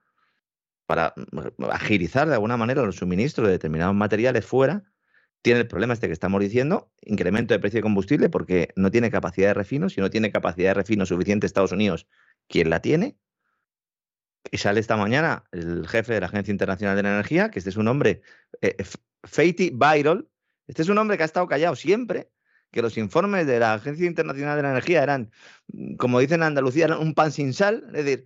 para 0.87 1.15
mm, 1.17 1.65
agilizar 1.71 2.29
de 2.29 2.35
alguna 2.35 2.57
manera 2.57 2.83
los 2.83 2.97
suministros 2.97 3.47
de 3.47 3.53
determinados 3.53 3.95
materiales 3.95 4.45
fuera. 4.45 4.83
Tiene 5.43 5.61
el 5.61 5.67
problema 5.67 5.95
este 5.95 6.07
que 6.07 6.13
estamos 6.13 6.41
diciendo, 6.41 6.93
incremento 7.01 7.55
de 7.55 7.61
precio 7.61 7.79
de 7.79 7.83
combustible 7.83 8.29
porque 8.29 8.71
no 8.77 8.91
tiene 8.91 9.11
capacidad 9.11 9.49
de 9.49 9.55
refino. 9.55 9.89
Si 9.89 10.01
no 10.01 10.11
tiene 10.11 10.31
capacidad 10.31 10.71
de 10.71 10.75
refino 10.75 11.07
suficiente 11.07 11.47
Estados 11.47 11.73
Unidos, 11.73 12.07
¿quién 12.51 12.69
la 12.69 12.83
tiene? 12.83 13.17
Y 14.51 14.59
sale 14.59 14.81
esta 14.81 14.97
mañana 14.97 15.45
el 15.53 15.87
jefe 15.89 16.15
de 16.15 16.21
la 16.21 16.27
Agencia 16.27 16.53
Internacional 16.53 16.97
de 16.97 17.03
la 17.05 17.13
Energía, 17.13 17.51
que 17.51 17.61
este 17.61 17.71
es 17.71 17.77
un 17.77 17.89
hombre, 17.89 18.23
eh, 18.61 18.77
Fatih 19.23 19.79
este 20.67 20.83
es 20.83 20.89
un 20.89 20.99
hombre 20.99 21.17
que 21.17 21.23
ha 21.23 21.27
estado 21.27 21.47
callado 21.47 21.77
siempre, 21.77 22.31
que 22.71 22.83
los 22.83 22.99
informes 22.99 23.47
de 23.47 23.59
la 23.61 23.75
Agencia 23.75 24.07
Internacional 24.07 24.57
de 24.57 24.63
la 24.63 24.71
Energía 24.71 25.03
eran, 25.03 25.31
mm, 25.69 25.97
como 25.97 26.21
dicen 26.21 26.41
en 26.41 26.49
Andalucía, 26.49 26.87
eran 26.87 26.99
un 27.01 27.15
pan 27.15 27.33
sin 27.33 27.53
sal. 27.53 27.85
Es 27.95 28.05
decir, 28.05 28.25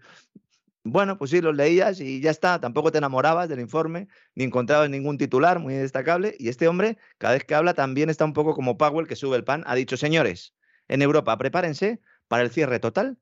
bueno, 0.85 1.19
pues 1.19 1.31
sí, 1.31 1.41
los 1.41 1.55
leías 1.57 2.01
y 2.01 2.21
ya 2.21 2.31
está, 2.31 2.61
tampoco 2.61 2.93
te 2.93 2.99
enamorabas 2.99 3.49
del 3.49 3.61
informe, 3.61 4.09
ni 4.35 4.45
encontrabas 4.45 4.91
ningún 4.91 5.19
titular 5.19 5.59
muy 5.59 5.75
destacable. 5.75 6.37
Y 6.39 6.49
este 6.49 6.69
hombre, 6.69 6.99
cada 7.19 7.35
vez 7.35 7.45
que 7.45 7.55
habla, 7.55 7.75
también 7.75 8.11
está 8.11 8.25
un 8.25 8.35
poco 8.35 8.55
como 8.55 8.77
Powell, 8.79 9.07
que 9.07 9.17
sube 9.17 9.37
el 9.37 9.45
pan, 9.45 9.65
ha 9.67 9.75
dicho, 9.75 9.97
señores, 9.97 10.55
en 10.89 11.03
Europa, 11.03 11.37
prepárense 11.39 12.01
para 12.29 12.43
el 12.43 12.51
cierre 12.51 12.81
total 12.81 13.19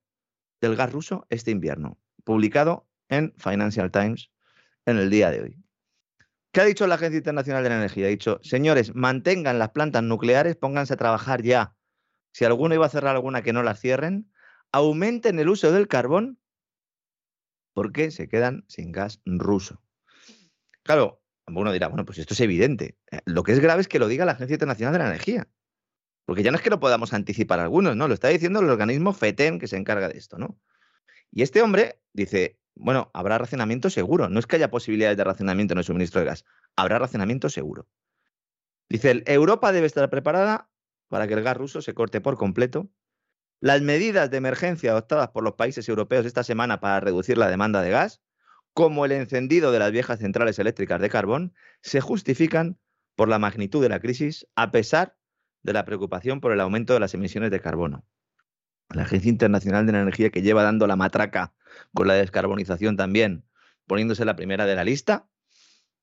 del 0.63 0.77
gas 0.77 0.91
ruso 0.91 1.27
este 1.29 1.51
invierno, 1.51 1.99
publicado 2.25 2.89
en 3.09 3.35
Financial 3.37 3.91
Times 3.91 4.31
en 4.87 4.97
el 4.97 5.11
día 5.11 5.31
de 5.31 5.43
hoy. 5.43 5.59
¿Qué 6.53 6.61
ha 6.61 6.65
dicho 6.65 6.87
la 6.87 6.95
Agencia 6.95 7.19
Internacional 7.19 7.63
de 7.63 7.69
la 7.69 7.77
Energía? 7.77 8.07
Ha 8.07 8.11
dicho, 8.11 8.39
señores, 8.43 8.95
mantengan 8.95 9.59
las 9.59 9.71
plantas 9.71 10.03
nucleares, 10.03 10.57
pónganse 10.57 10.95
a 10.95 10.99
trabajar 10.99 11.43
ya. 11.43 11.75
Si 12.33 12.45
alguno 12.45 12.75
iba 12.75 12.87
a 12.87 12.91
cerrar 12.91 13.15
alguna, 13.15 13.43
que 13.43 13.53
no 13.53 13.63
las 13.63 13.81
cierren. 13.81 14.31
Aumenten 14.71 15.39
el 15.39 15.49
uso 15.49 15.73
del 15.73 15.89
carbón 15.89 16.39
porque 17.75 18.11
se 18.11 18.29
quedan 18.29 18.65
sin 18.69 18.93
gas 18.93 19.21
ruso. 19.25 19.83
Claro, 20.83 21.23
uno 21.47 21.73
dirá, 21.73 21.89
bueno, 21.89 22.05
pues 22.05 22.19
esto 22.19 22.35
es 22.35 22.41
evidente. 22.41 22.99
Eh, 23.11 23.21
lo 23.25 23.43
que 23.43 23.53
es 23.53 23.61
grave 23.61 23.81
es 23.81 23.89
que 23.89 23.99
lo 23.99 24.09
diga 24.09 24.25
la 24.25 24.33
Agencia 24.33 24.55
Internacional 24.55 24.93
de 24.93 24.99
la 24.99 25.09
Energía. 25.09 25.49
Porque 26.25 26.43
ya 26.43 26.51
no 26.51 26.57
es 26.57 26.63
que 26.63 26.71
lo 26.71 26.81
podamos 26.81 27.13
anticipar 27.13 27.61
algunos, 27.61 27.97
¿no? 27.97 28.09
Lo 28.09 28.15
está 28.15 28.29
diciendo 28.29 28.61
el 28.61 28.71
organismo 28.71 29.13
FETEN 29.13 29.59
que 29.59 29.67
se 29.67 29.77
encarga 29.77 30.09
de 30.09 30.19
esto, 30.19 30.39
¿no? 30.39 30.59
Y 31.31 31.43
este 31.43 31.63
hombre 31.63 32.01
dice, 32.13 32.59
bueno, 32.75 33.11
habrá 33.15 33.39
racionamiento 33.39 33.91
seguro. 33.91 34.29
No 34.29 34.39
es 34.39 34.47
que 34.47 34.57
haya 34.57 34.71
posibilidades 34.71 35.17
de 35.17 35.25
racionamiento 35.25 35.75
en 35.75 35.79
el 35.79 35.85
suministro 35.85 36.21
de 36.21 36.27
gas. 36.27 36.45
Habrá 36.77 36.99
racionamiento 36.99 37.49
seguro. 37.49 37.89
Dice, 38.89 39.23
Europa 39.27 39.73
debe 39.73 39.87
estar 39.87 40.09
preparada 40.11 40.71
para 41.09 41.27
que 41.27 41.35
el 41.35 41.43
gas 41.43 41.57
ruso 41.57 41.83
se 41.83 41.95
corte 41.95 42.21
por 42.21 42.37
completo. 42.37 42.91
Las 43.61 43.81
medidas 43.81 44.31
de 44.31 44.37
emergencia 44.37 44.91
adoptadas 44.93 45.29
por 45.29 45.45
los 45.45 45.55
países 45.55 45.89
europeos 45.89 46.27
esta 46.27 46.45
semana 46.45 46.81
para 46.81 47.01
reducir 47.01 47.39
la 47.39 47.49
demanda 47.49 47.81
de 47.81 47.91
gas, 47.91 48.23
como 48.75 49.05
el 49.05 49.13
encendido 49.13 49.73
de 49.73 49.79
las 49.79 49.93
viejas 49.93 50.19
centrales 50.19 50.59
eléctricas 50.59 51.01
de 51.01 51.11
carbón, 51.11 51.55
se 51.83 52.01
justifican 52.01 52.79
por 53.15 53.29
la 53.29 53.39
magnitud 53.39 53.83
de 53.83 53.89
la 53.89 54.01
crisis 54.01 54.47
a 54.57 54.71
pesar 54.71 55.17
de 55.63 55.73
la 55.73 55.85
preocupación 55.85 56.41
por 56.41 56.53
el 56.53 56.61
aumento 56.61 56.93
de 56.95 57.01
las 57.01 57.15
emisiones 57.15 57.51
de 57.51 57.61
carbono 57.61 58.05
la 58.95 59.03
Agencia 59.03 59.31
Internacional 59.31 59.87
de 59.87 59.93
la 59.93 60.01
Energía 60.01 60.31
que 60.31 60.43
lleva 60.43 60.63
dando 60.63 60.87
la 60.87 60.97
matraca 60.97 61.53
con 61.95 62.07
la 62.07 62.15
descarbonización 62.15 62.97
también, 62.97 63.45
poniéndose 63.87 64.25
la 64.25 64.37
primera 64.37 64.67
de 64.67 64.75
la 64.75 64.85
lista, 64.85 65.29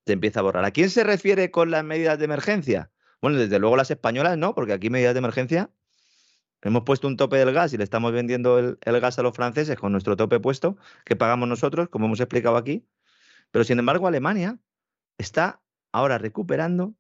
se 0.06 0.14
empieza 0.14 0.40
a 0.40 0.44
borrar. 0.44 0.66
¿A 0.66 0.72
quién 0.72 0.90
se 0.90 1.04
refiere 1.04 1.52
con 1.52 1.72
las 1.72 1.84
medidas 1.84 2.18
de 2.18 2.26
emergencia? 2.26 2.92
Bueno, 3.22 3.38
desde 3.38 3.60
luego 3.60 3.76
las 3.76 3.92
españolas 3.92 4.38
no, 4.38 4.56
porque 4.56 4.74
aquí 4.74 4.90
medidas 4.90 5.14
de 5.14 5.20
emergencia 5.20 5.70
hemos 6.62 6.84
puesto 6.84 7.08
un 7.08 7.18
tope 7.18 7.38
del 7.38 7.54
gas 7.54 7.74
y 7.74 7.78
le 7.78 7.84
estamos 7.84 8.12
vendiendo 8.12 8.60
el, 8.60 8.78
el 8.82 9.00
gas 9.00 9.20
a 9.20 9.24
los 9.24 9.36
franceses 9.36 9.78
con 9.78 9.92
nuestro 9.92 10.18
tope 10.18 10.40
puesto 10.40 10.78
que 11.06 11.16
pagamos 11.16 11.48
nosotros, 11.48 11.90
como 11.90 12.06
hemos 12.06 12.20
explicado 12.20 12.58
aquí. 12.58 12.86
Pero 13.52 13.64
sin 13.64 13.80
embargo, 13.80 14.08
Alemania 14.08 14.58
está 15.18 15.62
ahora 15.92 16.18
recuperando 16.18 16.96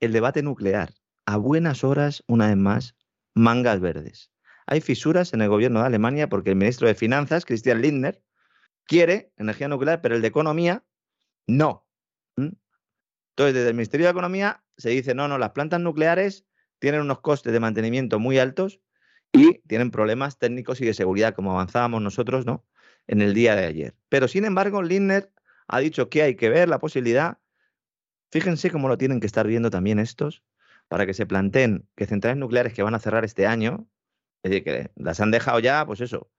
el 0.00 0.12
debate 0.12 0.42
nuclear. 0.42 0.92
A 1.26 1.36
buenas 1.36 1.84
horas, 1.84 2.24
una 2.26 2.48
vez 2.48 2.56
más, 2.56 2.96
mangas 3.34 3.80
verdes 3.80 4.32
hay 4.66 4.80
fisuras 4.80 5.32
en 5.34 5.42
el 5.42 5.48
gobierno 5.48 5.80
de 5.80 5.86
Alemania 5.86 6.28
porque 6.28 6.50
el 6.50 6.56
ministro 6.56 6.88
de 6.88 6.94
Finanzas, 6.94 7.44
Christian 7.44 7.82
Lindner, 7.82 8.22
quiere 8.86 9.32
energía 9.36 9.68
nuclear, 9.68 10.00
pero 10.00 10.14
el 10.14 10.22
de 10.22 10.28
Economía 10.28 10.84
no. 11.46 11.86
Entonces, 12.36 13.54
desde 13.54 13.68
el 13.68 13.74
Ministerio 13.74 14.06
de 14.06 14.12
Economía 14.12 14.64
se 14.76 14.90
dice, 14.90 15.14
no, 15.14 15.28
no, 15.28 15.38
las 15.38 15.50
plantas 15.50 15.80
nucleares 15.80 16.46
tienen 16.78 17.00
unos 17.00 17.20
costes 17.20 17.52
de 17.52 17.60
mantenimiento 17.60 18.18
muy 18.18 18.38
altos 18.38 18.80
y 19.32 19.58
tienen 19.66 19.90
problemas 19.90 20.38
técnicos 20.38 20.80
y 20.80 20.86
de 20.86 20.94
seguridad, 20.94 21.34
como 21.34 21.52
avanzábamos 21.52 22.02
nosotros, 22.02 22.44
¿no? 22.44 22.64
En 23.06 23.22
el 23.22 23.34
día 23.34 23.56
de 23.56 23.64
ayer. 23.64 23.94
Pero, 24.08 24.28
sin 24.28 24.44
embargo, 24.44 24.82
Lindner 24.82 25.32
ha 25.68 25.80
dicho 25.80 26.08
que 26.08 26.22
hay 26.22 26.36
que 26.36 26.50
ver 26.50 26.68
la 26.68 26.78
posibilidad, 26.78 27.38
fíjense 28.30 28.70
cómo 28.70 28.88
lo 28.88 28.98
tienen 28.98 29.20
que 29.20 29.26
estar 29.26 29.46
viendo 29.46 29.70
también 29.70 29.98
estos, 29.98 30.42
para 30.92 31.06
que 31.06 31.14
se 31.14 31.24
planteen 31.24 31.88
que 31.96 32.04
centrales 32.04 32.36
nucleares 32.36 32.74
que 32.74 32.82
van 32.82 32.94
a 32.94 32.98
cerrar 32.98 33.24
este 33.24 33.46
año, 33.46 33.88
es 34.42 34.50
decir, 34.50 34.62
que 34.62 34.90
las 34.94 35.20
han 35.20 35.30
dejado 35.30 35.58
ya, 35.58 35.86
pues 35.86 36.02
eso, 36.02 36.30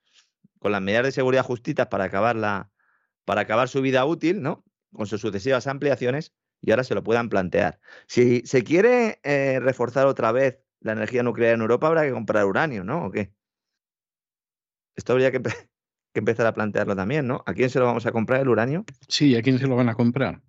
con 0.60 0.72
las 0.72 0.80
medidas 0.80 1.06
de 1.06 1.12
seguridad 1.12 1.43
justitas 1.43 1.88
para 1.88 2.04
acabar, 2.04 2.70
para 3.26 3.41
acabar 3.41 3.68
su 3.68 3.82
vida 3.82 4.06
útil, 4.06 4.43
¿no? 4.43 4.64
Con 4.93 5.08
sus 5.08 5.22
sucesivas 5.22 5.66
ampliaciones 5.66 6.36
y 6.62 6.70
ahora 6.70 6.84
se 6.84 6.93
lo 6.93 7.04
puedan 7.04 7.30
plantear. 7.30 7.80
Si 8.06 8.43
se 8.45 8.64
quiere 8.64 9.20
eh, 9.24 9.60
reforzar 9.60 10.06
otra 10.06 10.32
vez 10.32 10.60
la 10.82 10.91
energía 10.91 11.24
nuclear 11.24 11.56
en 11.56 11.62
Europa, 11.62 11.88
habrá 11.88 12.04
que 12.04 12.12
comprar 12.12 12.45
uranio, 12.45 12.84
¿no? 12.84 13.08
¿O 13.08 13.12
qué? 13.12 13.34
Esto 14.95 15.14
habría 15.14 15.32
que, 15.32 15.41
que 15.41 16.20
empezar 16.20 16.45
a 16.45 16.54
plantearlo 16.54 16.95
también, 16.95 17.26
¿no? 17.26 17.43
¿A 17.47 17.56
quién 17.56 17.72
se 17.72 17.80
lo 17.80 17.86
vamos 17.86 18.06
a 18.06 18.12
comprar 18.12 18.41
el 18.41 18.49
uranio? 18.49 18.86
Sí, 19.08 19.36
¿a 19.36 19.41
quién 19.41 19.58
se 19.58 19.66
lo 19.66 19.76
van 19.76 19.89
a 19.89 19.95
comprar? 19.95 20.43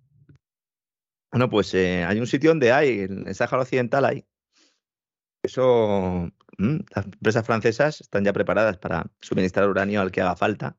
Bueno, 1.35 1.49
pues 1.49 1.73
eh, 1.73 2.05
hay 2.05 2.17
un 2.17 2.27
sitio 2.27 2.51
donde 2.51 2.71
hay, 2.71 3.01
en 3.01 3.27
el 3.27 3.35
Sáhara 3.35 3.63
Occidental 3.63 4.05
hay. 4.05 4.25
Eso, 5.43 6.31
mm, 6.57 6.77
las 6.95 7.05
empresas 7.07 7.45
francesas 7.45 7.99
están 7.99 8.23
ya 8.23 8.31
preparadas 8.31 8.77
para 8.77 9.11
suministrar 9.19 9.67
uranio 9.67 9.99
al 9.99 10.13
que 10.13 10.21
haga 10.21 10.37
falta. 10.37 10.77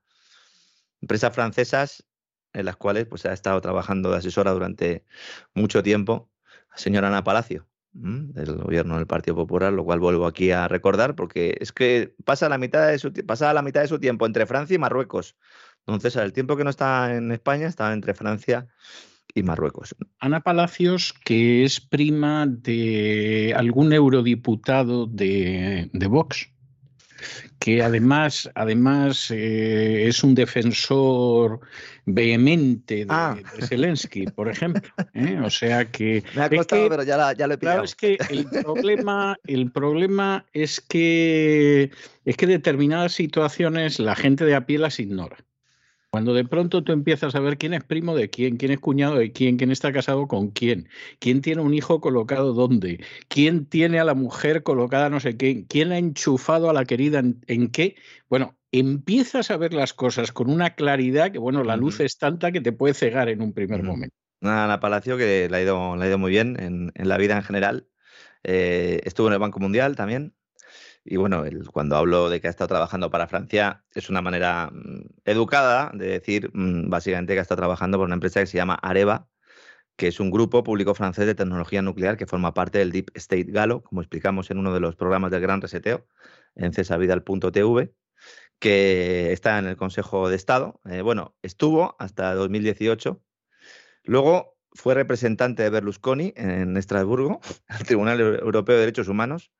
Empresas 1.03 1.35
francesas 1.35 2.07
en 2.55 2.65
las 2.65 2.77
cuales 2.77 3.05
pues, 3.05 3.27
ha 3.27 3.35
estado 3.35 3.61
trabajando 3.61 4.11
de 4.11 4.17
asesora 4.17 4.53
durante 4.53 5.05
mucho 5.53 5.83
tiempo 5.83 6.31
la 6.71 6.79
señora 6.79 7.09
Ana 7.09 7.23
Palacio 7.23 7.69
del 7.93 8.57
gobierno 8.57 8.97
del 8.97 9.07
Partido 9.07 9.37
Popular, 9.37 9.75
lo 9.75 9.85
cual 9.85 10.01
vuelvo 10.01 10.27
aquí 10.27 10.53
a 10.53 10.69
recordar 10.69 11.17
porque 11.17 11.59
es 11.61 11.73
que 11.73 12.15
pasa 12.25 12.49
la 12.49 12.57
mitad 12.57 12.89
de 12.89 12.99
su, 12.99 13.13
pasa 13.13 13.53
la 13.53 13.61
mitad 13.61 13.83
de 13.83 13.89
su 13.89 13.99
tiempo 13.99 14.25
entre 14.25 14.47
Francia 14.47 14.75
y 14.75 14.79
Marruecos. 14.79 15.37
Entonces, 15.81 16.17
el 16.17 16.33
tiempo 16.33 16.57
que 16.57 16.65
no 16.65 16.71
está 16.71 17.15
en 17.15 17.31
España 17.31 17.67
estaba 17.67 17.93
entre 17.93 18.15
Francia 18.15 18.69
y 18.69 19.16
Marruecos. 19.43 19.95
Ana 20.19 20.41
Palacios, 20.41 21.15
que 21.25 21.65
es 21.65 21.81
prima 21.81 22.47
de 22.47 23.55
algún 23.57 23.93
eurodiputado 23.93 25.07
de, 25.07 25.91
de 25.93 26.07
Vox 26.07 26.49
que 27.59 27.83
además, 27.83 28.51
además 28.55 29.31
eh, 29.31 30.07
es 30.07 30.23
un 30.23 30.35
defensor 30.35 31.61
vehemente 32.05 33.05
de, 33.05 33.07
ah. 33.09 33.37
Zelensky, 33.61 34.27
por 34.27 34.49
ejemplo. 34.49 34.89
¿eh? 35.15 35.41
O 35.43 35.51
sea 35.51 35.91
que. 35.91 36.23
Me 36.35 36.43
ha 36.43 36.51
costado, 36.51 36.89
pero 36.89 37.03
ya, 37.03 37.17
lo 37.17 37.55
he 37.55 37.59
pillado. 37.59 37.59
Claro, 37.59 37.85
es 37.85 37.95
que 37.95 38.19
el 38.31 38.47
problema, 38.47 39.37
el 39.47 39.71
problema 39.73 40.45
es 40.53 40.81
que 40.81 41.91
es 42.25 42.37
que 42.37 42.47
determinadas 42.47 43.13
situaciones 43.13 43.99
la 43.99 44.15
gente 44.15 44.45
de 44.45 44.55
a 44.55 44.67
pie 44.67 44.79
las 44.79 45.01
ignora. 45.01 45.37
Cuando 46.11 46.35
de 46.35 46.45
pronto 46.45 46.83
tú 46.83 46.93
empiezas 46.93 47.35
a 47.35 47.41
ver 47.41 47.59
quién 47.59 47.75
es 47.75 47.85
primo 47.85 48.15
de 48.17 48.31
quién, 48.31 48.57
quién 48.57 48.73
es 48.73 48.79
cuñado 48.79 49.17
de 49.17 49.33
quién, 49.33 49.57
quién 49.57 49.71
está 49.71 49.93
casado 49.93 50.29
con 50.29 50.51
quién, 50.51 50.89
quién 51.19 51.43
tiene 51.43 51.63
un 51.63 51.75
hijo 51.75 52.01
colocado 52.01 52.55
dónde, 52.55 53.05
quién 53.29 53.67
tiene 53.67 53.99
a 53.99 54.05
la 54.05 54.15
mujer 54.15 54.63
colocada 54.63 55.11
no 55.11 55.21
sé 55.21 55.37
qué, 55.37 55.67
quién 55.69 55.93
ha 55.93 55.99
enchufado 55.99 56.71
a 56.71 56.73
la 56.73 56.85
querida 56.85 57.23
en, 57.47 57.71
qué, 57.71 57.97
bueno, 58.29 58.57
empiezas 58.73 59.51
a 59.51 59.57
ver 59.57 59.75
las 59.75 59.93
cosas 59.93 60.33
con 60.33 60.49
una 60.49 60.75
claridad 60.75 61.33
que, 61.33 61.39
bueno, 61.39 61.65
la 61.65 61.77
luz 61.77 62.01
es 62.01 62.19
tanta 62.19 62.53
que 62.53 62.61
te 62.61 62.73
puede 62.73 62.95
cegar 62.95 63.29
en 63.29 63.43
un 63.43 63.53
primer 63.53 63.83
momento. 63.83 64.15
Ana 64.43 64.81
Palacio, 64.81 65.17
que 65.17 65.49
le 65.51 65.57
ha 65.57 65.63
ido, 65.63 65.95
ha 65.95 66.07
ido 66.07 66.19
muy 66.19 66.31
bien 66.31 66.57
en, 66.59 67.09
la 67.09 67.19
vida 67.19 67.37
en 67.37 67.43
general. 67.43 67.89
Eh, 68.45 69.01
estuvo 69.05 69.27
en 69.27 69.33
el 69.35 69.39
Banco 69.39 69.59
Mundial 69.59 69.97
también, 69.97 70.35
y 71.07 71.17
bueno, 71.17 71.45
cuando 71.73 71.97
hablo 71.97 72.29
de 72.29 72.41
que 72.41 72.49
ha 72.49 72.51
estado 72.51 72.69
trabajando 72.69 73.11
para 73.11 73.29
Francia, 73.29 73.85
es 73.95 74.11
una 74.11 74.23
manera 74.23 74.71
mm, 74.73 75.03
educada 75.25 75.93
de 75.95 76.07
decir 76.09 76.51
mm, 76.53 76.91
básicamente 76.91 77.33
que 77.35 77.39
ha 77.39 77.43
estado 77.43 77.61
trabajando 77.61 77.99
por 77.99 78.07
una 78.07 78.15
empresa 78.15 78.41
que 78.41 78.47
se 78.47 78.57
llama 78.57 78.75
Areva, 78.75 79.29
que 79.97 80.09
es 80.09 80.21
un 80.21 80.31
grupo 80.31 80.65
público 80.65 80.95
francés 80.95 81.27
de 81.27 81.35
tecnología 81.35 81.81
nuclear 81.81 82.17
que 82.17 82.27
forma 82.27 82.55
parte 82.55 82.79
del 82.79 82.93
Deep 82.93 83.13
State 83.15 83.47
Galo, 83.51 83.83
como 83.83 84.01
explicamos 84.03 84.51
en 84.51 84.59
uno 84.59 84.75
de 84.75 84.81
los 84.81 84.97
programas 84.97 85.31
del 85.31 85.41
Gran 85.41 85.61
Reseteo, 85.63 86.07
en 86.57 86.73
cesavidal.tv, 86.73 87.95
que 88.59 89.33
está 89.33 89.59
en 89.59 89.67
el 89.67 89.77
Consejo 89.77 90.29
de 90.29 90.37
Estado. 90.37 90.81
Eh, 90.91 91.03
bueno, 91.03 91.37
estuvo 91.43 91.97
hasta 91.99 92.35
2018. 92.35 93.23
Luego 94.05 94.57
fue 94.73 94.95
representante 94.95 95.63
de 95.63 95.71
Berlusconi 95.71 96.33
en 96.37 96.77
Estrasburgo, 96.77 97.41
el 97.69 97.87
Tribunal 97.87 98.21
Europeo 98.21 98.75
de 98.75 98.81
Derechos 98.81 99.09
Humanos, 99.09 99.53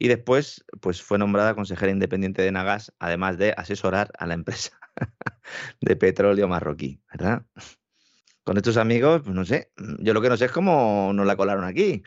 y 0.00 0.08
después 0.08 0.64
pues, 0.80 1.02
fue 1.02 1.18
nombrada 1.18 1.54
consejera 1.54 1.92
independiente 1.92 2.40
de 2.40 2.50
Nagas, 2.50 2.92
además 2.98 3.36
de 3.36 3.52
asesorar 3.56 4.10
a 4.18 4.26
la 4.26 4.32
empresa 4.32 4.80
de 5.80 5.94
petróleo 5.94 6.48
marroquí, 6.48 7.02
¿verdad? 7.12 7.44
Con 8.42 8.56
estos 8.56 8.78
amigos, 8.78 9.20
pues 9.22 9.34
no 9.34 9.44
sé, 9.44 9.70
yo 9.76 10.14
lo 10.14 10.22
que 10.22 10.30
no 10.30 10.38
sé 10.38 10.46
es 10.46 10.52
cómo 10.52 11.12
nos 11.12 11.26
la 11.26 11.36
colaron 11.36 11.64
aquí. 11.64 12.02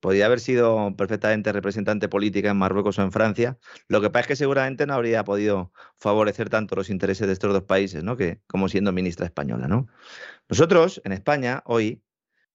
Podría 0.00 0.26
haber 0.26 0.40
sido 0.40 0.94
perfectamente 0.96 1.52
representante 1.52 2.08
política 2.08 2.50
en 2.50 2.56
Marruecos 2.56 2.98
o 2.98 3.02
en 3.02 3.12
Francia. 3.12 3.58
Lo 3.86 4.00
que 4.00 4.10
pasa 4.10 4.22
es 4.22 4.26
que 4.26 4.36
seguramente 4.36 4.84
no 4.84 4.94
habría 4.94 5.22
podido 5.22 5.72
favorecer 5.98 6.50
tanto 6.50 6.74
los 6.74 6.90
intereses 6.90 7.28
de 7.28 7.32
estos 7.32 7.52
dos 7.52 7.62
países, 7.62 8.02
¿no? 8.02 8.16
Que 8.16 8.40
como 8.48 8.68
siendo 8.68 8.92
ministra 8.92 9.24
española, 9.24 9.68
¿no? 9.68 9.86
Nosotros, 10.48 11.00
en 11.04 11.12
España, 11.12 11.62
hoy, 11.64 12.02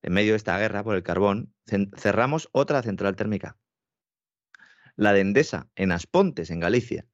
en 0.02 0.14
medio 0.14 0.34
de 0.34 0.38
esta 0.38 0.58
guerra 0.60 0.84
por 0.84 0.96
el 0.96 1.04
carbón, 1.04 1.54
cerramos 1.96 2.50
otra 2.52 2.84
central 2.84 3.16
térmica 3.16 3.58
la 4.96 5.14
de 5.14 5.22
Endesa, 5.22 5.68
en 5.76 5.92
Aspontes, 5.92 6.52
en 6.52 6.60
Galicia. 6.60 7.06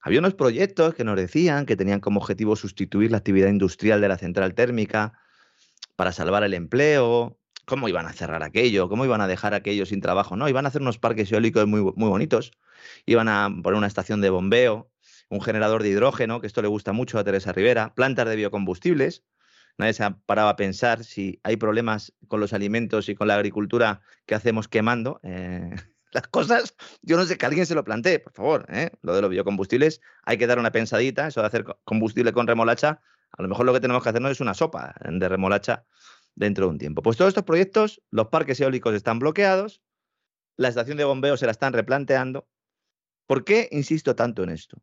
Había 0.00 0.20
unos 0.20 0.34
proyectos 0.34 0.94
que 0.94 1.04
nos 1.04 1.16
decían 1.16 1.66
que 1.66 1.76
tenían 1.76 2.00
como 2.00 2.20
objetivo 2.20 2.56
sustituir 2.56 3.10
la 3.10 3.18
actividad 3.18 3.48
industrial 3.48 4.00
de 4.00 4.08
la 4.08 4.16
central 4.16 4.54
térmica 4.54 5.12
para 5.96 6.12
salvar 6.12 6.42
el 6.42 6.54
empleo. 6.54 7.38
¿Cómo 7.66 7.88
iban 7.88 8.06
a 8.06 8.12
cerrar 8.12 8.42
aquello? 8.42 8.88
¿Cómo 8.88 9.04
iban 9.04 9.20
a 9.20 9.28
dejar 9.28 9.52
aquello 9.52 9.84
sin 9.84 10.00
trabajo? 10.00 10.36
No, 10.36 10.48
iban 10.48 10.64
a 10.64 10.68
hacer 10.68 10.80
unos 10.80 10.98
parques 10.98 11.30
eólicos 11.30 11.66
muy, 11.66 11.82
muy 11.82 12.08
bonitos. 12.08 12.52
Iban 13.04 13.28
a 13.28 13.50
poner 13.62 13.76
una 13.76 13.86
estación 13.86 14.22
de 14.22 14.30
bombeo, 14.30 14.90
un 15.28 15.42
generador 15.42 15.82
de 15.82 15.90
hidrógeno, 15.90 16.40
que 16.40 16.46
esto 16.46 16.62
le 16.62 16.68
gusta 16.68 16.92
mucho 16.92 17.18
a 17.18 17.24
Teresa 17.24 17.52
Rivera, 17.52 17.94
plantas 17.94 18.26
de 18.26 18.36
biocombustibles. 18.36 19.24
Nadie 19.76 19.92
se 19.92 20.04
ha 20.04 20.18
parado 20.26 20.48
a 20.48 20.56
pensar 20.56 21.04
si 21.04 21.40
hay 21.42 21.56
problemas 21.56 22.14
con 22.26 22.40
los 22.40 22.54
alimentos 22.54 23.08
y 23.08 23.14
con 23.14 23.28
la 23.28 23.34
agricultura 23.34 24.00
que 24.26 24.34
hacemos 24.34 24.66
quemando. 24.66 25.20
Eh, 25.22 25.74
las 26.12 26.26
cosas, 26.28 26.74
yo 27.02 27.16
no 27.16 27.24
sé 27.24 27.38
que 27.38 27.46
alguien 27.46 27.66
se 27.66 27.74
lo 27.74 27.84
plantee, 27.84 28.18
por 28.18 28.32
favor. 28.32 28.66
¿eh? 28.68 28.90
Lo 29.02 29.14
de 29.14 29.22
los 29.22 29.30
biocombustibles, 29.30 30.00
hay 30.24 30.38
que 30.38 30.46
dar 30.46 30.58
una 30.58 30.72
pensadita, 30.72 31.28
eso 31.28 31.40
de 31.40 31.46
hacer 31.46 31.64
combustible 31.84 32.32
con 32.32 32.46
remolacha, 32.46 33.00
a 33.32 33.42
lo 33.42 33.48
mejor 33.48 33.66
lo 33.66 33.72
que 33.72 33.80
tenemos 33.80 34.02
que 34.02 34.08
hacernos 34.08 34.32
es 34.32 34.40
una 34.40 34.54
sopa 34.54 34.94
de 35.04 35.28
remolacha 35.28 35.84
dentro 36.34 36.66
de 36.66 36.72
un 36.72 36.78
tiempo. 36.78 37.02
Pues 37.02 37.16
todos 37.16 37.28
estos 37.28 37.44
proyectos, 37.44 38.02
los 38.10 38.28
parques 38.28 38.60
eólicos 38.60 38.94
están 38.94 39.18
bloqueados, 39.18 39.82
la 40.56 40.68
estación 40.68 40.98
de 40.98 41.04
bombeo 41.04 41.36
se 41.36 41.46
la 41.46 41.52
están 41.52 41.72
replanteando. 41.72 42.48
¿Por 43.26 43.44
qué 43.44 43.68
insisto 43.70 44.16
tanto 44.16 44.42
en 44.42 44.50
esto? 44.50 44.82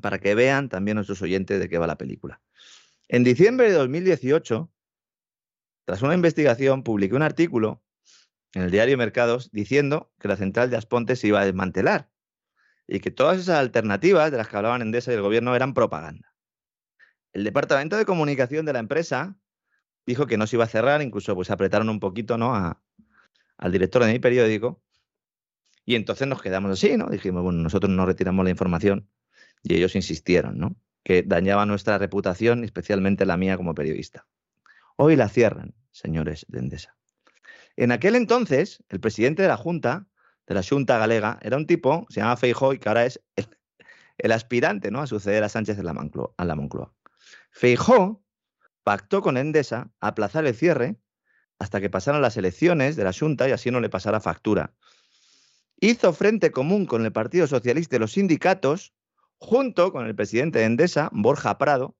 Para 0.00 0.18
que 0.18 0.34
vean 0.34 0.68
también 0.68 0.96
nuestros 0.96 1.22
oyentes 1.22 1.58
de 1.58 1.68
qué 1.68 1.78
va 1.78 1.86
la 1.86 1.96
película. 1.96 2.42
En 3.08 3.24
diciembre 3.24 3.68
de 3.68 3.74
2018, 3.74 4.70
tras 5.86 6.02
una 6.02 6.14
investigación, 6.14 6.82
publiqué 6.82 7.14
un 7.14 7.22
artículo 7.22 7.82
en 8.56 8.62
el 8.62 8.70
diario 8.70 8.96
Mercados 8.96 9.50
diciendo 9.52 10.10
que 10.18 10.28
la 10.28 10.36
central 10.36 10.70
de 10.70 10.78
Asponte 10.78 11.14
se 11.14 11.26
iba 11.26 11.42
a 11.42 11.44
desmantelar 11.44 12.08
y 12.88 13.00
que 13.00 13.10
todas 13.10 13.38
esas 13.38 13.58
alternativas 13.58 14.30
de 14.30 14.38
las 14.38 14.48
que 14.48 14.56
hablaban 14.56 14.80
Endesa 14.80 15.12
y 15.12 15.14
el 15.14 15.20
gobierno 15.20 15.54
eran 15.54 15.74
propaganda. 15.74 16.32
El 17.34 17.44
departamento 17.44 17.98
de 17.98 18.06
comunicación 18.06 18.64
de 18.64 18.72
la 18.72 18.78
empresa 18.78 19.36
dijo 20.06 20.26
que 20.26 20.38
no 20.38 20.46
se 20.46 20.56
iba 20.56 20.64
a 20.64 20.68
cerrar, 20.68 21.02
incluso 21.02 21.34
pues 21.34 21.50
apretaron 21.50 21.90
un 21.90 22.00
poquito 22.00 22.38
¿no? 22.38 22.54
al 22.54 23.72
director 23.72 24.02
de 24.02 24.14
mi 24.14 24.20
periódico 24.20 24.82
y 25.84 25.94
entonces 25.94 26.26
nos 26.26 26.40
quedamos 26.40 26.70
así, 26.70 26.96
¿no? 26.96 27.10
Dijimos, 27.10 27.42
bueno, 27.42 27.60
nosotros 27.60 27.92
no 27.92 28.06
retiramos 28.06 28.42
la 28.42 28.50
información 28.50 29.06
y 29.62 29.74
ellos 29.74 29.94
insistieron, 29.96 30.56
¿no? 30.56 30.76
Que 31.04 31.22
dañaba 31.22 31.66
nuestra 31.66 31.98
reputación, 31.98 32.64
especialmente 32.64 33.26
la 33.26 33.36
mía 33.36 33.58
como 33.58 33.74
periodista. 33.74 34.26
Hoy 34.96 35.14
la 35.14 35.28
cierran, 35.28 35.74
señores 35.90 36.46
de 36.48 36.60
Endesa. 36.60 36.95
En 37.76 37.92
aquel 37.92 38.16
entonces, 38.16 38.82
el 38.88 39.00
presidente 39.00 39.42
de 39.42 39.48
la 39.48 39.56
Junta, 39.56 40.06
de 40.46 40.54
la 40.54 40.62
Junta 40.62 40.98
Galega, 40.98 41.38
era 41.42 41.56
un 41.56 41.66
tipo, 41.66 42.06
se 42.08 42.20
llama 42.20 42.36
Feijó, 42.36 42.72
y 42.72 42.78
que 42.78 42.88
ahora 42.88 43.04
es 43.04 43.20
el, 44.16 44.32
aspirante 44.32 44.90
¿no? 44.90 45.00
a 45.00 45.06
suceder 45.06 45.44
a 45.44 45.48
Sánchez 45.48 45.78
en 45.78 45.84
la, 45.84 46.10
a 46.36 46.44
la 46.44 46.54
Moncloa. 46.54 46.92
Feijó 47.50 48.22
pactó 48.82 49.20
con 49.20 49.36
Endesa 49.36 49.90
aplazar 50.00 50.46
el 50.46 50.54
cierre 50.54 50.96
hasta 51.58 51.80
que 51.80 51.90
pasaran 51.90 52.22
las 52.22 52.36
elecciones 52.36 52.96
de 52.96 53.04
la 53.04 53.12
Junta 53.12 53.48
y 53.48 53.52
así 53.52 53.70
no 53.70 53.80
le 53.80 53.88
pasara 53.88 54.20
factura. 54.20 54.74
Hizo 55.80 56.12
frente 56.12 56.50
común 56.52 56.86
con 56.86 57.04
el 57.04 57.12
Partido 57.12 57.46
Socialista 57.46 57.96
y 57.96 57.98
los 57.98 58.12
sindicatos, 58.12 58.94
junto 59.38 59.92
con 59.92 60.06
el 60.06 60.14
presidente 60.14 60.60
de 60.60 60.66
Endesa, 60.66 61.10
Borja 61.12 61.58
Prado, 61.58 61.96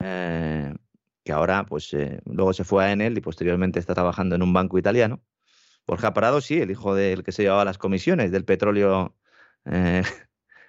eh, 0.00 0.73
que 1.24 1.32
ahora, 1.32 1.64
pues, 1.64 1.92
eh, 1.94 2.20
luego 2.26 2.52
se 2.52 2.64
fue 2.64 2.84
a 2.84 2.92
Enel 2.92 3.16
y 3.16 3.20
posteriormente 3.20 3.80
está 3.80 3.94
trabajando 3.94 4.34
en 4.34 4.42
un 4.42 4.52
banco 4.52 4.78
italiano. 4.78 5.22
Borja 5.86 6.14
Parado, 6.14 6.40
sí, 6.40 6.60
el 6.60 6.70
hijo 6.70 6.94
del 6.94 7.24
que 7.24 7.32
se 7.32 7.42
llevaba 7.42 7.64
las 7.64 7.78
comisiones 7.78 8.30
del 8.30 8.44
petróleo 8.44 9.16
eh, 9.64 10.02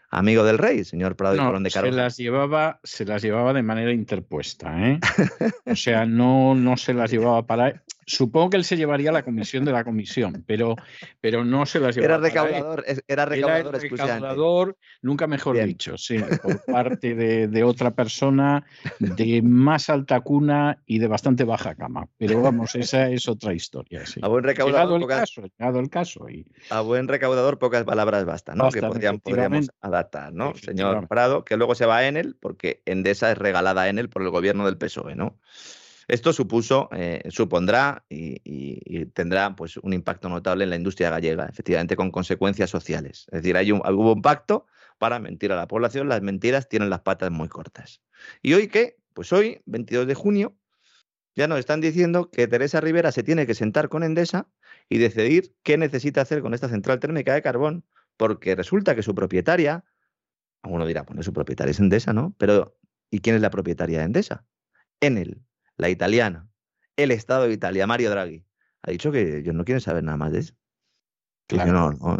amigo 0.09 0.43
del 0.43 0.57
rey, 0.57 0.83
señor 0.83 1.15
Prado 1.15 1.35
y 1.35 1.39
Colón 1.39 1.63
de 1.63 1.71
Caro. 1.71 1.87
Se 1.87 1.93
las 1.93 2.17
llevaba, 2.17 2.79
se 2.83 3.05
las 3.05 3.21
llevaba 3.21 3.53
de 3.53 3.63
manera 3.63 3.91
interpuesta, 3.91 4.89
¿eh? 4.89 4.99
o 5.65 5.75
sea, 5.75 6.05
no, 6.05 6.55
no 6.55 6.77
se 6.77 6.93
las 6.93 7.11
llevaba 7.11 7.45
para. 7.45 7.83
Supongo 8.05 8.51
que 8.51 8.57
él 8.57 8.63
se 8.63 8.77
llevaría 8.77 9.11
la 9.11 9.23
comisión 9.23 9.65
de 9.65 9.71
la 9.71 9.83
comisión, 9.83 10.43
pero, 10.45 10.75
pero 11.21 11.43
no 11.43 11.65
se 11.65 11.79
las 11.79 11.95
llevaría. 11.95 12.15
Era 12.15 12.23
recaudador, 12.23 12.85
era 13.07 13.25
recaudador, 13.25 13.75
era 13.75 13.79
recaudador 13.79 14.77
nunca 15.01 15.27
mejor 15.27 15.63
dicho, 15.63 15.97
sí, 15.97 16.17
por 16.41 16.63
parte 16.65 17.15
de, 17.15 17.63
otra 17.63 17.91
persona 17.91 18.65
de 18.99 19.41
más 19.41 19.89
alta 19.89 20.21
cuna 20.21 20.79
y 20.85 20.99
de 20.99 21.07
bastante 21.07 21.43
baja 21.43 21.75
cama. 21.75 22.07
Pero 22.17 22.41
vamos, 22.41 22.75
esa 22.75 23.09
es 23.09 23.27
otra 23.27 23.53
historia. 23.53 24.05
Sí. 24.05 24.19
A 24.23 24.27
buen 24.27 24.43
recaudador, 24.43 24.99
llegado, 24.99 25.13
el 25.13 25.19
caso, 25.19 25.41
llegado 25.41 25.79
el 25.79 25.89
caso. 25.89 26.29
Y... 26.29 26.45
A 26.69 26.81
buen 26.81 27.07
recaudador, 27.07 27.57
pocas 27.57 27.83
palabras 27.83 28.25
bastan, 28.25 28.57
¿no? 28.57 28.69
que 28.69 28.81
podríamos 28.81 29.69
adaptar, 29.81 30.33
¿no? 30.33 30.53
Señor 30.55 31.07
Prado, 31.07 31.43
que 31.43 31.57
luego 31.57 31.75
se 31.75 31.85
va 31.85 31.97
a 31.97 32.07
Enel, 32.07 32.35
porque 32.39 32.81
Endesa 32.85 33.31
es 33.31 33.37
regalada 33.37 33.83
a 33.83 33.89
Enel 33.89 34.09
por 34.09 34.21
el 34.21 34.29
gobierno 34.29 34.65
del 34.65 34.77
PSOE, 34.77 35.15
¿no? 35.15 35.39
Esto 36.07 36.33
supuso, 36.33 36.89
eh, 36.91 37.23
supondrá 37.29 38.05
y, 38.09 39.05
tendrá 39.07 39.55
pues, 39.55 39.77
un 39.77 39.93
impacto 39.93 40.29
notable 40.29 40.63
en 40.63 40.69
la 40.69 40.75
industria 40.75 41.09
gallega, 41.09 41.45
efectivamente 41.45 41.95
con 41.95 42.11
consecuencias 42.11 42.69
sociales. 42.69 43.25
Es 43.31 43.41
decir, 43.41 43.57
hay 43.57 43.71
hubo 43.71 44.13
un 44.13 44.21
pacto 44.21 44.67
para 44.97 45.19
mentir 45.19 45.51
a 45.51 45.55
la 45.55 45.67
población, 45.67 46.07
las 46.07 46.21
mentiras 46.21 46.69
tienen 46.69 46.89
las 46.89 47.01
patas 47.01 47.31
muy 47.31 47.49
cortas. 47.49 48.01
¿Y 48.41 48.53
hoy 48.53 48.67
qué? 48.67 48.97
Pues 49.13 49.33
hoy, 49.33 49.61
22 49.65 50.07
de 50.07 50.13
junio, 50.13 50.57
ya 51.35 51.47
nos 51.47 51.59
están 51.59 51.81
diciendo 51.81 52.29
que 52.31 52.47
Teresa 52.47 52.79
Rivera 52.81 53.11
se 53.11 53.23
tiene 53.23 53.45
que 53.45 53.55
sentar 53.55 53.89
con 53.89 54.03
Endesa 54.03 54.47
y 54.89 54.99
decidir 54.99 55.55
qué 55.63 55.77
necesita 55.77 56.21
hacer 56.21 56.41
con 56.41 56.53
esta 56.53 56.69
central 56.69 56.99
térmica 56.99 57.33
de 57.33 57.41
carbón, 57.41 57.83
porque 58.15 58.55
resulta 58.55 58.95
que 58.95 59.03
su 59.03 59.13
propietaria, 59.13 59.83
uno 60.63 60.85
dirá, 60.85 61.03
bueno, 61.03 61.23
su 61.23 61.33
propietaria 61.33 61.71
es 61.71 61.79
Endesa, 61.79 62.13
¿no? 62.13 62.33
Pero 62.37 62.77
¿y 63.09 63.19
quién 63.19 63.35
es 63.35 63.41
la 63.41 63.49
propietaria 63.49 63.99
de 63.99 64.05
Endesa? 64.05 64.45
Enel 65.01 65.44
la 65.77 65.89
italiana, 65.89 66.47
el 66.95 67.11
Estado 67.11 67.47
de 67.47 67.53
Italia, 67.53 67.87
Mario 67.87 68.09
Draghi, 68.09 68.45
ha 68.83 68.91
dicho 68.91 69.11
que 69.11 69.39
ellos 69.39 69.55
no 69.55 69.65
quieren 69.65 69.81
saber 69.81 70.03
nada 70.03 70.17
más 70.17 70.31
de 70.31 70.39
eso. 70.39 70.53
Claro. 71.47 71.71
no, 71.71 71.91
no. 71.91 72.17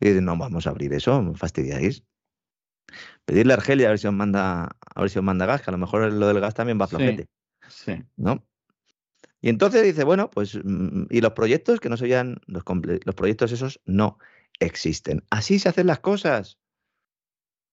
no 0.00 0.36
vamos 0.36 0.66
a 0.66 0.70
abrir 0.70 0.92
eso, 0.92 1.22
me 1.22 1.34
fastidiáis. 1.36 2.04
Pedirle 3.24 3.52
a 3.52 3.56
Argelia 3.56 3.86
a 3.86 3.90
ver 3.90 3.98
si 3.98 4.06
os 4.06 4.14
manda, 4.14 4.64
a 4.64 5.00
ver 5.00 5.10
si 5.10 5.18
os 5.18 5.24
manda 5.24 5.46
gas, 5.46 5.62
que 5.62 5.70
a 5.70 5.72
lo 5.72 5.78
mejor 5.78 6.12
lo 6.12 6.26
del 6.26 6.40
gas 6.40 6.54
también 6.54 6.80
va 6.80 6.88
flojete. 6.88 7.28
Sí, 7.68 8.02
¿No? 8.16 8.44
Y 9.40 9.48
entonces 9.48 9.82
dice, 9.82 10.04
bueno, 10.04 10.30
pues, 10.30 10.58
mm, 10.62 11.04
y 11.08 11.20
los 11.20 11.32
proyectos 11.32 11.80
que 11.80 11.88
no 11.88 11.96
se 11.96 12.08
los, 12.46 12.64
los 13.04 13.14
proyectos 13.14 13.52
esos 13.52 13.80
no 13.86 14.18
existen. 14.58 15.24
Así 15.30 15.58
se 15.58 15.68
hacen 15.68 15.86
las 15.86 16.00
cosas. 16.00 16.58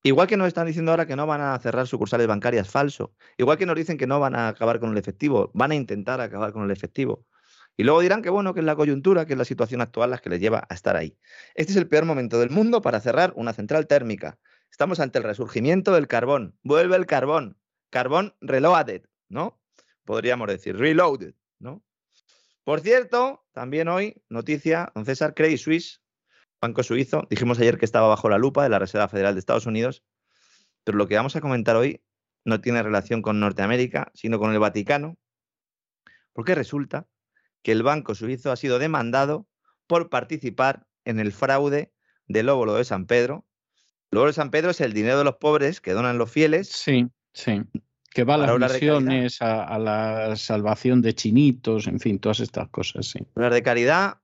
Igual 0.03 0.27
que 0.27 0.37
nos 0.37 0.47
están 0.47 0.67
diciendo 0.67 0.91
ahora 0.91 1.05
que 1.05 1.15
no 1.15 1.27
van 1.27 1.41
a 1.41 1.59
cerrar 1.59 1.87
sucursales 1.87 2.27
bancarias, 2.27 2.69
falso. 2.69 3.13
Igual 3.37 3.57
que 3.57 3.65
nos 3.65 3.75
dicen 3.75 3.97
que 3.97 4.07
no 4.07 4.19
van 4.19 4.35
a 4.35 4.47
acabar 4.49 4.79
con 4.79 4.91
el 4.91 4.97
efectivo, 4.97 5.51
van 5.53 5.71
a 5.71 5.75
intentar 5.75 6.21
acabar 6.21 6.53
con 6.53 6.63
el 6.63 6.71
efectivo. 6.71 7.25
Y 7.75 7.83
luego 7.83 8.01
dirán 8.01 8.21
que 8.21 8.29
bueno, 8.29 8.53
que 8.53 8.61
es 8.61 8.65
la 8.65 8.75
coyuntura, 8.75 9.25
que 9.25 9.33
es 9.33 9.39
la 9.39 9.45
situación 9.45 9.81
actual 9.81 10.09
la 10.09 10.17
que 10.17 10.29
les 10.29 10.39
lleva 10.39 10.65
a 10.67 10.73
estar 10.73 10.95
ahí. 10.95 11.17
Este 11.53 11.71
es 11.71 11.77
el 11.77 11.87
peor 11.87 12.05
momento 12.05 12.39
del 12.39 12.49
mundo 12.49 12.81
para 12.81 12.99
cerrar 12.99 13.33
una 13.35 13.53
central 13.53 13.85
térmica. 13.85 14.39
Estamos 14.71 14.99
ante 14.99 15.19
el 15.19 15.23
resurgimiento 15.23 15.93
del 15.93 16.07
carbón. 16.07 16.57
Vuelve 16.63 16.95
el 16.95 17.05
carbón. 17.05 17.57
Carbón 17.89 18.35
reloaded, 18.41 19.03
¿no? 19.29 19.61
Podríamos 20.05 20.47
decir 20.47 20.77
reloaded, 20.77 21.35
¿no? 21.59 21.83
Por 22.63 22.81
cierto, 22.81 23.45
también 23.53 23.87
hoy, 23.87 24.21
noticia, 24.27 24.91
don 24.95 25.05
César, 25.05 25.33
Credit 25.33 25.57
Suisse 25.57 26.01
banco 26.61 26.83
suizo. 26.83 27.27
Dijimos 27.29 27.59
ayer 27.59 27.77
que 27.77 27.85
estaba 27.85 28.07
bajo 28.07 28.29
la 28.29 28.37
lupa 28.37 28.63
de 28.63 28.69
la 28.69 28.79
Reserva 28.79 29.07
Federal 29.07 29.33
de 29.35 29.39
Estados 29.39 29.65
Unidos, 29.65 30.03
pero 30.83 30.97
lo 30.97 31.07
que 31.07 31.15
vamos 31.15 31.35
a 31.35 31.41
comentar 31.41 31.75
hoy 31.75 32.01
no 32.45 32.61
tiene 32.61 32.81
relación 32.81 33.21
con 33.21 33.39
Norteamérica, 33.39 34.11
sino 34.13 34.39
con 34.39 34.53
el 34.53 34.59
Vaticano, 34.59 35.17
porque 36.33 36.55
resulta 36.55 37.07
que 37.61 37.71
el 37.71 37.83
banco 37.83 38.15
suizo 38.15 38.51
ha 38.51 38.55
sido 38.55 38.79
demandado 38.79 39.47
por 39.87 40.09
participar 40.09 40.87
en 41.05 41.19
el 41.19 41.31
fraude 41.31 41.91
del 42.27 42.49
óvulo 42.49 42.75
de 42.75 42.85
San 42.85 43.05
Pedro. 43.05 43.45
El 44.11 44.19
óvulo 44.19 44.29
de 44.29 44.35
San 44.35 44.51
Pedro 44.51 44.71
es 44.71 44.81
el 44.81 44.93
dinero 44.93 45.17
de 45.17 45.23
los 45.23 45.35
pobres 45.35 45.81
que 45.81 45.93
donan 45.93 46.17
los 46.17 46.31
fieles. 46.31 46.69
Sí, 46.69 47.07
sí. 47.33 47.63
Que 48.11 48.23
va 48.23 48.35
a 48.35 48.37
las 48.37 48.73
misiones, 48.73 49.41
a, 49.41 49.77
la 49.77 50.35
salvación 50.35 51.01
de 51.01 51.13
chinitos, 51.13 51.87
en 51.87 51.99
fin, 51.99 52.19
todas 52.19 52.39
estas 52.39 52.69
cosas, 52.69 53.07
sí. 53.07 53.19
Las 53.35 53.53
de 53.53 53.61
caridad 53.61 54.21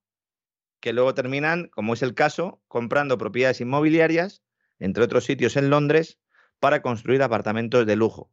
que 0.83 0.91
luego 0.91 1.13
terminan, 1.13 1.69
como 1.69 1.93
es 1.93 2.01
el 2.01 2.13
caso, 2.13 2.61
comprando 2.67 3.17
propiedades 3.17 3.61
inmobiliarias, 3.61 4.43
entre 4.79 5.05
otros 5.05 5.23
sitios 5.23 5.55
en 5.55 5.69
Londres, 5.69 6.19
para 6.59 6.81
construir 6.81 7.23
apartamentos 7.23 7.85
de 7.85 7.95
lujo. 7.95 8.29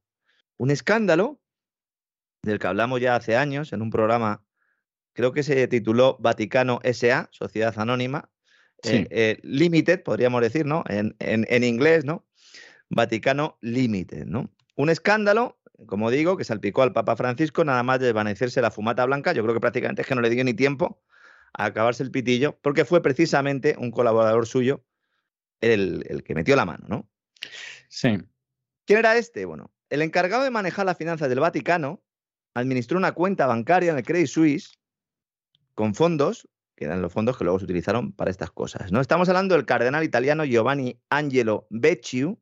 Un 0.57 0.73
escándalo 0.73 1.41
del 2.43 2.59
que 2.59 2.67
hablamos 2.67 3.01
ya 3.01 3.15
hace 3.15 3.37
años 3.37 3.73
en 3.73 3.83
un 3.83 3.91
programa, 3.91 4.43
creo 5.13 5.31
que 5.31 5.45
se 5.45 5.69
tituló 5.69 6.17
Vaticano 6.19 6.81
SA, 6.93 7.29
Sociedad 7.31 7.79
Anónima, 7.79 8.29
eh, 8.83 9.07
eh, 9.11 9.39
Limited, 9.45 10.03
podríamos 10.03 10.41
decir, 10.41 10.67
¿no? 10.67 10.83
En, 10.89 11.15
en, 11.21 11.63
inglés, 11.63 12.05
¿no? 12.05 12.27
Vaticano 12.89 13.59
Limited, 13.61 14.25
¿no? 14.25 14.51
Un 14.75 14.91
escándalo, 14.91 15.61
como 15.87 16.11
digo, 16.11 16.37
que 16.37 16.43
salpicó 16.43 16.83
al 16.83 16.93
Papa 16.93 17.15
Francisco 17.15 17.65
nada 17.65 17.85
más 17.85 18.01
desvanecerse 18.01 18.61
la 18.61 18.73
fumata 18.73 19.07
blanca. 19.07 19.33
Yo 19.35 19.45
creo 19.45 19.55
que 19.55 19.61
prácticamente 19.61 20.03
es 20.03 20.09
que 20.09 20.17
no 20.17 20.21
le 20.21 20.31
dio 20.31 20.43
ni 20.43 20.55
tiempo 20.55 21.01
a 21.53 21.67
acabarse 21.67 22.03
el 22.03 22.11
pitillo, 22.11 22.59
porque 22.63 22.85
fue 22.85 23.03
precisamente 23.03 23.77
un 23.79 23.91
colaborador 23.91 24.47
suyo 24.47 24.85
el, 25.61 26.23
que 26.25 26.35
metió 26.35 26.57
la 26.57 26.65
mano, 26.65 26.87
¿no? 26.89 27.09
Sí. 27.89 28.19
¿Quién 28.87 28.99
era 28.99 29.17
este? 29.17 29.45
Bueno, 29.45 29.73
el 29.89 30.03
encargado 30.03 30.45
de 30.45 30.51
manejar 30.51 30.87
las 30.87 30.97
finanzas 30.97 31.29
del 31.29 31.41
Vaticano 31.41 32.03
administró 32.55 32.99
una 32.99 33.13
cuenta 33.13 33.47
bancaria 33.47 33.93
en 33.93 33.99
el 33.99 34.05
Credit 34.05 34.27
Suisse 34.27 34.79
con 35.75 35.95
fondos, 35.95 36.49
que 36.77 36.87
eran 36.87 37.03
los 37.03 37.13
fondos 37.13 37.37
que 37.37 37.45
luego 37.45 37.59
se 37.59 37.65
utilizaron 37.65 38.13
para 38.13 38.31
estas 38.31 38.51
cosas. 38.51 38.91
¿no? 38.93 39.01
Estamos 39.01 39.29
hablando 39.29 39.55
del 39.55 39.67
cardenal 39.67 40.05
italiano 40.05 40.45
Giovanni 40.45 41.01
Angelo 41.11 41.67
Becciu. 41.71 42.41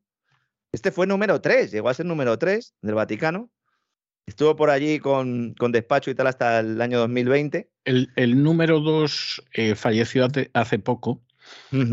Este 0.71 0.91
fue 0.91 1.07
número 1.07 1.41
3, 1.41 1.71
llegó 1.71 1.89
a 1.89 1.93
ser 1.93 2.05
número 2.05 2.37
3 2.37 2.75
del 2.81 2.95
Vaticano. 2.95 3.49
Estuvo 4.29 4.55
por 4.55 4.69
allí 4.69 4.99
con, 4.99 5.55
despacho 5.55 6.11
y 6.11 6.15
tal 6.15 6.27
hasta 6.27 6.59
el 6.59 6.79
año 6.81 6.99
2020. 6.99 7.67
El, 7.83 8.43
número 8.43 8.79
dos 8.79 9.43
eh, 9.53 9.73
falleció 9.73 10.27
hace, 10.53 10.77
poco, 10.77 11.23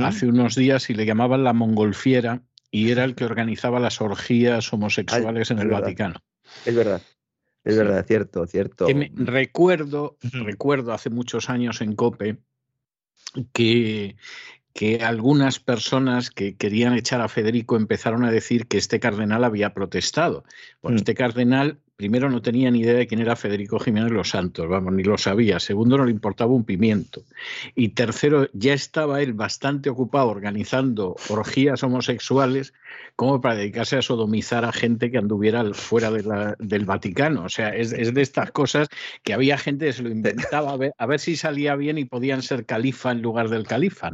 hace 0.01 0.27
unos 0.27 0.55
días, 0.55 0.91
y 0.91 0.95
le 0.95 1.07
llamaban 1.07 1.45
la 1.45 1.55
mongolfiera, 1.55 2.43
y 2.71 2.91
era 2.91 3.05
el 3.05 3.15
que 3.15 3.25
organizaba 3.25 3.81
las 3.81 4.03
orgías 4.03 4.71
homosexuales 4.71 5.51
en 5.51 5.61
el 5.61 5.69
Vaticano. 5.69 6.17
Es 6.67 6.75
verdad. 6.75 7.01
Es 7.65 7.79
verdad, 7.79 8.05
cierto, 8.07 8.47
cierto. 8.47 8.87
recuerdo, 9.15 10.19
recuerdo 10.21 10.93
hace 10.93 11.09
muchos 11.09 11.49
años 11.49 11.81
en 11.81 11.97
COPE 11.97 12.37
que, 13.55 14.17
que 14.75 15.03
algunas 15.03 15.59
personas 15.59 16.31
que 16.31 16.55
querían 16.55 16.93
echar 16.93 17.23
a 17.23 17.29
Federico 17.29 17.77
empezaron 17.77 18.25
a 18.25 18.31
decir 18.31 18.67
que 18.67 18.77
este 18.77 19.01
cardenal 19.01 19.43
había 19.43 19.73
protestado. 19.73 20.45
Bueno, 20.83 20.97
mm. 20.97 20.99
este 20.99 21.15
cardenal 21.15 21.81
primero 21.97 22.31
no 22.31 22.43
tenía 22.43 22.71
ni 22.71 22.81
idea 22.81 22.95
de 22.95 23.07
quién 23.07 23.21
era 23.21 23.37
Federico 23.37 23.79
Jiménez 23.79 24.13
Los 24.13 24.31
Santos, 24.31 24.69
vamos, 24.69 24.93
ni 24.93 25.03
lo 25.03 25.19
sabía. 25.19 25.59
Segundo, 25.59 25.97
no 25.97 26.05
le 26.05 26.11
importaba 26.11 26.53
un 26.53 26.65
pimiento. 26.65 27.23
Y 27.75 27.91
tercero, 27.91 28.49
ya 28.53 28.75
estaba 28.75 29.23
él 29.23 29.33
bastante 29.33 29.91
ocupado 29.91 30.29
organizando 30.29 31.17
orgías 31.29 31.83
homosexuales 31.83 32.75
como 33.17 33.41
para 33.41 33.57
dedicarse 33.57 33.97
a 33.97 34.03
sodomizar 34.03 34.65
a 34.65 34.73
gente 34.73 35.11
que 35.11 35.19
anduviera 35.19 35.65
fuera 35.73 36.11
del 36.11 36.85
Vaticano. 36.85 37.45
O 37.45 37.49
sea, 37.49 37.75
es, 37.75 37.91
de 37.91 38.23
estas 38.23 38.51
cosas 38.51 38.89
que 39.23 39.33
había 39.33 39.57
gente 39.57 39.87
que 39.87 39.93
se 39.95 40.03
lo 40.03 40.11
inventaba 40.11 40.73
a 40.73 40.77
ver, 40.77 40.93
a 40.99 41.07
ver 41.07 41.19
si 41.19 41.37
salía 41.37 41.77
bien 41.77 41.97
y 41.99 42.05
podían 42.05 42.43
ser 42.43 42.67
califa 42.67 43.13
en 43.13 43.23
lugar 43.23 43.49
del 43.49 43.67
califa. 43.67 44.13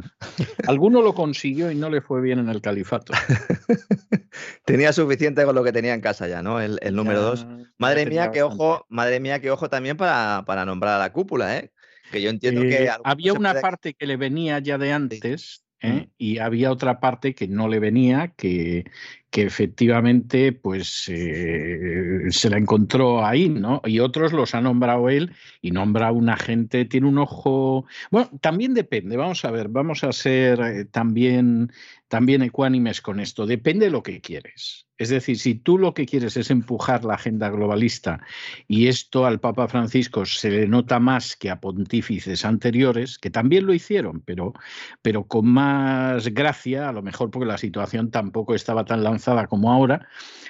Alguno 0.67 1.01
lo 1.01 1.13
consiguió 1.13 1.69
y 1.69 1.75
no 1.75 1.89
le 1.89 2.01
fue 2.01 2.21
bien 2.21 2.39
en 2.39 2.49
el 2.49 2.61
califato. 2.61 3.13
tenía 4.65 4.93
suficiente 4.93 5.43
con 5.43 5.55
lo 5.55 5.63
que 5.63 5.71
tenía 5.71 5.93
en 5.93 6.01
casa 6.01 6.27
ya, 6.27 6.41
¿no? 6.41 6.59
El, 6.61 6.79
número 6.93 7.21
dos. 7.21 7.45
Madre 7.77 8.05
mía, 8.05 8.31
qué 8.31 8.43
ojo, 8.43 8.85
madre 8.89 9.19
mía, 9.19 9.39
qué 9.39 9.51
ojo 9.51 9.69
también 9.69 9.97
para, 9.97 10.43
para 10.45 10.65
nombrar 10.65 10.95
a 10.95 10.99
la 10.99 11.11
cúpula, 11.11 11.57
¿eh? 11.57 11.71
Que 12.11 12.21
yo 12.21 12.29
entiendo 12.29 12.61
que. 12.61 12.85
Eh, 12.85 12.89
había 13.03 13.33
una 13.33 13.55
parte 13.55 13.93
que 13.93 14.05
le 14.05 14.17
venía 14.17 14.59
ya 14.59 14.77
de 14.77 14.93
antes, 14.93 15.63
¿eh? 15.81 16.09
y 16.17 16.37
había 16.37 16.71
otra 16.71 16.99
parte 16.99 17.33
que 17.33 17.47
no 17.47 17.67
le 17.67 17.79
venía, 17.79 18.33
que, 18.35 18.85
que 19.33 19.41
efectivamente 19.41 20.51
pues 20.51 21.05
eh, 21.07 22.25
se 22.29 22.51
la 22.51 22.59
encontró 22.59 23.25
ahí, 23.25 23.49
¿no? 23.49 23.81
Y 23.83 23.99
otros 23.99 24.31
los 24.31 24.53
ha 24.53 24.61
nombrado 24.61 25.09
él 25.09 25.31
y 25.59 25.71
nombra 25.71 26.09
a 26.09 26.11
una 26.11 26.37
gente, 26.37 26.85
tiene 26.85 27.07
un 27.07 27.17
ojo, 27.17 27.87
bueno, 28.11 28.29
también 28.41 28.75
depende, 28.75 29.17
vamos 29.17 29.43
a 29.43 29.49
ver, 29.49 29.69
vamos 29.69 30.03
a 30.03 30.11
ser 30.11 30.59
eh, 30.61 30.85
también, 30.85 31.71
también 32.09 32.43
ecuánimes 32.43 33.01
con 33.01 33.19
esto, 33.19 33.47
depende 33.47 33.85
de 33.85 33.91
lo 33.91 34.03
que 34.03 34.21
quieres. 34.21 34.85
Es 34.99 35.09
decir, 35.09 35.39
si 35.39 35.55
tú 35.55 35.79
lo 35.79 35.95
que 35.95 36.05
quieres 36.05 36.37
es 36.37 36.51
empujar 36.51 37.03
la 37.03 37.15
agenda 37.15 37.49
globalista 37.49 38.21
y 38.67 38.87
esto 38.87 39.25
al 39.25 39.39
Papa 39.39 39.67
Francisco 39.67 40.25
se 40.25 40.51
le 40.51 40.67
nota 40.67 40.99
más 40.99 41.35
que 41.35 41.49
a 41.49 41.59
pontífices 41.59 42.45
anteriores, 42.45 43.17
que 43.17 43.31
también 43.31 43.65
lo 43.65 43.73
hicieron, 43.73 44.21
pero, 44.21 44.53
pero 45.01 45.25
con 45.25 45.47
más 45.47 46.27
gracia, 46.27 46.87
a 46.87 46.91
lo 46.91 47.01
mejor 47.01 47.31
porque 47.31 47.47
la 47.47 47.57
situación 47.57 48.11
tampoco 48.11 48.53
estaba 48.53 48.85
tan 48.85 49.03
lanzada 49.03 49.22
como 49.49 49.71
ahora, 49.71 50.07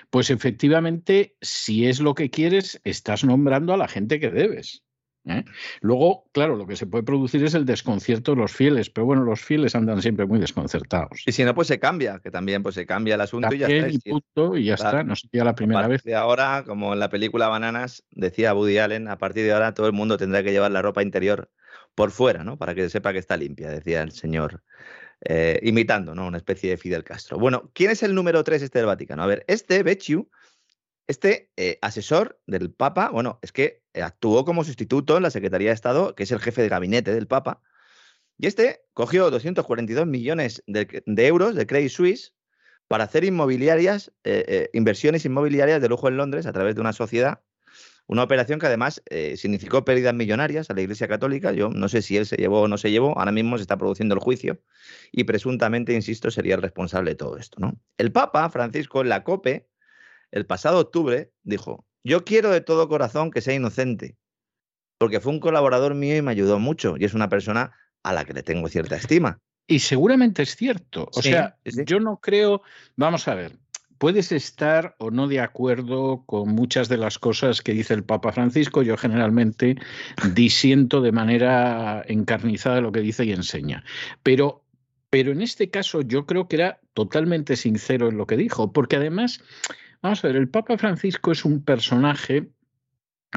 pues 0.09 0.30
efectivamente, 0.30 1.36
si 1.41 1.88
es 1.88 1.99
lo 1.99 2.13
que 2.13 2.30
quieres, 2.30 2.80
estás 2.84 3.24
nombrando 3.24 3.74
a 3.74 3.78
la 3.78 3.88
gente 3.88 4.19
que 4.19 4.30
debes. 4.30 4.84
¿eh? 5.26 5.43
Luego, 5.82 6.26
claro, 6.32 6.55
lo 6.55 6.67
que 6.67 6.76
se 6.76 6.86
puede 6.86 7.03
producir 7.03 7.43
es 7.43 7.53
el 7.53 7.65
desconcierto 7.65 8.32
de 8.32 8.38
los 8.38 8.51
fieles, 8.51 8.89
pero 8.89 9.05
bueno, 9.05 9.24
los 9.24 9.41
fieles 9.41 9.76
andan 9.76 10.01
siempre 10.01 10.26
muy 10.26 10.39
desconcertados. 10.39 11.24
Y 11.26 11.32
si 11.32 11.43
no, 11.43 11.55
pues 11.55 11.67
se 11.67 11.80
cambia, 11.80 12.19
que 12.19 12.32
también 12.32 12.63
pues 12.63 12.76
se 12.76 12.86
cambia 12.86 13.15
el 13.15 13.21
asunto 13.21 13.53
y 13.53 13.59
ya 13.59 13.67
está. 13.67 13.89
Y, 13.89 13.99
punto, 13.99 14.57
y 14.57 14.65
ya 14.65 14.76
está, 14.76 15.03
no 15.03 15.15
sería 15.15 15.43
la 15.43 15.55
primera 15.55 15.88
vez. 15.88 16.03
De 16.03 16.15
ahora, 16.15 16.63
como 16.65 16.93
en 16.93 16.99
la 16.99 17.09
película 17.09 17.47
Bananas, 17.47 18.03
decía 18.11 18.53
Woody 18.53 18.78
Allen, 18.78 19.07
a 19.07 19.17
partir 19.17 19.43
de 19.43 19.53
ahora 19.53 19.74
todo 19.74 19.88
el 19.88 19.93
mundo 19.93 20.17
tendrá 20.17 20.43
que 20.43 20.51
llevar 20.51 20.71
la 20.71 20.82
ropa 20.82 21.01
interior 21.01 21.49
por 21.95 22.11
fuera, 22.11 22.43
¿no? 22.43 22.57
Para 22.57 22.76
que 22.76 22.89
sepa 22.89 23.13
que 23.13 23.19
está 23.19 23.38
limpia, 23.38 23.69
decía 23.69 24.01
el 24.01 24.11
señor. 24.11 24.63
Eh, 25.26 25.59
imitando, 25.63 26.13
¿no? 26.13 26.28
Una 26.28 26.38
especie 26.38 26.69
de 26.69 26.78
Fidel 26.78 27.05
Castro. 27.05 27.39
Bueno, 27.39 27.71
¿quién 27.74 27.91
es 27.91 28.03
el 28.03 28.13
número 28.13 28.43
3 28.43 28.61
este 28.61 28.80
del 28.80 28.88
Vaticano? 28.88 29.24
A 29.24 29.28
ver, 29.28 29.45
este, 29.47 29.82
Becciu, 29.82 30.30
este 31.07 31.49
eh, 31.55 31.80
asesor 31.82 32.41
del 32.45 32.71
Papa, 32.71 33.09
bueno, 33.09 33.39
es 33.41 33.53
que 33.53 33.84
actuó 33.93 34.43
como 34.43 34.65
sustituto 34.65 35.15
en 35.15 35.24
la 35.24 35.32
Secretaría 35.32 35.69
de 35.69 35.76
Estado, 35.76 36.13
que 36.13 36.24
es 36.24 36.32
el 36.32 36.39
jefe 36.39 36.61
de 36.61 36.67
gabinete 36.67 37.13
del 37.13 37.28
Papa, 37.28 37.61
y 38.38 38.47
este 38.47 38.84
cogió 38.93 39.30
242 39.32 40.07
millones 40.07 40.63
de, 40.67 41.03
euros 41.26 41.55
de 41.55 41.67
Credit 41.67 41.89
Suisse 41.89 42.34
para 42.88 43.05
hacer 43.05 43.24
inmobiliarias, 43.24 44.11
eh, 44.24 44.43
eh, 44.47 44.69
inversiones 44.74 45.24
inmobiliarias 45.26 45.82
de 45.82 45.89
lujo 45.89 46.07
en 46.07 46.17
Londres 46.17 46.45
a 46.45 46.53
través 46.53 46.76
de 46.76 46.82
una 46.82 46.93
sociedad, 46.93 47.41
una 48.08 48.24
operación 48.24 48.60
que 48.60 48.66
además 48.66 49.01
significó 49.36 49.86
pérdidas 49.86 50.14
millonarias 50.14 50.70
a 50.70 50.74
la 50.74 50.82
Iglesia 50.82 51.08
Católica. 51.08 51.51
Yo 51.51 51.70
no 51.70 51.88
sé 51.88 52.01
si 52.01 52.18
él 52.18 52.26
se 52.26 52.36
llevó 52.36 52.62
o 52.62 52.68
no 52.68 52.78
se 52.78 52.91
llevó, 52.91 53.18
ahora 53.18 53.32
mismo 53.32 53.58
se 53.58 53.62
está 53.62 53.78
produciendo 53.78 54.14
el 54.14 54.20
juicio 54.22 54.62
y 55.12 55.24
presuntamente, 55.24 55.93
insisto, 55.93 56.30
sería 56.30 56.56
el 56.56 56.62
responsable 56.62 57.12
de 57.12 57.16
todo 57.16 57.38
esto. 57.38 57.58
¿no? 57.60 57.80
El 57.97 58.12
Papa 58.12 58.49
Francisco 58.49 59.01
en 59.01 59.10
la 59.10 59.24
COPE 59.24 59.70
el 60.34 60.47
pasado 60.47 60.80
octubre 60.80 61.32
dijo, 61.43 61.86
yo 62.04 62.26
quiero 62.26 62.49
de 62.49 62.62
todo 62.62 62.89
corazón 62.89 63.30
que 63.30 63.39
sea 63.39 63.54
inocente, 63.54 64.18
porque 64.97 65.20
fue 65.20 65.32
un 65.32 65.39
colaborador 65.39 65.93
mío 65.93 66.18
y 66.18 66.22
me 66.24 66.32
ayudó 66.32 66.58
mucho, 66.60 66.95
y 66.97 67.06
es 67.06 67.14
una 67.14 67.30
persona 67.30 67.72
a 68.01 68.14
la 68.14 68.26
que 68.26 68.34
le 68.34 68.41
tengo 68.41 68.68
cierta 68.68 68.95
estima. 68.95 69.39
Y 69.68 69.80
seguramente 69.80 70.41
es 70.41 70.56
cierto. 70.56 71.10
O 71.14 71.22
sea, 71.22 71.58
yo 71.64 71.99
no 71.99 72.20
creo, 72.20 72.64
vamos 72.95 73.28
a 73.28 73.36
ver, 73.36 73.60
puedes 74.04 74.34
estar 74.34 74.97
o 74.97 75.12
no 75.12 75.30
de 75.30 75.39
acuerdo 75.39 76.24
con 76.26 76.49
muchas 76.49 76.89
de 76.89 76.97
las 76.97 77.20
cosas 77.20 77.62
que 77.62 77.72
dice 77.72 77.93
el 77.93 78.04
Papa 78.04 78.34
Francisco. 78.34 78.82
Yo 78.82 78.97
generalmente 78.97 79.78
disiento 80.34 80.99
de 80.99 81.14
manera 81.14 82.04
encarnizada 82.06 82.82
lo 82.82 82.91
que 82.91 82.99
dice 82.99 83.24
y 83.24 83.32
enseña. 83.32 83.86
Pero, 84.22 84.66
pero 85.10 85.32
en 85.32 85.41
este 85.41 85.70
caso 85.70 86.01
yo 86.01 86.26
creo 86.26 86.49
que 86.49 86.58
era 86.58 86.82
totalmente 86.93 87.56
sincero 87.56 88.10
en 88.10 88.18
lo 88.18 88.28
que 88.28 88.36
dijo, 88.36 88.74
porque 88.74 88.97
además 88.97 89.41
Vamos 90.01 90.22
a 90.26 90.28
ver, 90.28 90.36
el 90.36 90.49
Papa 90.49 90.78
Francisco 90.78 91.32
es 91.32 91.45
un 91.45 91.64
personaje 91.64 92.49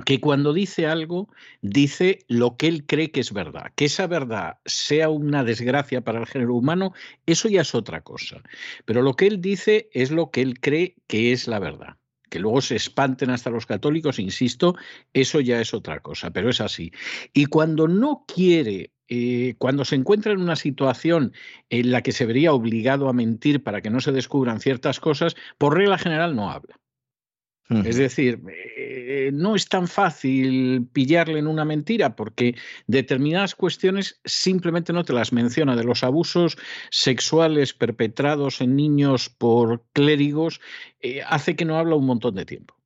que 0.04 0.20
cuando 0.20 0.52
dice 0.52 0.86
algo, 0.86 1.28
dice 1.62 2.20
lo 2.28 2.56
que 2.56 2.68
él 2.68 2.84
cree 2.86 3.10
que 3.10 3.20
es 3.20 3.32
verdad. 3.32 3.72
Que 3.74 3.86
esa 3.86 4.06
verdad 4.06 4.58
sea 4.64 5.08
una 5.08 5.44
desgracia 5.44 6.02
para 6.02 6.20
el 6.20 6.26
género 6.26 6.54
humano, 6.54 6.92
eso 7.26 7.48
ya 7.48 7.62
es 7.62 7.74
otra 7.74 8.02
cosa. 8.02 8.42
Pero 8.84 9.02
lo 9.02 9.14
que 9.14 9.26
él 9.26 9.40
dice 9.40 9.88
es 9.92 10.10
lo 10.10 10.30
que 10.30 10.42
él 10.42 10.60
cree 10.60 10.96
que 11.06 11.32
es 11.32 11.48
la 11.48 11.58
verdad. 11.58 11.96
Que 12.28 12.40
luego 12.40 12.60
se 12.60 12.76
espanten 12.76 13.30
hasta 13.30 13.50
los 13.50 13.66
católicos, 13.66 14.18
insisto, 14.18 14.76
eso 15.12 15.40
ya 15.40 15.60
es 15.60 15.72
otra 15.72 16.00
cosa, 16.00 16.30
pero 16.30 16.50
es 16.50 16.60
así. 16.60 16.92
Y 17.32 17.46
cuando 17.46 17.88
no 17.88 18.24
quiere 18.26 18.90
eh, 19.08 19.54
cuando 19.58 19.84
se 19.84 19.94
encuentra 19.94 20.32
en 20.32 20.40
una 20.40 20.56
situación 20.56 21.32
en 21.70 21.92
la 21.92 22.02
que 22.02 22.10
se 22.10 22.26
vería 22.26 22.52
obligado 22.52 23.08
a 23.08 23.12
mentir 23.12 23.62
para 23.62 23.80
que 23.80 23.90
no 23.90 24.00
se 24.00 24.10
descubran 24.10 24.58
ciertas 24.60 24.98
cosas, 24.98 25.36
por 25.58 25.76
regla 25.76 25.96
general 25.96 26.34
no 26.34 26.50
habla. 26.50 26.80
Es 27.68 27.96
decir, 27.96 28.40
eh, 28.48 29.30
no 29.32 29.56
es 29.56 29.68
tan 29.68 29.88
fácil 29.88 30.86
pillarle 30.92 31.40
en 31.40 31.48
una 31.48 31.64
mentira 31.64 32.14
porque 32.14 32.54
determinadas 32.86 33.56
cuestiones 33.56 34.20
simplemente 34.24 34.92
no 34.92 35.04
te 35.04 35.12
las 35.12 35.32
menciona. 35.32 35.74
De 35.74 35.82
los 35.82 36.04
abusos 36.04 36.56
sexuales 36.90 37.74
perpetrados 37.74 38.60
en 38.60 38.76
niños 38.76 39.28
por 39.28 39.84
clérigos, 39.92 40.60
eh, 41.00 41.22
hace 41.26 41.56
que 41.56 41.64
no 41.64 41.76
habla 41.76 41.96
un 41.96 42.06
montón 42.06 42.36
de 42.36 42.44
tiempo. 42.44 42.76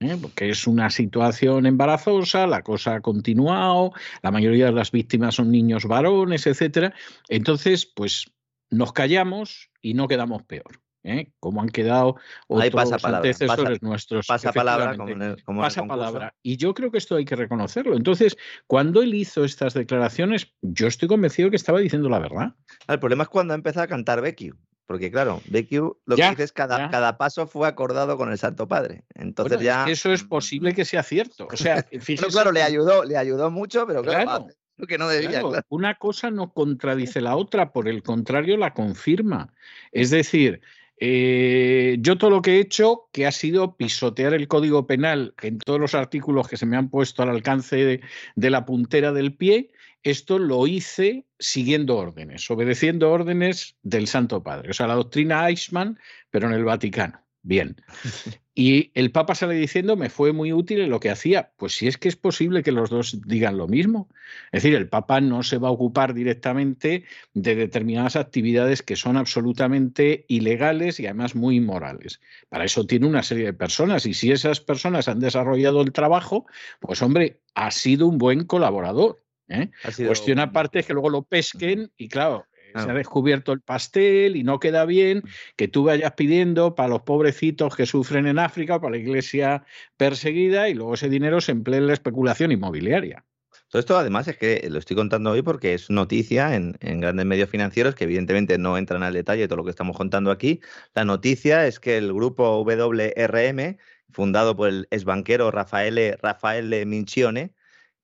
¿eh? 0.00 0.18
porque 0.20 0.50
es 0.50 0.66
una 0.66 0.90
situación 0.90 1.66
embarazosa, 1.66 2.46
la 2.46 2.62
cosa 2.62 2.96
ha 2.96 3.00
continuado, 3.00 3.92
la 4.22 4.30
mayoría 4.30 4.66
de 4.66 4.72
las 4.72 4.90
víctimas 4.90 5.36
son 5.36 5.50
niños 5.50 5.86
varones, 5.86 6.46
etcétera. 6.46 6.92
Entonces, 7.28 7.86
pues 7.86 8.26
nos 8.70 8.92
callamos 8.92 9.70
y 9.80 9.94
no 9.94 10.08
quedamos 10.08 10.42
peor. 10.42 10.83
¿Eh? 11.04 11.30
como 11.38 11.62
han 11.62 11.68
quedado 11.68 12.16
otros 12.48 13.04
antecesores 13.04 13.82
nuestros. 13.82 14.26
Pasa 14.26 14.52
palabra, 14.52 14.96
como, 15.44 15.60
pasa 15.60 15.84
palabra. 15.84 16.34
Y 16.42 16.56
yo 16.56 16.74
creo 16.74 16.90
que 16.90 16.98
esto 16.98 17.16
hay 17.16 17.24
que 17.24 17.36
reconocerlo. 17.36 17.96
Entonces, 17.96 18.36
cuando 18.66 19.02
él 19.02 19.14
hizo 19.14 19.44
estas 19.44 19.74
declaraciones, 19.74 20.52
yo 20.62 20.86
estoy 20.86 21.08
convencido 21.08 21.50
que 21.50 21.56
estaba 21.56 21.78
diciendo 21.78 22.08
la 22.08 22.18
verdad. 22.18 22.54
El 22.88 22.98
problema 22.98 23.22
es 23.24 23.28
cuando 23.28 23.54
ha 23.54 23.56
empezado 23.56 23.84
a 23.84 23.88
cantar 23.88 24.20
Becky. 24.20 24.52
Porque 24.86 25.10
claro, 25.10 25.40
BQ, 25.46 25.96
lo 26.04 26.16
que 26.16 26.28
dices, 26.30 26.52
cada, 26.52 26.90
cada 26.90 27.16
paso 27.16 27.46
fue 27.46 27.66
acordado 27.66 28.18
con 28.18 28.30
el 28.30 28.36
Santo 28.36 28.68
Padre. 28.68 29.04
Entonces 29.14 29.60
ya. 29.60 29.86
eso 29.88 30.12
es 30.12 30.22
posible 30.22 30.74
que 30.74 30.84
sea 30.84 31.02
cierto. 31.02 31.48
O 31.50 31.56
sea, 31.56 31.82
claro, 32.30 32.52
le 32.52 32.62
ayudó, 32.62 33.02
le 33.02 33.16
ayudó 33.16 33.50
mucho, 33.50 33.86
pero 33.86 34.02
claro, 34.02 34.46
lo 34.76 34.86
que 34.86 34.98
no 34.98 35.08
debía. 35.08 35.42
Una 35.68 35.94
cosa 35.94 36.30
no 36.30 36.52
contradice 36.52 37.22
la 37.22 37.36
otra, 37.36 37.72
por 37.72 37.88
el 37.88 38.02
contrario, 38.02 38.58
la 38.58 38.74
confirma. 38.74 39.54
Es 39.90 40.10
decir, 40.10 40.60
eh, 41.06 41.96
yo 42.00 42.16
todo 42.16 42.30
lo 42.30 42.40
que 42.40 42.56
he 42.56 42.60
hecho, 42.60 43.10
que 43.12 43.26
ha 43.26 43.32
sido 43.32 43.76
pisotear 43.76 44.32
el 44.32 44.48
código 44.48 44.86
penal 44.86 45.34
en 45.42 45.58
todos 45.58 45.78
los 45.78 45.94
artículos 45.94 46.48
que 46.48 46.56
se 46.56 46.64
me 46.64 46.78
han 46.78 46.88
puesto 46.88 47.22
al 47.22 47.28
alcance 47.28 48.00
de 48.34 48.50
la 48.50 48.64
puntera 48.64 49.12
del 49.12 49.34
pie, 49.34 49.70
esto 50.02 50.38
lo 50.38 50.66
hice 50.66 51.26
siguiendo 51.38 51.98
órdenes, 51.98 52.50
obedeciendo 52.50 53.10
órdenes 53.10 53.76
del 53.82 54.06
Santo 54.06 54.42
Padre. 54.42 54.70
O 54.70 54.72
sea, 54.72 54.86
la 54.86 54.94
doctrina 54.94 55.46
Eichmann, 55.46 55.98
pero 56.30 56.48
en 56.48 56.54
el 56.54 56.64
Vaticano. 56.64 57.20
Bien. 57.42 57.76
Y 58.56 58.92
el 58.94 59.10
Papa 59.10 59.34
sale 59.34 59.54
diciendo, 59.54 59.96
me 59.96 60.10
fue 60.10 60.32
muy 60.32 60.52
útil 60.52 60.80
en 60.80 60.90
lo 60.90 61.00
que 61.00 61.10
hacía. 61.10 61.50
Pues 61.56 61.74
si 61.74 61.88
es 61.88 61.98
que 61.98 62.08
es 62.08 62.14
posible 62.14 62.62
que 62.62 62.70
los 62.70 62.88
dos 62.88 63.20
digan 63.26 63.58
lo 63.58 63.66
mismo. 63.66 64.08
Es 64.52 64.62
decir, 64.62 64.76
el 64.76 64.88
Papa 64.88 65.20
no 65.20 65.42
se 65.42 65.58
va 65.58 65.68
a 65.68 65.72
ocupar 65.72 66.14
directamente 66.14 67.04
de 67.32 67.54
determinadas 67.56 68.14
actividades 68.14 68.82
que 68.82 68.94
son 68.94 69.16
absolutamente 69.16 70.24
ilegales 70.28 71.00
y 71.00 71.06
además 71.06 71.34
muy 71.34 71.56
inmorales. 71.56 72.20
Para 72.48 72.64
eso 72.64 72.86
tiene 72.86 73.08
una 73.08 73.24
serie 73.24 73.46
de 73.46 73.54
personas 73.54 74.06
y 74.06 74.14
si 74.14 74.30
esas 74.30 74.60
personas 74.60 75.08
han 75.08 75.18
desarrollado 75.18 75.82
el 75.82 75.92
trabajo, 75.92 76.46
pues 76.78 77.02
hombre, 77.02 77.40
ha 77.54 77.72
sido 77.72 78.06
un 78.06 78.18
buen 78.18 78.44
colaborador. 78.44 79.20
¿eh? 79.48 79.70
Cuestión 80.06 80.38
aparte 80.38 80.78
es 80.78 80.86
que 80.86 80.92
luego 80.92 81.10
lo 81.10 81.22
pesquen 81.22 81.90
y 81.96 82.08
claro, 82.08 82.46
se 82.82 82.90
ha 82.90 82.94
descubierto 82.94 83.52
el 83.52 83.60
pastel 83.60 84.36
y 84.36 84.42
no 84.42 84.58
queda 84.58 84.84
bien 84.84 85.18
mm. 85.18 85.28
que 85.56 85.68
tú 85.68 85.84
vayas 85.84 86.12
pidiendo 86.12 86.74
para 86.74 86.88
los 86.88 87.02
pobrecitos 87.02 87.76
que 87.76 87.86
sufren 87.86 88.26
en 88.26 88.38
África, 88.38 88.80
para 88.80 88.92
la 88.92 88.98
iglesia 88.98 89.64
perseguida 89.96 90.68
y 90.68 90.74
luego 90.74 90.94
ese 90.94 91.08
dinero 91.08 91.40
se 91.40 91.52
emplee 91.52 91.78
en 91.78 91.86
la 91.86 91.92
especulación 91.92 92.52
inmobiliaria. 92.52 93.24
Todo 93.68 93.80
esto 93.80 93.98
además 93.98 94.28
es 94.28 94.36
que 94.36 94.68
lo 94.70 94.78
estoy 94.78 94.96
contando 94.96 95.32
hoy 95.32 95.42
porque 95.42 95.74
es 95.74 95.90
noticia 95.90 96.54
en, 96.54 96.76
en, 96.80 97.00
grandes 97.00 97.26
medios 97.26 97.50
financieros 97.50 97.94
que 97.94 98.04
evidentemente 98.04 98.56
no 98.56 98.78
entran 98.78 99.02
al 99.02 99.14
detalle 99.14 99.42
de 99.42 99.48
todo 99.48 99.56
lo 99.56 99.64
que 99.64 99.70
estamos 99.70 99.96
contando 99.96 100.30
aquí. 100.30 100.60
La 100.94 101.04
noticia 101.04 101.66
es 101.66 101.80
que 101.80 101.96
el 101.96 102.12
grupo 102.12 102.62
WRM, 102.62 103.76
fundado 104.12 104.54
por 104.54 104.68
el 104.68 104.86
exbanquero 104.90 105.50
Rafael, 105.50 106.16
Rafael 106.22 106.86
Mincione, 106.86 107.52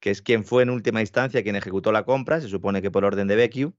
que 0.01 0.11
es 0.11 0.23
quien 0.23 0.45
fue 0.45 0.63
en 0.65 0.71
última 0.71 1.01
instancia 1.03 1.43
quien 1.43 1.57
ejecutó 1.57 1.93
la 1.93 2.05
compra, 2.05 2.41
se 2.41 2.49
supone 2.49 2.83
que 2.83 2.91
por 2.91 3.05
orden 3.05 3.29
de 3.29 3.37
Becciu, 3.37 3.75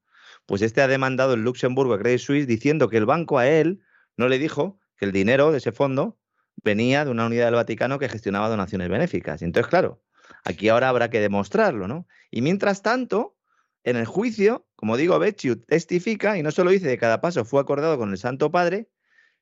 pues 0.45 0.61
este 0.61 0.81
ha 0.81 0.87
demandado 0.87 1.33
en 1.33 1.43
Luxemburgo 1.43 1.93
a 1.93 1.99
Credit 1.99 2.19
Suisse 2.19 2.47
diciendo 2.47 2.89
que 2.89 2.97
el 2.97 3.05
banco 3.05 3.37
a 3.37 3.47
él 3.47 3.81
no 4.17 4.27
le 4.27 4.39
dijo 4.39 4.79
que 4.97 5.05
el 5.05 5.11
dinero 5.11 5.51
de 5.51 5.59
ese 5.59 5.71
fondo 5.71 6.19
venía 6.63 7.05
de 7.05 7.11
una 7.11 7.25
unidad 7.25 7.45
del 7.45 7.55
Vaticano 7.55 7.99
que 7.99 8.09
gestionaba 8.09 8.49
donaciones 8.49 8.89
benéficas. 8.89 9.41
Entonces, 9.41 9.69
claro, 9.69 10.03
aquí 10.43 10.69
ahora 10.69 10.89
habrá 10.89 11.09
que 11.09 11.19
demostrarlo, 11.19 11.87
¿no? 11.87 12.07
Y 12.29 12.41
mientras 12.41 12.81
tanto, 12.81 13.37
en 13.83 13.95
el 13.95 14.05
juicio, 14.05 14.67
como 14.75 14.97
digo, 14.97 15.17
Becciu 15.19 15.55
testifica 15.61 16.37
y 16.37 16.43
no 16.43 16.51
solo 16.51 16.71
dice 16.71 16.87
que 16.87 16.97
cada 16.97 17.21
paso 17.21 17.45
fue 17.45 17.61
acordado 17.61 17.97
con 17.97 18.11
el 18.11 18.17
Santo 18.17 18.51
Padre, 18.51 18.89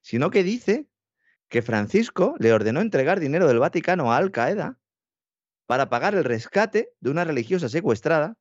sino 0.01 0.29
que 0.29 0.43
dice 0.43 0.87
que 1.49 1.61
Francisco 1.61 2.35
le 2.39 2.53
ordenó 2.53 2.79
entregar 2.81 3.19
dinero 3.19 3.47
del 3.47 3.59
Vaticano 3.59 4.13
a 4.13 4.17
Al 4.17 4.31
Qaeda 4.31 4.79
para 5.65 5.89
pagar 5.89 6.15
el 6.15 6.23
rescate 6.23 6.93
de 6.99 7.09
una 7.09 7.25
religiosa 7.25 7.69
secuestrada. 7.69 8.37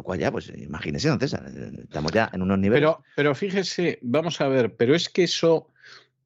Lo 0.00 0.04
cual 0.04 0.18
ya, 0.18 0.32
pues 0.32 0.50
imagínese, 0.56 1.08
entonces, 1.08 1.38
estamos 1.78 2.10
ya 2.10 2.30
en 2.32 2.40
unos 2.40 2.58
niveles. 2.58 2.80
Pero, 2.80 3.04
pero 3.14 3.34
fíjese, 3.34 3.98
vamos 4.00 4.40
a 4.40 4.48
ver, 4.48 4.74
pero 4.74 4.94
es 4.94 5.10
que 5.10 5.24
eso, 5.24 5.68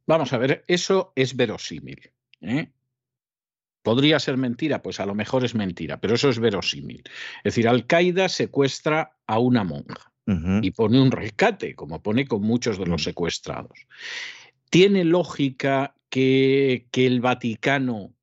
vamos 0.06 0.32
a 0.32 0.38
ver, 0.38 0.64
eso 0.68 1.12
es 1.16 1.34
verosímil. 1.34 2.12
¿eh? 2.40 2.70
¿Podría 3.82 4.20
ser 4.20 4.36
mentira? 4.36 4.80
Pues 4.80 5.00
a 5.00 5.06
lo 5.06 5.16
mejor 5.16 5.44
es 5.44 5.56
mentira, 5.56 6.00
pero 6.00 6.14
eso 6.14 6.28
es 6.28 6.38
verosímil. 6.38 7.02
Es 7.38 7.56
decir, 7.56 7.66
Al-Qaeda 7.66 8.28
secuestra 8.28 9.16
a 9.26 9.40
una 9.40 9.64
monja 9.64 10.12
y 10.62 10.70
pone 10.70 11.02
un 11.02 11.10
rescate, 11.10 11.74
como 11.74 12.00
pone 12.00 12.28
con 12.28 12.42
muchos 12.42 12.78
de 12.78 12.86
los 12.86 13.02
mm. 13.02 13.04
secuestrados. 13.06 13.88
¿Tiene 14.70 15.02
lógica 15.02 15.96
que, 16.10 16.86
que 16.92 17.06
el 17.08 17.20
Vaticano 17.20 18.13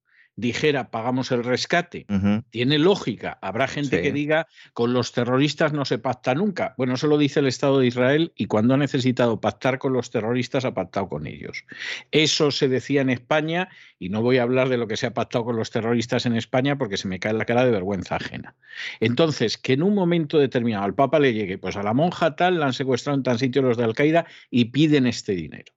dijera 0.42 0.90
pagamos 0.90 1.32
el 1.32 1.44
rescate, 1.44 2.06
tiene 2.50 2.80
lógica. 2.80 3.38
Habrá 3.42 3.68
gente 3.68 4.02
que 4.02 4.12
diga 4.12 4.48
con 4.74 4.92
los 4.92 5.14
terroristas 5.14 5.72
no 5.72 5.86
se 5.86 6.00
pacta 6.00 6.36
nunca. 6.36 6.74
Bueno, 6.78 6.96
eso 6.96 7.08
lo 7.08 7.18
dice 7.18 7.40
el 7.40 7.48
Estado 7.48 7.80
de 7.80 7.88
Israel 7.88 8.34
y 8.36 8.48
cuando 8.48 8.74
ha 8.74 8.78
necesitado 8.78 9.40
pactar 9.40 9.78
con 9.78 9.94
los 9.94 10.10
terroristas 10.10 10.66
ha 10.66 10.74
pactado 10.74 11.08
con 11.08 11.28
ellos. 11.28 11.64
Eso 12.12 12.52
se 12.52 12.68
decía 12.68 13.02
en 13.02 13.10
España 13.10 13.70
y 14.00 14.10
no 14.10 14.22
voy 14.22 14.40
a 14.40 14.44
hablar 14.44 14.68
de 14.68 14.78
lo 14.78 14.88
que 14.88 14.98
se 14.98 15.06
ha 15.06 15.14
pactado 15.14 15.46
con 15.46 15.56
los 15.56 15.70
terroristas 15.70 16.26
en 16.26 16.36
España 16.36 16.78
porque 16.78 16.98
se 16.98 17.08
me 17.08 17.20
cae 17.20 17.34
la 17.34 17.46
cara 17.46 17.64
de 17.64 17.72
vergüenza 17.72 18.16
ajena. 18.16 18.56
Entonces, 19.00 19.58
que 19.58 19.74
en 19.74 19.84
un 19.84 19.94
momento 19.94 20.40
determinado 20.40 20.84
al 20.84 20.96
Papa 20.96 21.20
le 21.20 21.34
llegue, 21.34 21.58
pues 21.58 21.78
a 21.78 21.84
la 21.84 21.94
monja 21.94 22.36
tal 22.36 22.60
la 22.60 22.66
han 22.66 22.74
secuestrado 22.74 23.18
en 23.18 23.24
tan 23.24 23.38
sitio 23.38 23.62
los 23.62 23.78
de 23.78 23.84
Al-Qaeda 23.84 24.26
y 24.50 24.66
piden 24.66 25.06
este 25.06 25.34
dinero 25.34 25.72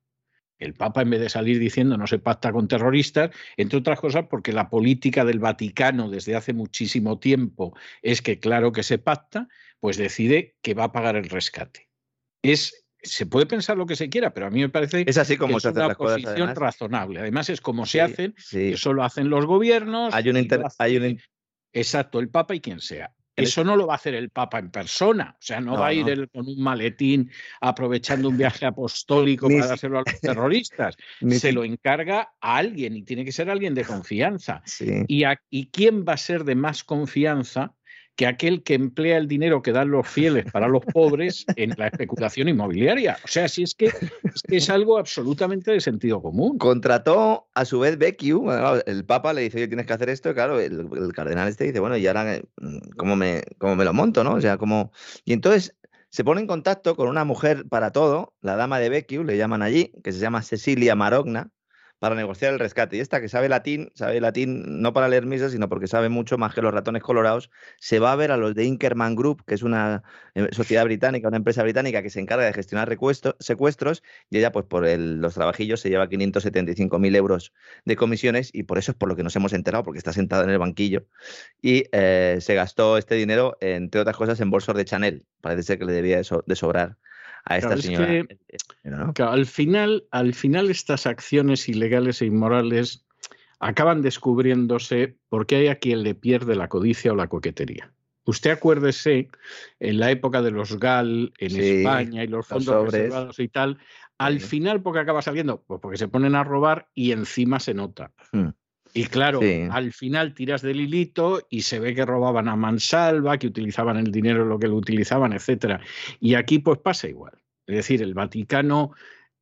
el 0.65 0.75
Papa, 0.75 1.03
en 1.03 1.11
vez 1.11 1.21
de 1.21 1.29
salir 1.29 1.59
diciendo 1.59 1.97
no 1.97 2.07
se 2.07 2.19
pacta 2.19 2.53
con 2.53 2.69
terroristas, 2.69 3.31
entre 3.57 3.79
otras 3.79 4.01
cosas 4.01 4.27
porque 4.29 4.53
la 4.53 4.69
política 4.69 5.25
del 5.25 5.39
Vaticano 5.39 6.11
desde 6.11 6.37
hace 6.37 6.53
muchísimo 6.53 7.19
tiempo 7.19 7.77
es 8.03 8.23
que 8.23 8.39
claro 8.39 8.73
que 8.73 8.83
se 8.83 8.99
pacta, 8.99 9.49
pues 9.81 9.97
decide 9.97 10.57
que 10.63 10.75
va 10.75 10.85
a 10.85 10.93
pagar 10.93 11.17
el 11.17 11.29
rescate. 11.29 11.89
Es 12.43 12.85
se 13.05 13.27
puede 13.27 13.47
pensar 13.47 13.77
lo 13.77 13.87
que 13.87 13.97
se 13.97 14.09
quiera, 14.09 14.33
pero 14.33 14.47
a 14.47 14.51
mí 14.51 14.61
me 14.61 14.71
parece 14.71 15.05
es 15.07 15.19
así 15.19 15.37
como 15.37 15.59
que 15.59 15.69
es 15.69 15.75
una 15.75 15.95
posición 15.95 16.55
razonable. 16.55 17.21
Además, 17.21 17.51
es 17.51 17.61
como 17.61 17.85
se 17.85 18.01
hacen, 18.01 18.35
eso 18.51 18.93
lo 18.93 19.05
hacen 19.05 19.29
los 19.29 19.45
gobiernos. 19.45 20.15
Hay 20.15 20.31
un, 20.31 20.49
hay 20.79 20.97
un 20.97 21.21
Exacto, 21.75 22.21
el 22.21 22.31
Papa 22.31 22.55
y 22.55 22.61
quien 22.61 22.81
sea. 22.81 23.13
Eso 23.37 23.65
no 23.65 23.77
lo 23.77 23.87
va 23.87 23.95
a 23.95 23.97
hacer 23.97 24.15
el 24.15 24.31
Papa 24.31 24.59
en 24.59 24.71
persona, 24.71 25.37
o 25.39 25.43
sea, 25.43 25.61
no, 25.61 25.77
va 25.79 25.89
a 25.89 25.93
ir 25.93 26.09
él 26.09 26.29
con 26.31 26.47
un 26.47 26.63
maletín 26.63 27.31
aprovechando 27.61 28.29
un 28.29 28.37
viaje 28.37 28.65
apostólico 28.65 29.49
para 29.49 29.75
hacerlo 29.75 29.99
a 29.99 30.03
los 30.07 30.21
terroristas. 30.21 30.97
Se 31.31 31.53
lo 31.53 31.65
encarga 31.65 32.35
a 32.41 32.57
alguien 32.57 32.97
y 32.97 33.03
tiene 33.03 33.25
que 33.25 33.33
ser 33.33 33.51
alguien 33.51 33.75
de 33.75 33.85
confianza. 33.85 34.63
Y, 35.09 35.25
¿Y 35.51 35.67
quién 35.67 36.05
va 36.05 36.15
a 36.15 36.19
ser 36.19 36.45
de 36.45 36.55
más 36.55 36.85
confianza 36.85 37.75
que 38.17 38.27
aquel 38.27 38.63
que 38.63 38.75
emplea 38.75 39.17
el 39.17 39.27
dinero 39.27 39.63
que 39.63 39.73
dan 39.73 39.91
los 39.91 40.07
fieles 40.07 40.51
para 40.53 40.69
los 40.69 40.85
pobres 40.85 41.45
en 41.57 41.75
la 41.77 41.89
especulación 41.89 42.49
inmobiliaria. 42.49 43.17
O 43.25 43.29
sea, 43.29 43.49
si 43.49 43.65
es 43.65 43.75
que 43.75 43.91
es, 44.49 44.71
algo 44.71 44.99
absolutamente 44.99 45.73
de 45.73 45.81
sentido 45.81 46.23
común. 46.23 46.59
Contrató 46.59 47.49
a 47.55 47.65
su 47.65 47.81
vez 47.81 47.99
Becciu, 47.99 48.47
el 48.87 49.05
Papa 49.05 49.33
le 49.33 49.43
dice, 49.43 49.59
oye, 49.59 49.69
tienes 49.69 49.87
que 49.87 49.93
hacer 49.93 50.09
esto, 50.11 50.31
y 50.31 50.35
claro, 50.35 50.61
el, 50.61 51.13
cardenal 51.13 51.49
este 51.49 51.65
dice, 51.65 51.81
bueno, 51.81 51.97
y 51.97 52.07
ahora, 52.07 52.41
¿cómo 52.97 53.17
me, 53.17 53.43
cómo 53.59 53.77
me 53.77 53.85
lo 53.85 53.93
monto, 53.93 54.23
no? 54.25 54.35
O 54.35 54.41
sea, 54.41 54.59
como... 54.59 54.93
Y 55.25 55.33
entonces 55.33 55.75
se 56.11 56.23
pone 56.23 56.41
en 56.41 56.47
contacto 56.47 56.95
con 56.95 57.09
una 57.09 57.25
mujer 57.25 57.67
para 57.69 57.91
todo, 57.91 58.35
la 58.41 58.55
dama 58.55 58.79
de 58.79 58.89
Becciu, 58.89 59.25
le 59.25 59.37
llaman 59.37 59.63
allí, 59.63 59.93
que 60.05 60.13
se 60.13 60.21
llama 60.21 60.43
Cecilia 60.43 60.95
Marogna, 60.95 61.51
para 62.05 62.17
negociar 62.17 62.53
el 62.53 62.59
rescate. 62.59 62.99
Y 62.99 63.01
esta 63.01 63.19
que 63.23 63.31
sabe 63.31 63.49
latín, 63.49 63.91
sabe 63.95 64.21
latín 64.21 64.83
no 64.83 64.93
para 64.93 65.09
leer 65.09 65.25
misas, 65.25 65.53
sino 65.53 65.71
porque 65.71 65.87
sabe 65.87 66.11
mucho 66.11 66.37
más 66.37 66.53
que 66.55 66.61
los 66.61 66.75
ratones 66.75 67.03
colorados, 67.03 67.51
se 67.79 67.99
va 67.99 68.13
a 68.13 68.17
ver 68.17 68.31
a 68.31 68.37
los 68.37 68.55
de 68.55 68.67
Inkerman 68.67 69.17
Group, 69.17 69.43
que 69.47 69.55
es 69.55 69.63
una 69.63 70.03
eh, 70.35 70.49
sociedad 70.53 70.85
británica, 70.85 71.29
una 71.29 71.39
empresa 71.39 71.63
británica 71.63 72.03
que 72.03 72.11
se 72.11 72.21
encarga 72.21 72.45
de 72.45 72.53
gestionar 72.53 72.95
secuestros, 73.39 74.03
y 74.29 74.37
ella, 74.37 74.53
pues 74.53 74.67
por 74.67 74.87
los 74.87 75.33
trabajillos, 75.33 75.81
se 75.81 75.89
lleva 75.89 76.07
575.000 76.07 77.17
euros 77.17 77.55
de 77.87 77.97
comisiones, 77.97 78.51
y 78.53 78.65
por 78.65 78.77
eso 78.77 78.93
es 78.93 78.99
por 78.99 79.09
lo 79.09 79.17
que 79.17 79.23
nos 79.23 79.35
hemos 79.37 79.55
enterado, 79.55 79.83
porque 79.83 79.97
está 79.97 80.13
sentada 80.13 80.45
en 80.45 80.51
el 80.51 80.59
banquillo. 80.59 81.07
Y 81.63 81.85
eh, 81.93 82.37
se 82.43 82.55
gastó 82.55 82.99
este 82.99 83.15
dinero, 83.15 83.57
entre 83.63 84.03
otras 84.03 84.19
cosas, 84.19 84.39
en 84.43 84.51
bolsos 84.51 84.77
de 84.77 84.85
Chanel. 84.85 85.25
Parece 85.41 85.63
ser 85.63 85.79
que 85.79 85.87
le 85.87 85.95
debía 85.95 86.19
de 86.19 86.55
sobrar 86.55 86.99
a 87.45 87.59
esta 87.59 87.77
señora. 87.77 88.27
al, 89.19 89.47
final, 89.47 90.05
al 90.11 90.35
final 90.35 90.71
estas 90.71 91.07
acciones 91.07 91.69
ilegales 91.69 92.23
e 92.23 92.27
inmorales 92.27 93.05
acaban 93.61 94.03
descubriéndose 94.03 95.17
porque 95.29 95.57
hay 95.57 95.69
a 95.69 95.77
quien 95.77 96.03
le 96.03 96.15
pierde 96.15 96.57
la 96.57 96.69
codicia 96.69 97.13
o 97.13 97.17
la 97.17 97.29
coquetería. 97.29 97.93
Usted 98.27 98.53
acuérdese, 98.53 99.29
en 99.81 100.01
la 100.01 100.11
época 100.11 100.41
de 100.41 100.51
los 100.51 100.79
GAL 100.79 101.33
en 101.39 101.61
España 101.61 102.25
y 102.25 102.27
los 102.27 102.47
fondos 102.47 102.91
reservados 102.91 103.39
y 103.39 103.49
tal, 103.49 103.79
al 104.17 104.41
final, 104.41 104.81
porque 104.83 105.01
acaba 105.01 105.21
saliendo? 105.21 105.63
Pues 105.63 105.81
porque 105.81 105.99
se 105.99 106.09
ponen 106.09 106.35
a 106.35 106.45
robar 106.45 106.89
y 106.95 107.13
encima 107.13 107.61
se 107.61 107.75
nota. 107.75 108.13
Hmm. 108.33 108.51
Y 108.97 109.07
claro, 109.07 109.41
al 109.71 109.93
final 109.93 110.35
tiras 110.35 110.63
del 110.63 110.81
hilito 110.81 111.45
y 111.51 111.63
se 111.63 111.81
ve 111.81 111.97
que 111.97 112.07
robaban 112.07 112.49
a 112.49 112.55
mansalva, 112.55 113.39
que 113.39 113.49
utilizaban 113.49 113.97
el 113.97 114.13
dinero 114.13 114.45
lo 114.45 114.57
que 114.57 114.69
lo 114.69 114.77
utilizaban, 114.77 115.33
etcétera. 115.33 115.81
Y 116.21 116.35
aquí 116.35 116.61
pues 116.61 116.79
pasa 116.79 117.09
igual. 117.09 117.33
Es 117.67 117.75
decir, 117.75 118.03
el 118.03 118.15
Vaticano 118.15 118.93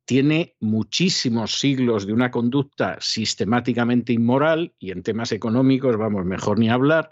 tiene 0.05 0.55
muchísimos 0.59 1.59
siglos 1.59 2.07
de 2.07 2.13
una 2.13 2.31
conducta 2.31 2.97
sistemáticamente 2.99 4.11
inmoral 4.11 4.73
y 4.79 4.89
en 4.89 5.03
temas 5.03 5.31
económicos, 5.31 5.97
vamos, 5.97 6.25
mejor 6.25 6.57
ni 6.57 6.69
hablar, 6.69 7.11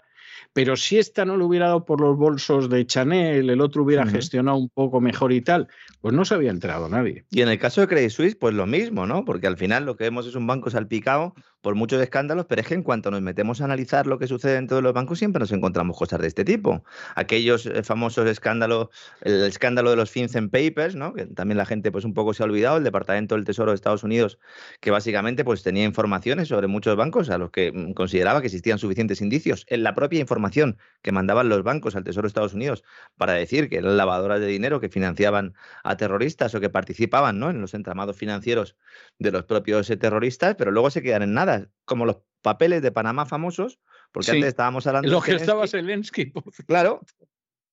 pero 0.52 0.76
si 0.76 0.98
esta 0.98 1.24
no 1.24 1.36
lo 1.36 1.46
hubiera 1.46 1.66
dado 1.66 1.84
por 1.84 2.00
los 2.00 2.16
bolsos 2.16 2.68
de 2.68 2.84
Chanel, 2.86 3.48
el 3.48 3.60
otro 3.60 3.84
hubiera 3.84 4.04
gestionado 4.06 4.58
un 4.58 4.68
poco 4.68 5.00
mejor 5.00 5.32
y 5.32 5.40
tal, 5.40 5.68
pues 6.00 6.12
no 6.12 6.24
se 6.24 6.34
había 6.34 6.50
enterado 6.50 6.88
nadie. 6.88 7.24
Y 7.30 7.40
en 7.40 7.48
el 7.48 7.58
caso 7.58 7.80
de 7.80 7.88
Credit 7.88 8.10
Suisse, 8.10 8.36
pues 8.36 8.54
lo 8.54 8.66
mismo, 8.66 9.06
¿no? 9.06 9.24
Porque 9.24 9.46
al 9.46 9.56
final 9.56 9.86
lo 9.86 9.96
que 9.96 10.04
vemos 10.04 10.26
es 10.26 10.34
un 10.34 10.46
banco 10.46 10.68
salpicado 10.68 11.34
por 11.62 11.76
muchos 11.76 12.02
escándalos, 12.02 12.46
pero 12.46 12.60
es 12.60 12.66
que 12.66 12.74
en 12.74 12.82
cuanto 12.82 13.10
nos 13.10 13.22
metemos 13.22 13.60
a 13.60 13.64
analizar 13.64 14.06
lo 14.06 14.18
que 14.18 14.26
sucede 14.26 14.56
en 14.56 14.66
todos 14.66 14.82
los 14.82 14.92
bancos, 14.92 15.20
siempre 15.20 15.40
nos 15.40 15.52
encontramos 15.52 15.96
cosas 15.96 16.20
de 16.20 16.26
este 16.26 16.44
tipo. 16.44 16.84
Aquellos 17.14 17.66
eh, 17.66 17.82
famosos 17.84 18.28
escándalos, 18.28 18.88
el 19.22 19.44
escándalo 19.44 19.90
de 19.90 19.96
los 19.96 20.10
FinCEN 20.10 20.50
Papers, 20.50 20.96
¿no? 20.96 21.14
que 21.14 21.26
también 21.26 21.56
la 21.56 21.64
gente 21.64 21.92
pues 21.92 22.04
un 22.04 22.14
poco 22.14 22.34
se 22.34 22.42
ha 22.42 22.46
olvidado, 22.46 22.78
el 22.78 22.84
Departamento 22.84 23.36
del 23.36 23.44
Tesoro 23.44 23.70
de 23.70 23.76
Estados 23.76 24.02
Unidos, 24.02 24.38
que 24.80 24.90
básicamente 24.90 25.44
pues 25.44 25.62
tenía 25.62 25.84
informaciones 25.84 26.48
sobre 26.48 26.66
muchos 26.66 26.96
bancos 26.96 27.30
a 27.30 27.38
los 27.38 27.50
que 27.52 27.70
mm, 27.70 27.92
consideraba 27.92 28.40
que 28.40 28.48
existían 28.48 28.78
suficientes 28.78 29.20
indicios 29.20 29.64
en 29.68 29.84
la 29.84 29.94
propia 29.94 30.20
información 30.20 30.78
que 31.00 31.12
mandaban 31.12 31.48
los 31.48 31.62
bancos 31.62 31.94
al 31.94 32.02
Tesoro 32.02 32.26
de 32.26 32.28
Estados 32.28 32.54
Unidos 32.54 32.82
para 33.16 33.34
decir 33.34 33.68
que 33.68 33.76
eran 33.76 33.96
lavadoras 33.96 34.40
de 34.40 34.46
dinero 34.46 34.80
que 34.80 34.88
financiaban 34.88 35.54
a 35.84 35.96
terroristas 35.96 36.54
o 36.56 36.60
que 36.60 36.70
participaban 36.70 37.38
¿no? 37.38 37.50
en 37.50 37.60
los 37.60 37.74
entramados 37.74 38.16
financieros 38.16 38.76
de 39.20 39.30
los 39.30 39.44
propios 39.44 39.88
eh, 39.90 39.96
terroristas, 39.96 40.56
pero 40.56 40.72
luego 40.72 40.90
se 40.90 41.02
quedan 41.02 41.22
en 41.22 41.34
nada 41.34 41.51
como 41.84 42.06
los 42.06 42.18
papeles 42.42 42.82
de 42.82 42.92
Panamá 42.92 43.26
famosos, 43.26 43.78
porque 44.12 44.30
antes 44.30 44.48
estábamos 44.48 44.86
hablando 44.86 45.08
Lo 45.10 45.22
que 45.22 45.34
estaba 45.34 45.66
Zelensky. 45.66 46.32
Claro, 46.66 47.00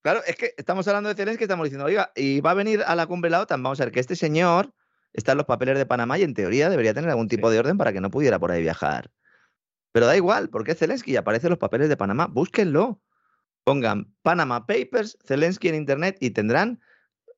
claro, 0.02 0.22
es 0.26 0.36
que 0.36 0.54
estamos 0.58 0.88
hablando 0.88 1.10
de 1.10 1.16
Zelensky, 1.16 1.44
estamos 1.44 1.66
diciendo, 1.66 1.86
oiga, 1.86 2.12
y 2.16 2.42
va 2.42 2.52
a 2.52 2.56
venir 2.56 2.84
a 2.86 2.96
la 2.96 3.08
cumbre 3.08 3.30
la 3.30 3.42
OTAN, 3.42 3.62
vamos 3.62 3.82
a 3.82 3.86
ver 3.86 3.92
que 3.92 4.00
este 4.00 4.16
señor 4.16 4.74
está 5.14 5.34
en 5.34 5.40
los 5.40 5.48
papeles 5.48 5.78
de 5.78 5.86
Panamá 5.86 6.18
y 6.18 6.24
en 6.24 6.34
teoría 6.34 6.70
debería 6.70 6.94
tener 6.94 7.10
algún 7.10 7.28
tipo 7.28 7.50
de 7.50 7.60
orden 7.60 7.78
para 7.78 7.92
que 7.92 8.02
no 8.02 8.10
pudiera 8.10 8.40
por 8.40 8.52
ahí 8.52 8.62
viajar. 8.62 9.12
Pero 9.92 10.06
da 10.06 10.16
igual, 10.16 10.50
porque 10.50 10.76
Zelensky 10.76 11.16
aparece 11.16 11.48
en 11.48 11.52
los 11.52 11.60
papeles 11.60 11.90
de 11.90 11.98
Panamá, 11.98 12.28
búsquenlo. 12.28 13.02
Pongan 13.64 14.14
Panama 14.22 14.66
Papers, 14.66 15.18
Zelensky 15.26 15.68
en 15.68 15.76
Internet 15.76 16.18
y 16.20 16.32
tendrán 16.32 16.80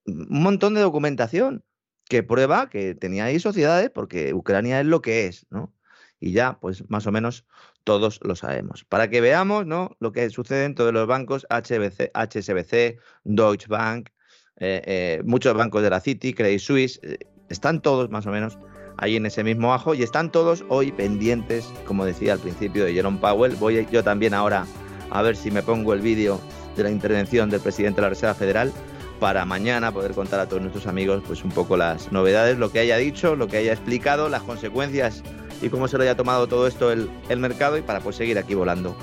un 0.05 0.43
montón 0.43 0.73
de 0.73 0.81
documentación 0.81 1.63
que 2.05 2.23
prueba 2.23 2.69
que 2.69 2.93
tenía 2.93 3.25
ahí 3.25 3.39
sociedades 3.39 3.89
porque 3.89 4.33
Ucrania 4.33 4.79
es 4.81 4.85
lo 4.85 5.01
que 5.01 5.27
es, 5.27 5.47
¿no? 5.49 5.73
Y 6.21 6.31
ya, 6.31 6.59
pues 6.61 6.87
más 6.89 7.07
o 7.07 7.11
menos 7.11 7.43
todos 7.83 8.19
lo 8.23 8.35
sabemos. 8.35 8.85
Para 8.85 9.09
que 9.09 9.19
veamos 9.19 9.65
¿no? 9.65 9.97
lo 9.99 10.11
que 10.11 10.29
sucede 10.29 10.65
en 10.65 10.75
todos 10.75 10.93
los 10.93 11.07
bancos, 11.07 11.47
HBC, 11.49 12.11
HSBC, 12.13 12.99
Deutsche 13.23 13.67
Bank, 13.67 14.09
eh, 14.57 14.81
eh, 14.85 15.21
muchos 15.25 15.55
bancos 15.55 15.81
de 15.81 15.89
la 15.89 15.99
City, 15.99 16.33
Credit 16.33 16.59
Suisse, 16.59 16.99
eh, 17.01 17.17
están 17.49 17.81
todos 17.81 18.11
más 18.11 18.27
o 18.27 18.29
menos 18.29 18.59
ahí 18.97 19.15
en 19.15 19.25
ese 19.25 19.43
mismo 19.43 19.73
ajo 19.73 19.95
y 19.95 20.03
están 20.03 20.31
todos 20.31 20.63
hoy 20.69 20.91
pendientes, 20.91 21.67
como 21.85 22.05
decía 22.05 22.33
al 22.33 22.39
principio 22.39 22.85
de 22.85 22.93
Jerome 22.93 23.17
Powell. 23.17 23.55
Voy 23.55 23.87
yo 23.91 24.03
también 24.03 24.35
ahora 24.35 24.67
a 25.09 25.23
ver 25.23 25.35
si 25.35 25.49
me 25.49 25.63
pongo 25.63 25.93
el 25.93 26.01
vídeo 26.01 26.39
de 26.77 26.83
la 26.83 26.91
intervención 26.91 27.49
del 27.49 27.61
presidente 27.61 27.97
de 27.97 28.01
la 28.03 28.09
Reserva 28.09 28.35
Federal 28.35 28.71
para 29.19 29.43
mañana 29.45 29.91
poder 29.91 30.13
contar 30.13 30.39
a 30.39 30.47
todos 30.47 30.61
nuestros 30.61 30.85
amigos 30.85 31.23
pues 31.25 31.43
un 31.43 31.51
poco 31.51 31.77
las 31.77 32.11
novedades, 32.11 32.59
lo 32.59 32.71
que 32.71 32.79
haya 32.79 32.97
dicho, 32.97 33.35
lo 33.35 33.47
que 33.47 33.57
haya 33.57 33.73
explicado, 33.73 34.29
las 34.29 34.43
consecuencias 34.43 35.23
y 35.61 35.69
cómo 35.69 35.87
se 35.87 35.97
lo 35.97 36.03
haya 36.03 36.15
tomado 36.15 36.47
todo 36.47 36.67
esto 36.67 36.91
el, 36.91 37.09
mercado 37.37 37.77
y 37.77 37.81
para 37.81 37.99
pues 37.99 38.15
seguir 38.15 38.37
aquí 38.37 38.53
volando 38.53 38.95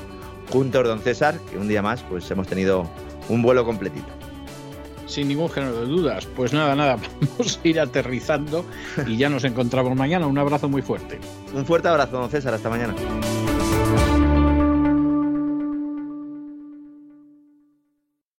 juntos, 0.51 0.85
don 0.85 1.01
César, 1.01 1.39
que 1.51 1.59
un 1.59 1.69
día 1.69 1.83
más 1.83 2.03
pues 2.03 2.31
hemos 2.31 2.47
tenido 2.47 2.89
un 3.29 3.43
vuelo 3.43 3.65
completito. 3.65 4.09
Sin 5.07 5.29
ningún 5.29 5.49
género 5.49 5.81
de 5.81 5.87
dudas. 5.87 6.27
Pues 6.37 6.53
nada, 6.53 6.75
nada, 6.75 6.99
vamos 7.21 7.61
a 7.63 7.69
ir 7.69 7.81
aterrizando 7.81 8.65
y 9.07 9.17
ya 9.17 9.29
nos 9.29 9.45
encontramos 9.45 9.97
mañana. 9.97 10.27
Un 10.27 10.39
abrazo 10.39 10.69
muy 10.69 10.83
fuerte. 10.83 11.19
Un 11.55 11.65
fuerte 11.65 11.89
abrazo, 11.89 12.19
don 12.19 12.31
César. 12.31 12.53
Hasta 12.53 12.69
mañana. 12.69 12.95